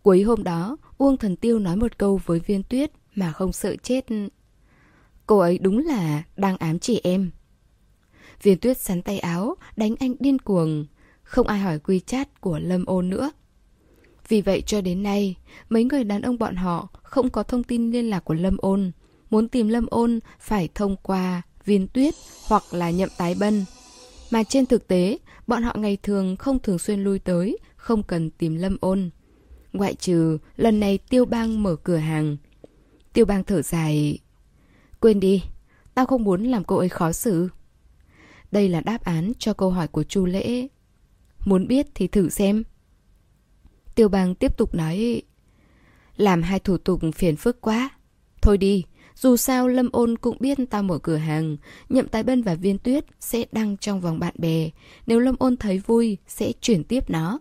Cuối 0.04 0.22
hôm 0.22 0.44
đó, 0.44 0.78
Uông 0.98 1.18
Thần 1.18 1.36
Tiêu 1.36 1.60
nói 1.60 1.76
một 1.76 1.98
câu 1.98 2.22
với 2.26 2.40
viên 2.40 2.64
tuyết 2.64 2.92
mà 3.16 3.32
không 3.32 3.54
sợ 3.54 3.76
chết. 3.84 4.06
Cô 5.26 5.38
ấy 5.38 5.58
đúng 5.58 5.86
là 5.86 6.24
đang 6.38 6.58
ám 6.58 6.80
chỉ 6.80 7.02
em. 7.04 7.32
Viên 8.42 8.60
tuyết 8.60 8.78
sắn 8.78 9.02
tay 9.02 9.20
áo, 9.20 9.56
đánh 9.76 9.96
anh 10.00 10.16
điên 10.20 10.40
cuồng. 10.40 10.86
Không 11.24 11.48
ai 11.48 11.60
hỏi 11.60 11.80
quy 11.80 12.00
chat 12.00 12.42
của 12.42 12.60
Lâm 12.60 12.86
ôn 12.86 13.10
nữa. 13.10 13.32
Vì 14.28 14.42
vậy 14.42 14.62
cho 14.66 14.82
đến 14.82 15.04
nay, 15.04 15.36
mấy 15.70 15.84
người 15.84 16.04
đàn 16.04 16.22
ông 16.22 16.38
bọn 16.38 16.56
họ 16.56 16.90
không 17.14 17.30
có 17.30 17.44
thông 17.44 17.64
tin 17.64 17.92
liên 17.92 18.10
lạc 18.10 18.20
của 18.20 18.34
Lâm 18.34 18.58
ôn. 18.58 18.92
Muốn 19.30 19.48
tìm 19.48 19.68
Lâm 19.68 19.86
ôn 19.86 20.20
phải 20.40 20.70
thông 20.76 20.96
qua 21.04 21.42
viên 21.66 21.88
tuyết 21.88 22.14
hoặc 22.48 22.64
là 22.72 22.92
nhậm 22.92 23.10
tái 23.18 23.36
bân. 23.40 23.66
Mà 24.32 24.44
trên 24.44 24.66
thực 24.66 24.88
tế, 24.88 25.18
bọn 25.48 25.64
họ 25.64 25.76
ngày 25.78 25.98
thường 26.04 26.36
không 26.36 26.60
thường 26.60 26.80
xuyên 26.80 27.04
lui 27.04 27.20
tới, 27.20 27.58
không 27.76 28.04
cần 28.04 28.30
tìm 28.30 28.56
Lâm 28.56 28.78
ôn. 28.82 29.10
Ngoại 29.74 29.96
trừ 29.96 30.38
lần 30.56 30.80
này 30.80 30.98
Tiêu 30.98 31.26
Bang 31.26 31.64
mở 31.64 31.76
cửa 31.76 31.98
hàng. 31.98 32.38
Tiêu 33.14 33.26
Bang 33.26 33.44
thở 33.44 33.62
dài. 33.62 34.20
Quên 35.00 35.20
đi, 35.20 35.44
tao 35.94 36.06
không 36.06 36.24
muốn 36.24 36.44
làm 36.44 36.64
cô 36.64 36.78
ấy 36.78 36.90
khó 36.90 37.12
xử. 37.12 37.50
Đây 38.52 38.70
là 38.70 38.82
đáp 38.82 39.04
án 39.04 39.32
cho 39.40 39.54
câu 39.54 39.70
hỏi 39.70 39.88
của 39.88 40.04
Chu 40.04 40.26
Lễ. 40.26 40.68
Muốn 41.46 41.68
biết 41.68 41.88
thì 41.96 42.08
thử 42.08 42.30
xem. 42.30 42.64
Tiêu 43.96 44.10
Bang 44.10 44.36
tiếp 44.36 44.58
tục 44.58 44.76
nói. 44.76 45.22
Làm 46.18 46.42
hai 46.42 46.60
thủ 46.60 46.78
tục 46.78 47.02
phiền 47.16 47.36
phức 47.36 47.62
quá. 47.62 47.90
Thôi 48.42 48.58
đi, 48.58 48.84
dù 49.16 49.38
sao 49.38 49.68
Lâm 49.68 49.90
Ôn 49.92 50.18
cũng 50.18 50.38
biết 50.40 50.58
tao 50.70 50.84
mở 50.84 50.98
cửa 50.98 51.16
hàng, 51.16 51.58
Nhậm 51.90 52.08
Tái 52.08 52.24
Bân 52.24 52.42
và 52.42 52.56
Viên 52.56 52.78
Tuyết 52.78 53.06
sẽ 53.20 53.46
đăng 53.52 53.78
trong 53.78 54.02
vòng 54.02 54.20
bạn 54.20 54.34
bè. 54.38 54.70
Nếu 55.08 55.20
Lâm 55.20 55.36
Ôn 55.40 55.58
thấy 55.58 55.80
vui, 55.80 56.18
sẽ 56.28 56.52
chuyển 56.62 56.84
tiếp 56.84 57.10
nó. 57.10 57.40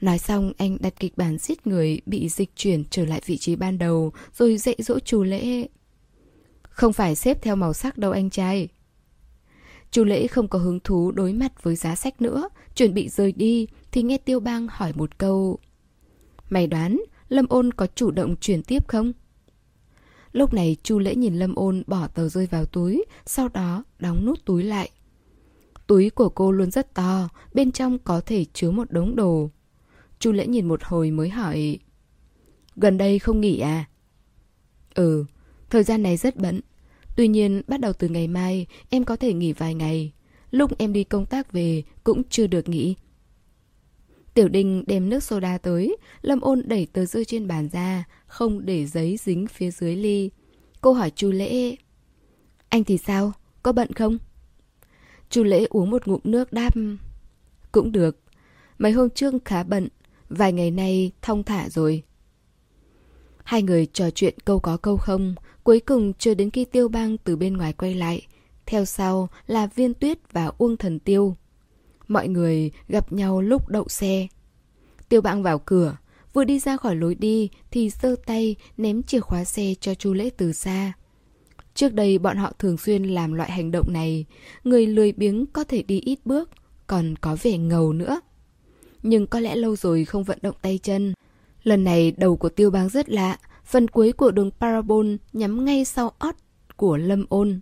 Nói 0.00 0.18
xong 0.18 0.52
anh 0.58 0.76
đặt 0.80 0.94
kịch 1.00 1.16
bản 1.16 1.38
giết 1.38 1.66
người 1.66 2.00
bị 2.06 2.28
dịch 2.28 2.50
chuyển 2.56 2.84
trở 2.90 3.04
lại 3.04 3.20
vị 3.26 3.36
trí 3.38 3.56
ban 3.56 3.78
đầu 3.78 4.12
rồi 4.34 4.56
dạy 4.56 4.76
dỗ 4.78 4.98
chủ 4.98 5.22
lễ. 5.22 5.68
Không 6.62 6.92
phải 6.92 7.14
xếp 7.14 7.42
theo 7.42 7.56
màu 7.56 7.72
sắc 7.72 7.98
đâu 7.98 8.12
anh 8.12 8.30
trai. 8.30 8.68
Chú 9.90 10.04
lễ 10.04 10.26
không 10.26 10.48
có 10.48 10.58
hứng 10.58 10.80
thú 10.80 11.12
đối 11.12 11.32
mặt 11.32 11.62
với 11.62 11.76
giá 11.76 11.94
sách 11.96 12.22
nữa, 12.22 12.48
chuẩn 12.74 12.94
bị 12.94 13.08
rời 13.08 13.32
đi 13.32 13.66
thì 13.92 14.02
nghe 14.02 14.18
Tiêu 14.18 14.40
Bang 14.40 14.66
hỏi 14.70 14.92
một 14.94 15.18
câu. 15.18 15.58
Mày 16.50 16.66
đoán 16.66 17.00
Lâm 17.28 17.46
Ôn 17.48 17.72
có 17.72 17.86
chủ 17.94 18.10
động 18.10 18.36
chuyển 18.36 18.62
tiếp 18.62 18.88
không? 18.88 19.12
Lúc 20.32 20.54
này 20.54 20.76
Chu 20.82 20.98
lễ 20.98 21.14
nhìn 21.14 21.34
Lâm 21.34 21.54
Ôn 21.54 21.82
bỏ 21.86 22.06
tờ 22.06 22.28
rơi 22.28 22.46
vào 22.46 22.64
túi, 22.64 23.04
sau 23.26 23.48
đó 23.48 23.84
đóng 23.98 24.24
nút 24.24 24.44
túi 24.44 24.62
lại. 24.62 24.90
Túi 25.86 26.10
của 26.10 26.28
cô 26.28 26.52
luôn 26.52 26.70
rất 26.70 26.94
to, 26.94 27.28
bên 27.54 27.72
trong 27.72 27.98
có 27.98 28.20
thể 28.20 28.44
chứa 28.52 28.70
một 28.70 28.90
đống 28.90 29.16
đồ. 29.16 29.50
Chu 30.18 30.32
lễ 30.32 30.46
nhìn 30.46 30.68
một 30.68 30.84
hồi 30.84 31.10
mới 31.10 31.28
hỏi 31.28 31.78
Gần 32.76 32.98
đây 32.98 33.18
không 33.18 33.40
nghỉ 33.40 33.58
à? 33.58 33.84
Ừ, 34.94 35.24
thời 35.70 35.82
gian 35.82 36.02
này 36.02 36.16
rất 36.16 36.36
bận 36.36 36.60
Tuy 37.16 37.28
nhiên 37.28 37.62
bắt 37.66 37.80
đầu 37.80 37.92
từ 37.92 38.08
ngày 38.08 38.28
mai 38.28 38.66
em 38.90 39.04
có 39.04 39.16
thể 39.16 39.32
nghỉ 39.32 39.52
vài 39.52 39.74
ngày 39.74 40.12
Lúc 40.50 40.78
em 40.78 40.92
đi 40.92 41.04
công 41.04 41.26
tác 41.26 41.52
về 41.52 41.82
cũng 42.04 42.22
chưa 42.30 42.46
được 42.46 42.68
nghỉ 42.68 42.94
Tiểu 44.34 44.48
Đình 44.48 44.84
đem 44.86 45.08
nước 45.08 45.22
soda 45.22 45.58
tới 45.58 45.96
Lâm 46.22 46.40
ôn 46.40 46.62
đẩy 46.66 46.86
tờ 46.86 47.04
rơi 47.04 47.24
trên 47.24 47.48
bàn 47.48 47.68
ra 47.72 48.04
Không 48.26 48.66
để 48.66 48.86
giấy 48.86 49.16
dính 49.16 49.46
phía 49.46 49.70
dưới 49.70 49.96
ly 49.96 50.30
Cô 50.80 50.92
hỏi 50.92 51.10
chu 51.10 51.30
lễ 51.30 51.76
Anh 52.68 52.84
thì 52.84 52.98
sao? 52.98 53.32
Có 53.62 53.72
bận 53.72 53.92
không? 53.92 54.18
Chu 55.30 55.42
lễ 55.44 55.66
uống 55.70 55.90
một 55.90 56.08
ngụm 56.08 56.20
nước 56.24 56.52
đáp 56.52 56.70
Cũng 57.72 57.92
được 57.92 58.20
Mấy 58.78 58.92
hôm 58.92 59.10
trước 59.10 59.34
khá 59.44 59.62
bận 59.62 59.88
Vài 60.28 60.52
ngày 60.52 60.70
nay 60.70 61.12
thong 61.22 61.42
thả 61.42 61.68
rồi. 61.68 62.02
Hai 63.44 63.62
người 63.62 63.86
trò 63.86 64.10
chuyện 64.10 64.34
câu 64.44 64.58
có 64.58 64.76
câu 64.76 64.96
không, 64.96 65.34
cuối 65.64 65.80
cùng 65.80 66.12
chưa 66.12 66.34
đến 66.34 66.50
khi 66.50 66.64
tiêu 66.64 66.88
bang 66.88 67.18
từ 67.18 67.36
bên 67.36 67.56
ngoài 67.56 67.72
quay 67.72 67.94
lại. 67.94 68.26
Theo 68.66 68.84
sau 68.84 69.28
là 69.46 69.66
viên 69.66 69.94
tuyết 69.94 70.18
và 70.32 70.50
uông 70.58 70.76
thần 70.76 70.98
tiêu. 70.98 71.36
Mọi 72.08 72.28
người 72.28 72.70
gặp 72.88 73.12
nhau 73.12 73.40
lúc 73.40 73.68
đậu 73.68 73.88
xe. 73.88 74.26
Tiêu 75.08 75.20
bang 75.20 75.42
vào 75.42 75.58
cửa, 75.58 75.96
vừa 76.32 76.44
đi 76.44 76.58
ra 76.58 76.76
khỏi 76.76 76.96
lối 76.96 77.14
đi 77.14 77.48
thì 77.70 77.90
giơ 77.90 78.16
tay 78.26 78.56
ném 78.76 79.02
chìa 79.02 79.20
khóa 79.20 79.44
xe 79.44 79.74
cho 79.80 79.94
chu 79.94 80.12
lễ 80.12 80.30
từ 80.36 80.52
xa. 80.52 80.92
Trước 81.74 81.94
đây 81.94 82.18
bọn 82.18 82.36
họ 82.36 82.52
thường 82.58 82.78
xuyên 82.78 83.04
làm 83.04 83.32
loại 83.32 83.50
hành 83.50 83.70
động 83.70 83.92
này, 83.92 84.24
người 84.64 84.86
lười 84.86 85.12
biếng 85.12 85.46
có 85.46 85.64
thể 85.64 85.82
đi 85.82 86.00
ít 86.00 86.18
bước, 86.24 86.50
còn 86.86 87.14
có 87.20 87.36
vẻ 87.42 87.58
ngầu 87.58 87.92
nữa 87.92 88.20
nhưng 89.04 89.26
có 89.26 89.40
lẽ 89.40 89.56
lâu 89.56 89.76
rồi 89.76 90.04
không 90.04 90.24
vận 90.24 90.38
động 90.42 90.56
tay 90.62 90.78
chân. 90.82 91.14
Lần 91.62 91.84
này 91.84 92.12
đầu 92.16 92.36
của 92.36 92.48
tiêu 92.48 92.70
bang 92.70 92.88
rất 92.88 93.08
lạ, 93.08 93.38
phần 93.64 93.88
cuối 93.88 94.12
của 94.12 94.30
đường 94.30 94.50
parabol 94.60 95.14
nhắm 95.32 95.64
ngay 95.64 95.84
sau 95.84 96.12
ót 96.18 96.34
của 96.76 96.96
Lâm 96.96 97.26
Ôn. 97.28 97.60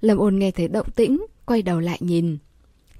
Lâm 0.00 0.18
Ôn 0.18 0.38
nghe 0.38 0.50
thấy 0.50 0.68
động 0.68 0.90
tĩnh, 0.90 1.26
quay 1.46 1.62
đầu 1.62 1.80
lại 1.80 1.98
nhìn. 2.00 2.38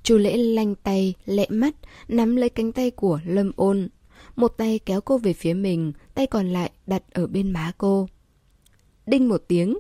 Chu 0.02 0.16
lễ 0.16 0.36
lanh 0.36 0.74
tay, 0.74 1.14
lẹ 1.26 1.46
mắt, 1.48 1.74
nắm 2.08 2.36
lấy 2.36 2.48
cánh 2.48 2.72
tay 2.72 2.90
của 2.90 3.20
Lâm 3.24 3.52
Ôn. 3.56 3.88
Một 4.36 4.48
tay 4.48 4.80
kéo 4.86 5.00
cô 5.00 5.18
về 5.18 5.32
phía 5.32 5.54
mình, 5.54 5.92
tay 6.14 6.26
còn 6.26 6.48
lại 6.48 6.70
đặt 6.86 7.02
ở 7.12 7.26
bên 7.26 7.50
má 7.50 7.72
cô. 7.78 8.08
Đinh 9.06 9.28
một 9.28 9.44
tiếng, 9.48 9.78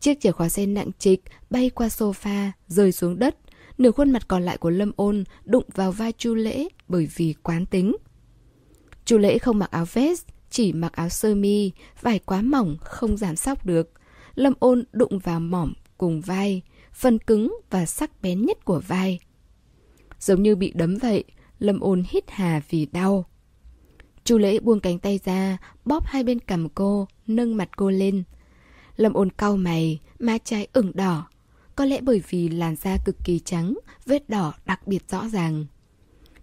chiếc 0.00 0.20
chìa 0.20 0.32
khóa 0.32 0.48
xe 0.48 0.66
nặng 0.66 0.90
trịch 0.98 1.22
bay 1.50 1.70
qua 1.70 1.88
sofa, 1.88 2.50
rơi 2.68 2.92
xuống 2.92 3.18
đất, 3.18 3.36
Nửa 3.78 3.90
khuôn 3.90 4.10
mặt 4.10 4.28
còn 4.28 4.42
lại 4.42 4.58
của 4.58 4.70
Lâm 4.70 4.92
Ôn 4.96 5.24
đụng 5.44 5.64
vào 5.74 5.92
vai 5.92 6.12
Chu 6.12 6.34
Lễ 6.34 6.68
bởi 6.88 7.08
vì 7.16 7.34
quán 7.42 7.66
tính. 7.66 7.96
Chu 9.04 9.18
Lễ 9.18 9.38
không 9.38 9.58
mặc 9.58 9.70
áo 9.70 9.84
vest, 9.92 10.26
chỉ 10.50 10.72
mặc 10.72 10.92
áo 10.92 11.08
sơ 11.08 11.34
mi, 11.34 11.72
vải 12.00 12.18
quá 12.18 12.42
mỏng 12.42 12.76
không 12.80 13.16
giảm 13.16 13.36
sóc 13.36 13.66
được. 13.66 13.90
Lâm 14.34 14.52
Ôn 14.58 14.84
đụng 14.92 15.18
vào 15.18 15.40
mỏm 15.40 15.72
cùng 15.98 16.20
vai, 16.20 16.62
phần 16.92 17.18
cứng 17.18 17.58
và 17.70 17.86
sắc 17.86 18.22
bén 18.22 18.46
nhất 18.46 18.64
của 18.64 18.82
vai. 18.88 19.18
Giống 20.22 20.42
như 20.42 20.56
bị 20.56 20.72
đấm 20.74 20.96
vậy, 20.96 21.24
Lâm 21.58 21.80
Ôn 21.80 22.02
hít 22.08 22.24
hà 22.30 22.60
vì 22.70 22.86
đau. 22.86 23.24
Chu 24.24 24.38
Lễ 24.38 24.60
buông 24.60 24.80
cánh 24.80 24.98
tay 24.98 25.20
ra, 25.24 25.58
bóp 25.84 26.04
hai 26.06 26.24
bên 26.24 26.38
cằm 26.38 26.68
cô, 26.68 27.08
nâng 27.26 27.56
mặt 27.56 27.68
cô 27.76 27.90
lên. 27.90 28.22
Lâm 28.96 29.12
Ôn 29.12 29.30
cau 29.30 29.56
mày, 29.56 30.00
má 30.18 30.38
trái 30.44 30.66
ửng 30.72 30.92
đỏ, 30.94 31.28
có 31.76 31.84
lẽ 31.84 32.00
bởi 32.00 32.22
vì 32.28 32.48
làn 32.48 32.76
da 32.76 32.96
cực 33.04 33.16
kỳ 33.24 33.38
trắng, 33.38 33.74
vết 34.06 34.28
đỏ 34.28 34.52
đặc 34.66 34.86
biệt 34.86 35.08
rõ 35.08 35.28
ràng. 35.28 35.66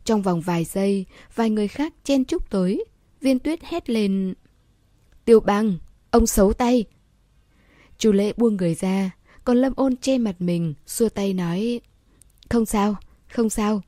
Trong 0.03 0.21
vòng 0.21 0.41
vài 0.41 0.65
giây, 0.65 1.05
vài 1.35 1.49
người 1.49 1.67
khác 1.67 1.93
chen 2.03 2.25
chúc 2.25 2.49
tới. 2.49 2.85
Viên 3.21 3.39
tuyết 3.39 3.63
hét 3.63 3.89
lên. 3.89 4.33
Tiêu 5.25 5.39
băng, 5.39 5.77
ông 6.11 6.27
xấu 6.27 6.53
tay. 6.53 6.85
Chu 7.97 8.11
lễ 8.11 8.33
buông 8.37 8.57
người 8.57 8.75
ra, 8.75 9.11
còn 9.43 9.57
Lâm 9.57 9.73
ôn 9.75 9.95
che 9.97 10.17
mặt 10.17 10.35
mình, 10.39 10.73
xua 10.87 11.09
tay 11.09 11.33
nói. 11.33 11.81
Không 12.49 12.65
sao, 12.65 12.95
không 13.31 13.49
sao. 13.49 13.81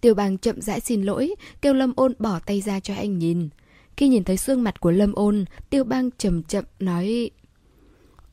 Tiêu 0.00 0.14
bang 0.14 0.38
chậm 0.38 0.60
rãi 0.60 0.80
xin 0.80 1.02
lỗi, 1.02 1.34
kêu 1.60 1.74
Lâm 1.74 1.92
ôn 1.96 2.14
bỏ 2.18 2.38
tay 2.38 2.60
ra 2.60 2.80
cho 2.80 2.94
anh 2.94 3.18
nhìn. 3.18 3.48
Khi 3.96 4.08
nhìn 4.08 4.24
thấy 4.24 4.36
xương 4.36 4.62
mặt 4.62 4.80
của 4.80 4.90
Lâm 4.90 5.12
ôn, 5.12 5.44
tiêu 5.70 5.84
bang 5.84 6.10
chậm 6.18 6.42
chậm 6.42 6.64
nói 6.78 7.30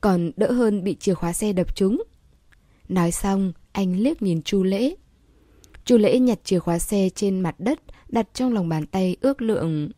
còn 0.00 0.30
đỡ 0.36 0.52
hơn 0.52 0.84
bị 0.84 0.96
chìa 1.00 1.14
khóa 1.14 1.32
xe 1.32 1.52
đập 1.52 1.76
trúng. 1.76 2.02
Nói 2.88 3.12
xong, 3.12 3.52
anh 3.72 3.96
liếc 3.96 4.22
nhìn 4.22 4.42
Chu 4.42 4.62
Lễ. 4.62 4.94
Chu 5.84 5.96
Lễ 5.96 6.18
nhặt 6.18 6.38
chìa 6.44 6.58
khóa 6.58 6.78
xe 6.78 7.08
trên 7.14 7.40
mặt 7.40 7.54
đất, 7.58 7.80
đặt 8.08 8.28
trong 8.34 8.52
lòng 8.52 8.68
bàn 8.68 8.86
tay 8.86 9.16
ước 9.20 9.42
lượng. 9.42 9.90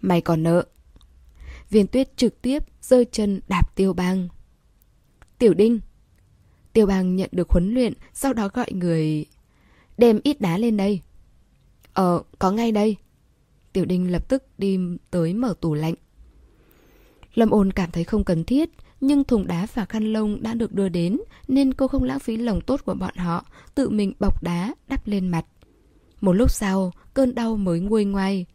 Mày 0.00 0.20
còn 0.20 0.42
nợ. 0.42 0.64
Viên 1.70 1.86
tuyết 1.86 2.16
trực 2.16 2.42
tiếp 2.42 2.62
rơi 2.80 3.06
chân 3.12 3.40
đạp 3.48 3.76
tiêu 3.76 3.92
bang. 3.92 4.28
Tiểu 5.38 5.54
đinh. 5.54 5.80
Tiêu 6.78 6.86
bang 6.86 7.16
nhận 7.16 7.28
được 7.32 7.50
huấn 7.50 7.74
luyện, 7.74 7.92
sau 8.14 8.32
đó 8.32 8.48
gọi 8.48 8.72
người... 8.72 9.26
Đem 9.96 10.20
ít 10.24 10.40
đá 10.40 10.58
lên 10.58 10.76
đây. 10.76 11.00
Ờ, 11.92 12.22
có 12.38 12.50
ngay 12.50 12.72
đây. 12.72 12.96
Tiểu 13.72 13.84
đinh 13.84 14.12
lập 14.12 14.28
tức 14.28 14.44
đi 14.58 14.78
tới 15.10 15.34
mở 15.34 15.54
tủ 15.60 15.74
lạnh. 15.74 15.94
Lâm 17.34 17.50
ôn 17.50 17.72
cảm 17.72 17.90
thấy 17.90 18.04
không 18.04 18.24
cần 18.24 18.44
thiết, 18.44 18.70
nhưng 19.00 19.24
thùng 19.24 19.46
đá 19.46 19.66
và 19.74 19.84
khăn 19.84 20.12
lông 20.12 20.42
đã 20.42 20.54
được 20.54 20.72
đưa 20.72 20.88
đến 20.88 21.18
nên 21.48 21.74
cô 21.74 21.88
không 21.88 22.04
lãng 22.04 22.18
phí 22.18 22.36
lòng 22.36 22.60
tốt 22.60 22.80
của 22.84 22.94
bọn 22.94 23.16
họ, 23.16 23.44
tự 23.74 23.88
mình 23.88 24.12
bọc 24.20 24.42
đá 24.42 24.74
đắp 24.88 25.06
lên 25.06 25.28
mặt. 25.28 25.46
Một 26.20 26.32
lúc 26.32 26.50
sau, 26.50 26.92
cơn 27.14 27.34
đau 27.34 27.56
mới 27.56 27.80
nguôi 27.80 28.04
ngoai. 28.04 28.46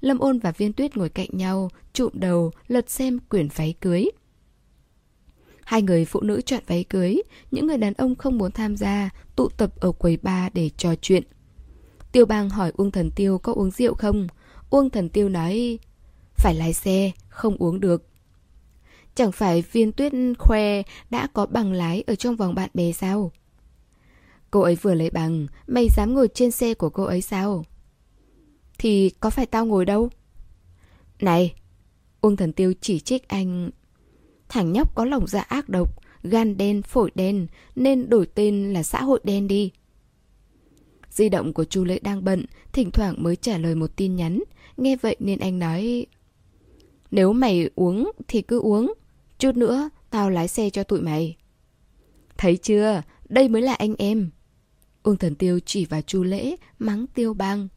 Lâm 0.00 0.18
Ôn 0.18 0.38
và 0.38 0.52
Viên 0.52 0.72
Tuyết 0.72 0.96
ngồi 0.96 1.08
cạnh 1.08 1.30
nhau, 1.32 1.70
trụm 1.92 2.12
đầu, 2.14 2.50
lật 2.68 2.90
xem 2.90 3.18
quyển 3.18 3.48
váy 3.48 3.74
cưới. 3.80 4.10
Hai 5.68 5.82
người 5.82 6.04
phụ 6.04 6.20
nữ 6.20 6.40
chọn 6.40 6.62
váy 6.66 6.84
cưới, 6.84 7.22
những 7.50 7.66
người 7.66 7.78
đàn 7.78 7.94
ông 7.94 8.16
không 8.16 8.38
muốn 8.38 8.52
tham 8.52 8.76
gia, 8.76 9.10
tụ 9.36 9.48
tập 9.48 9.72
ở 9.80 9.92
quầy 9.92 10.16
bar 10.16 10.52
để 10.52 10.70
trò 10.76 10.94
chuyện. 10.94 11.22
Tiêu 12.12 12.26
bang 12.26 12.50
hỏi 12.50 12.72
Uông 12.76 12.90
Thần 12.90 13.10
Tiêu 13.10 13.38
có 13.38 13.52
uống 13.52 13.70
rượu 13.70 13.94
không? 13.94 14.26
Uông 14.70 14.90
Thần 14.90 15.08
Tiêu 15.08 15.28
nói, 15.28 15.78
phải 16.36 16.54
lái 16.54 16.72
xe, 16.72 17.10
không 17.28 17.56
uống 17.56 17.80
được. 17.80 18.08
Chẳng 19.14 19.32
phải 19.32 19.64
viên 19.72 19.92
tuyết 19.92 20.12
khoe 20.38 20.82
đã 21.10 21.26
có 21.32 21.46
bằng 21.46 21.72
lái 21.72 22.04
ở 22.06 22.14
trong 22.14 22.36
vòng 22.36 22.54
bạn 22.54 22.70
bè 22.74 22.92
sao? 22.92 23.32
Cô 24.50 24.60
ấy 24.60 24.74
vừa 24.74 24.94
lấy 24.94 25.10
bằng, 25.10 25.46
mày 25.66 25.88
dám 25.96 26.14
ngồi 26.14 26.28
trên 26.34 26.50
xe 26.50 26.74
của 26.74 26.90
cô 26.90 27.04
ấy 27.04 27.20
sao? 27.20 27.64
Thì 28.78 29.10
có 29.20 29.30
phải 29.30 29.46
tao 29.46 29.66
ngồi 29.66 29.84
đâu? 29.84 30.08
Này! 31.20 31.54
Uông 32.20 32.36
thần 32.36 32.52
tiêu 32.52 32.72
chỉ 32.80 33.00
trích 33.00 33.28
anh. 33.28 33.70
Thằng 34.48 34.72
nhóc 34.72 34.94
có 34.94 35.04
lòng 35.04 35.26
dạ 35.26 35.40
ác 35.40 35.68
độc, 35.68 36.02
gan 36.22 36.56
đen, 36.56 36.82
phổi 36.82 37.10
đen, 37.14 37.46
nên 37.76 38.10
đổi 38.10 38.26
tên 38.26 38.72
là 38.72 38.82
xã 38.82 39.02
hội 39.02 39.20
đen 39.24 39.48
đi. 39.48 39.70
Di 41.10 41.28
động 41.28 41.52
của 41.52 41.64
chu 41.64 41.84
Lễ 41.84 41.98
đang 41.98 42.24
bận, 42.24 42.44
thỉnh 42.72 42.90
thoảng 42.90 43.22
mới 43.22 43.36
trả 43.36 43.58
lời 43.58 43.74
một 43.74 43.96
tin 43.96 44.16
nhắn. 44.16 44.42
Nghe 44.76 44.96
vậy 44.96 45.16
nên 45.20 45.38
anh 45.38 45.58
nói... 45.58 46.06
Nếu 47.10 47.32
mày 47.32 47.70
uống 47.74 48.12
thì 48.28 48.42
cứ 48.42 48.60
uống. 48.60 48.94
Chút 49.38 49.56
nữa, 49.56 49.90
tao 50.10 50.30
lái 50.30 50.48
xe 50.48 50.70
cho 50.70 50.84
tụi 50.84 51.00
mày. 51.00 51.36
Thấy 52.38 52.56
chưa? 52.56 53.02
Đây 53.28 53.48
mới 53.48 53.62
là 53.62 53.74
anh 53.74 53.94
em. 53.98 54.30
Uông 55.02 55.16
Thần 55.16 55.34
Tiêu 55.34 55.60
chỉ 55.66 55.84
vào 55.84 56.00
Chu 56.00 56.22
Lễ, 56.22 56.56
mắng 56.78 57.06
Tiêu 57.14 57.34
Bang. 57.34 57.68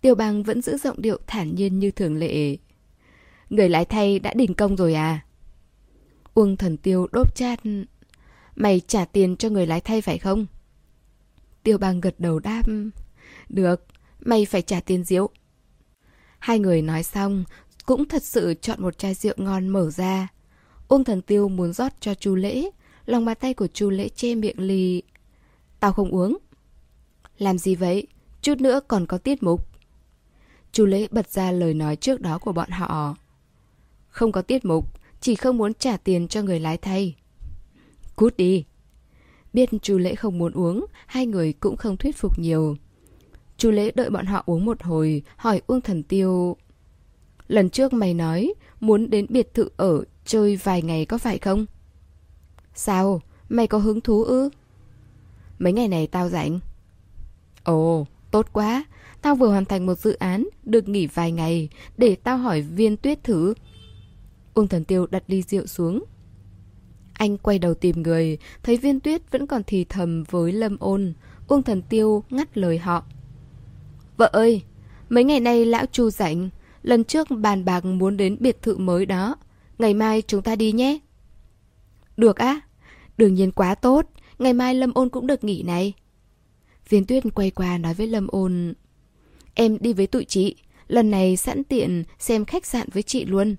Tiêu 0.00 0.14
Bang 0.14 0.42
vẫn 0.42 0.62
giữ 0.62 0.76
giọng 0.76 1.02
điệu 1.02 1.18
thản 1.26 1.54
nhiên 1.54 1.78
như 1.78 1.90
thường 1.90 2.16
lệ. 2.16 2.56
Người 3.50 3.68
lái 3.68 3.84
thay 3.84 4.18
đã 4.18 4.34
đình 4.34 4.54
công 4.54 4.76
rồi 4.76 4.94
à? 4.94 5.24
Uông 6.34 6.56
Thần 6.56 6.76
Tiêu 6.76 7.06
đốp 7.12 7.34
chát. 7.34 7.60
Mày 8.56 8.80
trả 8.80 9.04
tiền 9.04 9.36
cho 9.36 9.48
người 9.48 9.66
lái 9.66 9.80
thay 9.80 10.00
phải 10.00 10.18
không? 10.18 10.46
Tiêu 11.62 11.78
Bang 11.78 12.00
gật 12.00 12.14
đầu 12.18 12.38
đáp. 12.38 12.62
Được, 13.48 13.86
mày 14.20 14.44
phải 14.44 14.62
trả 14.62 14.80
tiền 14.80 15.04
rượu. 15.04 15.30
Hai 16.38 16.58
người 16.58 16.82
nói 16.82 17.02
xong, 17.02 17.44
cũng 17.86 18.08
thật 18.08 18.22
sự 18.22 18.54
chọn 18.54 18.82
một 18.82 18.98
chai 18.98 19.14
rượu 19.14 19.34
ngon 19.36 19.68
mở 19.68 19.90
ra. 19.90 20.28
Uông 20.88 21.04
Thần 21.04 21.22
Tiêu 21.22 21.48
muốn 21.48 21.72
rót 21.72 21.92
cho 22.00 22.14
Chu 22.14 22.34
Lễ, 22.34 22.70
lòng 23.06 23.24
bàn 23.24 23.36
tay 23.40 23.54
của 23.54 23.66
Chu 23.66 23.90
Lễ 23.90 24.08
che 24.08 24.34
miệng 24.34 24.60
lì. 24.60 25.02
Tao 25.80 25.92
không 25.92 26.10
uống. 26.10 26.38
Làm 27.38 27.58
gì 27.58 27.74
vậy? 27.74 28.06
Chút 28.42 28.60
nữa 28.60 28.80
còn 28.88 29.06
có 29.06 29.18
tiết 29.18 29.42
mục. 29.42 29.68
Chu 30.72 30.86
Lễ 30.86 31.08
bật 31.10 31.30
ra 31.30 31.50
lời 31.50 31.74
nói 31.74 31.96
trước 31.96 32.20
đó 32.20 32.38
của 32.38 32.52
bọn 32.52 32.70
họ. 32.70 33.16
Không 34.08 34.32
có 34.32 34.42
tiết 34.42 34.64
mục, 34.64 35.03
chỉ 35.24 35.34
không 35.34 35.58
muốn 35.58 35.74
trả 35.74 35.96
tiền 35.96 36.28
cho 36.28 36.42
người 36.42 36.60
lái 36.60 36.76
thay. 36.76 37.14
Cút 38.16 38.36
đi. 38.36 38.64
Biết 39.52 39.70
chú 39.82 39.98
Lễ 39.98 40.14
không 40.14 40.38
muốn 40.38 40.52
uống, 40.52 40.86
hai 41.06 41.26
người 41.26 41.52
cũng 41.52 41.76
không 41.76 41.96
thuyết 41.96 42.16
phục 42.16 42.38
nhiều. 42.38 42.76
chú 43.56 43.70
Lễ 43.70 43.90
đợi 43.94 44.10
bọn 44.10 44.26
họ 44.26 44.42
uống 44.46 44.64
một 44.64 44.82
hồi, 44.82 45.22
hỏi 45.36 45.62
Uông 45.66 45.80
Thần 45.80 46.02
Tiêu. 46.02 46.56
Lần 47.48 47.70
trước 47.70 47.92
mày 47.92 48.14
nói 48.14 48.54
muốn 48.80 49.10
đến 49.10 49.26
biệt 49.28 49.54
thự 49.54 49.68
ở 49.76 50.04
chơi 50.24 50.56
vài 50.56 50.82
ngày 50.82 51.06
có 51.06 51.18
phải 51.18 51.38
không? 51.38 51.66
Sao? 52.74 53.22
Mày 53.48 53.66
có 53.66 53.78
hứng 53.78 54.00
thú 54.00 54.24
ư? 54.24 54.48
Mấy 55.58 55.72
ngày 55.72 55.88
này 55.88 56.06
tao 56.06 56.28
rảnh. 56.28 56.60
Ồ, 57.62 58.06
tốt 58.30 58.46
quá. 58.52 58.84
Tao 59.22 59.34
vừa 59.34 59.48
hoàn 59.48 59.64
thành 59.64 59.86
một 59.86 59.98
dự 59.98 60.12
án, 60.12 60.48
được 60.62 60.88
nghỉ 60.88 61.06
vài 61.06 61.32
ngày, 61.32 61.68
để 61.96 62.14
tao 62.14 62.38
hỏi 62.38 62.60
viên 62.60 62.96
tuyết 62.96 63.24
thử. 63.24 63.54
Uông 64.54 64.68
thần 64.68 64.84
tiêu 64.84 65.06
đặt 65.06 65.22
ly 65.26 65.42
rượu 65.42 65.66
xuống. 65.66 66.04
Anh 67.12 67.38
quay 67.38 67.58
đầu 67.58 67.74
tìm 67.74 68.02
người, 68.02 68.38
thấy 68.62 68.76
viên 68.76 69.00
tuyết 69.00 69.30
vẫn 69.30 69.46
còn 69.46 69.62
thì 69.66 69.84
thầm 69.84 70.24
với 70.30 70.52
lâm 70.52 70.76
ôn. 70.80 71.14
Uông 71.48 71.62
thần 71.62 71.82
tiêu 71.82 72.24
ngắt 72.30 72.58
lời 72.58 72.78
họ. 72.78 73.04
Vợ 74.16 74.30
ơi, 74.32 74.62
mấy 75.08 75.24
ngày 75.24 75.40
nay 75.40 75.64
lão 75.64 75.86
chu 75.86 76.10
rảnh, 76.10 76.48
lần 76.82 77.04
trước 77.04 77.28
bàn 77.30 77.64
bạc 77.64 77.84
muốn 77.84 78.16
đến 78.16 78.36
biệt 78.40 78.62
thự 78.62 78.76
mới 78.76 79.06
đó. 79.06 79.36
Ngày 79.78 79.94
mai 79.94 80.22
chúng 80.22 80.42
ta 80.42 80.56
đi 80.56 80.72
nhé. 80.72 80.98
Được 82.16 82.36
á, 82.36 82.60
đương 83.18 83.34
nhiên 83.34 83.50
quá 83.50 83.74
tốt, 83.74 84.06
ngày 84.38 84.52
mai 84.52 84.74
Lâm 84.74 84.94
ôn 84.94 85.08
cũng 85.08 85.26
được 85.26 85.44
nghỉ 85.44 85.62
này. 85.62 85.92
Viên 86.88 87.06
tuyết 87.06 87.24
quay 87.34 87.50
qua 87.50 87.78
nói 87.78 87.94
với 87.94 88.06
Lâm 88.06 88.26
ôn 88.26 88.74
Em 89.54 89.78
đi 89.80 89.92
với 89.92 90.06
tụi 90.06 90.24
chị 90.24 90.56
Lần 90.88 91.10
này 91.10 91.36
sẵn 91.36 91.64
tiện 91.64 92.04
xem 92.18 92.44
khách 92.44 92.66
sạn 92.66 92.88
với 92.92 93.02
chị 93.02 93.24
luôn 93.24 93.56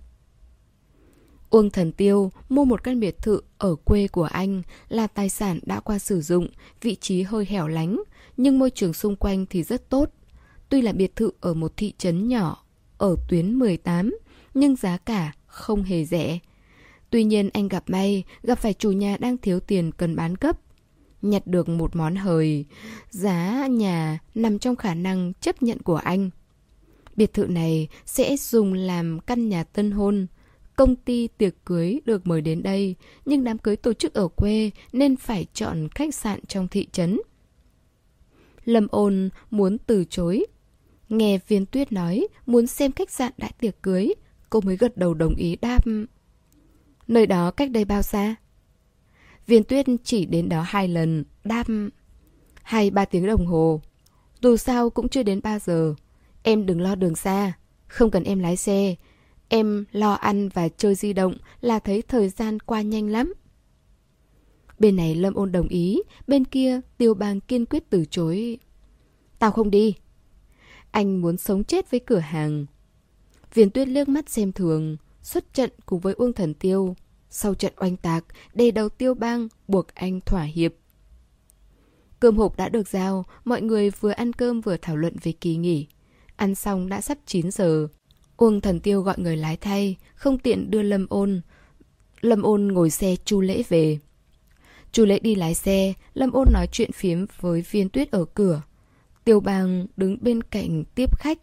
Uông 1.50 1.70
Thần 1.70 1.92
Tiêu 1.92 2.32
mua 2.50 2.66
một 2.66 2.84
căn 2.84 3.00
biệt 3.00 3.18
thự 3.22 3.42
ở 3.58 3.76
quê 3.76 4.08
của 4.08 4.24
anh 4.24 4.62
là 4.90 5.08
tài 5.08 5.30
sản 5.30 5.60
đã 5.64 5.80
qua 5.80 6.00
sử 6.00 6.22
dụng, 6.22 6.48
vị 6.82 6.96
trí 6.96 7.22
hơi 7.22 7.46
hẻo 7.50 7.68
lánh, 7.68 8.04
nhưng 8.38 8.60
môi 8.60 8.70
trường 8.70 8.94
xung 8.94 9.16
quanh 9.16 9.46
thì 9.50 9.64
rất 9.64 9.90
tốt. 9.90 10.10
Tuy 10.70 10.82
là 10.82 10.92
biệt 10.92 11.16
thự 11.16 11.32
ở 11.42 11.54
một 11.54 11.78
thị 11.78 11.94
trấn 11.98 12.28
nhỏ, 12.28 12.66
ở 12.98 13.16
tuyến 13.30 13.60
18, 13.60 14.18
nhưng 14.54 14.76
giá 14.76 14.98
cả 14.98 15.34
không 15.46 15.84
hề 15.84 16.06
rẻ. 16.06 16.40
Tuy 17.10 17.24
nhiên 17.24 17.50
anh 17.54 17.68
gặp 17.68 17.84
may, 17.88 18.24
gặp 18.44 18.56
phải 18.56 18.74
chủ 18.74 18.92
nhà 18.92 19.18
đang 19.18 19.38
thiếu 19.38 19.60
tiền 19.60 19.92
cần 19.92 20.16
bán 20.16 20.36
cấp 20.38 20.58
nhặt 21.26 21.48
được 21.48 21.70
một 21.70 21.96
món 21.96 22.16
hời, 22.16 22.66
giá 23.10 23.68
nhà 23.68 24.20
nằm 24.36 24.60
trong 24.60 24.76
khả 24.76 24.94
năng 24.94 25.34
chấp 25.42 25.64
nhận 25.64 25.80
của 25.80 25.96
anh. 25.96 26.30
Biệt 27.16 27.34
thự 27.34 27.48
này 27.48 27.88
sẽ 28.06 28.38
dùng 28.38 28.74
làm 28.74 29.20
căn 29.20 29.50
nhà 29.50 29.64
tân 29.64 29.92
hôn. 29.92 30.28
Công 30.76 30.96
ty 30.96 31.28
tiệc 31.28 31.66
cưới 31.66 32.00
được 32.06 32.28
mời 32.28 32.42
đến 32.42 32.64
đây, 32.64 32.96
nhưng 33.26 33.44
đám 33.44 33.58
cưới 33.58 33.76
tổ 33.76 33.94
chức 33.94 34.14
ở 34.14 34.28
quê 34.28 34.72
nên 34.94 35.16
phải 35.16 35.46
chọn 35.54 35.88
khách 35.96 36.16
sạn 36.16 36.40
trong 36.48 36.68
thị 36.68 36.88
trấn. 36.92 37.20
Lâm 38.66 38.88
ôn 38.88 39.30
muốn 39.52 39.78
từ 39.78 40.06
chối. 40.10 40.46
Nghe 41.10 41.40
viên 41.48 41.66
tuyết 41.66 41.92
nói 41.92 42.28
muốn 42.46 42.68
xem 42.68 42.92
khách 42.92 43.12
sạn 43.12 43.32
đại 43.38 43.52
tiệc 43.60 43.82
cưới, 43.82 44.14
cô 44.50 44.62
mới 44.62 44.78
gật 44.78 44.98
đầu 44.98 45.14
đồng 45.14 45.36
ý 45.36 45.56
đáp. 45.56 45.84
Nơi 47.08 47.28
đó 47.28 47.52
cách 47.52 47.72
đây 47.72 47.86
bao 47.86 48.02
xa? 48.02 48.36
Viên 49.48 49.64
tuyết 49.64 49.86
chỉ 50.04 50.26
đến 50.26 50.50
đó 50.50 50.62
hai 50.62 50.88
lần, 50.88 51.24
đam... 51.44 51.90
Hai 52.64 52.90
ba 52.90 53.06
tiếng 53.06 53.26
đồng 53.26 53.46
hồ. 53.46 53.82
Dù 54.42 54.58
sao 54.58 54.90
cũng 54.90 55.10
chưa 55.10 55.24
đến 55.24 55.42
ba 55.44 55.60
giờ. 55.60 55.96
Em 56.44 56.66
đừng 56.66 56.82
lo 56.82 56.96
đường 56.96 57.16
xa. 57.16 57.54
Không 57.88 58.12
cần 58.12 58.24
em 58.24 58.40
lái 58.40 58.58
xe. 58.58 58.96
Em 59.48 59.86
lo 59.92 60.14
ăn 60.14 60.50
và 60.50 60.70
chơi 60.70 60.96
di 60.96 61.14
động 61.14 61.38
là 61.62 61.80
thấy 61.80 62.02
thời 62.02 62.30
gian 62.30 62.60
qua 62.60 62.82
nhanh 62.82 63.08
lắm. 63.08 63.34
Bên 64.80 64.96
này 64.96 65.16
Lâm 65.16 65.34
ôn 65.34 65.52
đồng 65.52 65.68
ý, 65.68 66.02
bên 66.28 66.46
kia 66.46 66.82
Tiêu 66.98 67.14
Bang 67.14 67.40
kiên 67.40 67.66
quyết 67.66 67.90
từ 67.90 68.06
chối. 68.06 68.58
Tao 69.40 69.52
không 69.52 69.72
đi. 69.72 69.96
Anh 70.92 71.22
muốn 71.22 71.38
sống 71.38 71.64
chết 71.64 71.92
với 71.92 72.00
cửa 72.00 72.20
hàng. 72.20 72.66
Viên 73.54 73.70
tuyết 73.70 73.88
liếc 73.88 74.10
mắt 74.10 74.30
xem 74.30 74.52
thường, 74.52 74.98
xuất 75.22 75.54
trận 75.54 75.72
cùng 75.86 76.00
với 76.00 76.14
Uông 76.14 76.34
Thần 76.34 76.54
Tiêu. 76.54 76.96
Sau 77.30 77.56
trận 77.56 77.74
oanh 77.78 77.98
tạc, 77.98 78.26
đề 78.54 78.72
đầu 78.72 78.90
tiêu 78.90 79.14
bang 79.14 79.48
buộc 79.68 79.88
anh 79.96 80.20
thỏa 80.22 80.44
hiệp. 80.44 80.74
Cơm 82.20 82.38
hộp 82.38 82.58
đã 82.58 82.70
được 82.70 82.88
giao, 82.88 83.26
mọi 83.46 83.62
người 83.62 83.90
vừa 83.90 84.12
ăn 84.12 84.34
cơm 84.34 84.62
vừa 84.62 84.78
thảo 84.78 84.96
luận 84.96 85.16
về 85.24 85.32
kỳ 85.32 85.56
nghỉ. 85.56 85.88
Ăn 86.36 86.56
xong 86.56 86.90
đã 86.90 87.02
sắp 87.02 87.18
9 87.26 87.52
giờ. 87.52 87.88
Uông 88.38 88.62
thần 88.62 88.80
tiêu 88.80 89.02
gọi 89.02 89.16
người 89.18 89.38
lái 89.38 89.58
thay, 89.58 89.96
không 90.16 90.38
tiện 90.38 90.72
đưa 90.72 90.82
Lâm 90.82 91.06
ôn. 91.10 91.42
Lâm 92.22 92.42
ôn 92.42 92.68
ngồi 92.68 92.90
xe 92.90 93.16
chu 93.26 93.42
lễ 93.42 93.64
về. 93.70 94.00
Chu 94.92 95.06
lễ 95.06 95.20
đi 95.20 95.36
lái 95.36 95.54
xe, 95.54 95.94
Lâm 96.14 96.32
ôn 96.32 96.48
nói 96.54 96.68
chuyện 96.72 96.92
phiếm 96.92 97.26
với 97.40 97.62
viên 97.72 97.90
tuyết 97.90 98.12
ở 98.12 98.26
cửa. 98.26 98.62
Tiêu 99.24 99.40
bang 99.40 99.88
đứng 99.98 100.18
bên 100.22 100.42
cạnh 100.42 100.84
tiếp 100.96 101.20
khách. 101.20 101.40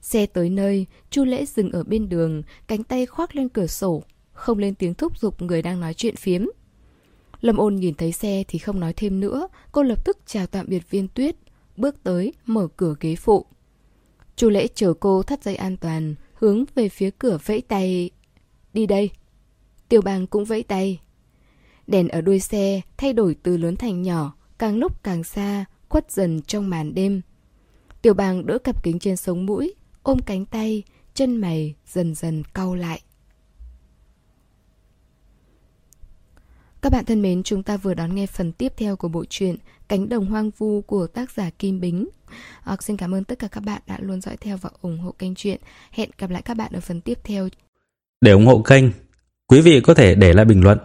Xe 0.00 0.26
tới 0.26 0.50
nơi, 0.50 0.86
chu 1.10 1.24
lễ 1.24 1.46
dừng 1.46 1.72
ở 1.72 1.84
bên 1.84 2.08
đường, 2.08 2.42
cánh 2.66 2.84
tay 2.84 3.06
khoác 3.06 3.36
lên 3.36 3.48
cửa 3.48 3.66
sổ, 3.66 4.02
không 4.32 4.58
lên 4.58 4.74
tiếng 4.74 4.94
thúc 4.94 5.18
giục 5.18 5.42
người 5.42 5.62
đang 5.62 5.80
nói 5.80 5.94
chuyện 5.94 6.16
phiếm. 6.16 6.44
Lâm 7.40 7.56
ôn 7.56 7.76
nhìn 7.76 7.94
thấy 7.94 8.12
xe 8.12 8.44
thì 8.48 8.58
không 8.58 8.80
nói 8.80 8.92
thêm 8.92 9.20
nữa, 9.20 9.48
cô 9.72 9.82
lập 9.82 10.04
tức 10.04 10.18
chào 10.26 10.46
tạm 10.46 10.66
biệt 10.68 10.90
viên 10.90 11.08
tuyết, 11.08 11.36
bước 11.76 11.96
tới, 12.02 12.32
mở 12.46 12.68
cửa 12.76 12.94
ghế 13.00 13.16
phụ. 13.16 13.46
Chu 14.36 14.48
lễ 14.48 14.68
chờ 14.74 14.94
cô 15.00 15.22
thắt 15.22 15.42
dây 15.44 15.56
an 15.56 15.76
toàn, 15.76 16.14
hướng 16.34 16.64
về 16.74 16.88
phía 16.88 17.10
cửa 17.18 17.38
vẫy 17.46 17.60
tay. 17.60 18.10
Đi 18.72 18.86
đây. 18.86 19.10
Tiêu 19.88 20.02
bang 20.02 20.26
cũng 20.26 20.44
vẫy 20.44 20.62
tay. 20.62 21.00
Đèn 21.86 22.08
ở 22.08 22.20
đuôi 22.20 22.40
xe 22.40 22.80
thay 22.96 23.12
đổi 23.12 23.36
từ 23.42 23.56
lớn 23.56 23.76
thành 23.76 24.02
nhỏ, 24.02 24.34
càng 24.58 24.76
lúc 24.78 25.02
càng 25.02 25.24
xa, 25.24 25.64
khuất 25.88 26.10
dần 26.10 26.42
trong 26.42 26.70
màn 26.70 26.94
đêm. 26.94 27.20
Tiểu 28.02 28.14
bang 28.14 28.46
đỡ 28.46 28.58
cặp 28.58 28.82
kính 28.82 28.98
trên 28.98 29.16
sống 29.16 29.46
mũi, 29.46 29.74
ôm 30.02 30.18
cánh 30.18 30.44
tay, 30.44 30.82
chân 31.14 31.36
mày 31.36 31.74
dần 31.86 32.14
dần 32.14 32.42
cau 32.54 32.74
lại. 32.74 33.00
Các 36.82 36.92
bạn 36.92 37.04
thân 37.04 37.22
mến, 37.22 37.42
chúng 37.42 37.62
ta 37.62 37.76
vừa 37.76 37.94
đón 37.94 38.14
nghe 38.14 38.26
phần 38.26 38.52
tiếp 38.52 38.72
theo 38.76 38.96
của 38.96 39.08
bộ 39.08 39.24
truyện 39.30 39.56
Cánh 39.88 40.08
đồng 40.08 40.26
hoang 40.26 40.50
vu 40.58 40.82
của 40.82 41.06
tác 41.06 41.30
giả 41.30 41.50
Kim 41.58 41.80
Bính. 41.80 42.08
À, 42.64 42.76
xin 42.80 42.96
cảm 42.96 43.14
ơn 43.14 43.24
tất 43.24 43.38
cả 43.38 43.48
các 43.48 43.64
bạn 43.64 43.82
đã 43.86 43.98
luôn 44.00 44.20
dõi 44.20 44.36
theo 44.40 44.56
và 44.56 44.70
ủng 44.82 44.98
hộ 44.98 45.14
kênh 45.18 45.34
truyện. 45.34 45.60
Hẹn 45.90 46.10
gặp 46.18 46.30
lại 46.30 46.42
các 46.42 46.56
bạn 46.56 46.72
ở 46.72 46.80
phần 46.80 47.00
tiếp 47.00 47.18
theo. 47.24 47.48
Để 48.20 48.32
ủng 48.32 48.46
hộ 48.46 48.62
kênh, 48.62 48.84
quý 49.46 49.60
vị 49.60 49.80
có 49.80 49.94
thể 49.94 50.14
để 50.14 50.32
lại 50.32 50.44
bình 50.44 50.64
luận 50.64 50.78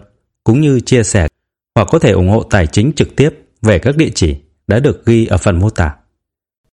cũng 0.43 0.61
như 0.61 0.79
chia 0.79 1.03
sẻ 1.03 1.27
hoặc 1.75 1.87
có 1.91 1.99
thể 1.99 2.11
ủng 2.11 2.29
hộ 2.29 2.43
tài 2.43 2.67
chính 2.67 2.91
trực 2.95 3.15
tiếp 3.15 3.29
về 3.61 3.79
các 3.79 3.97
địa 3.97 4.09
chỉ 4.15 4.35
đã 4.67 4.79
được 4.79 5.05
ghi 5.05 5.25
ở 5.25 5.37
phần 5.37 5.59
mô 5.59 5.69
tả. 5.69 5.95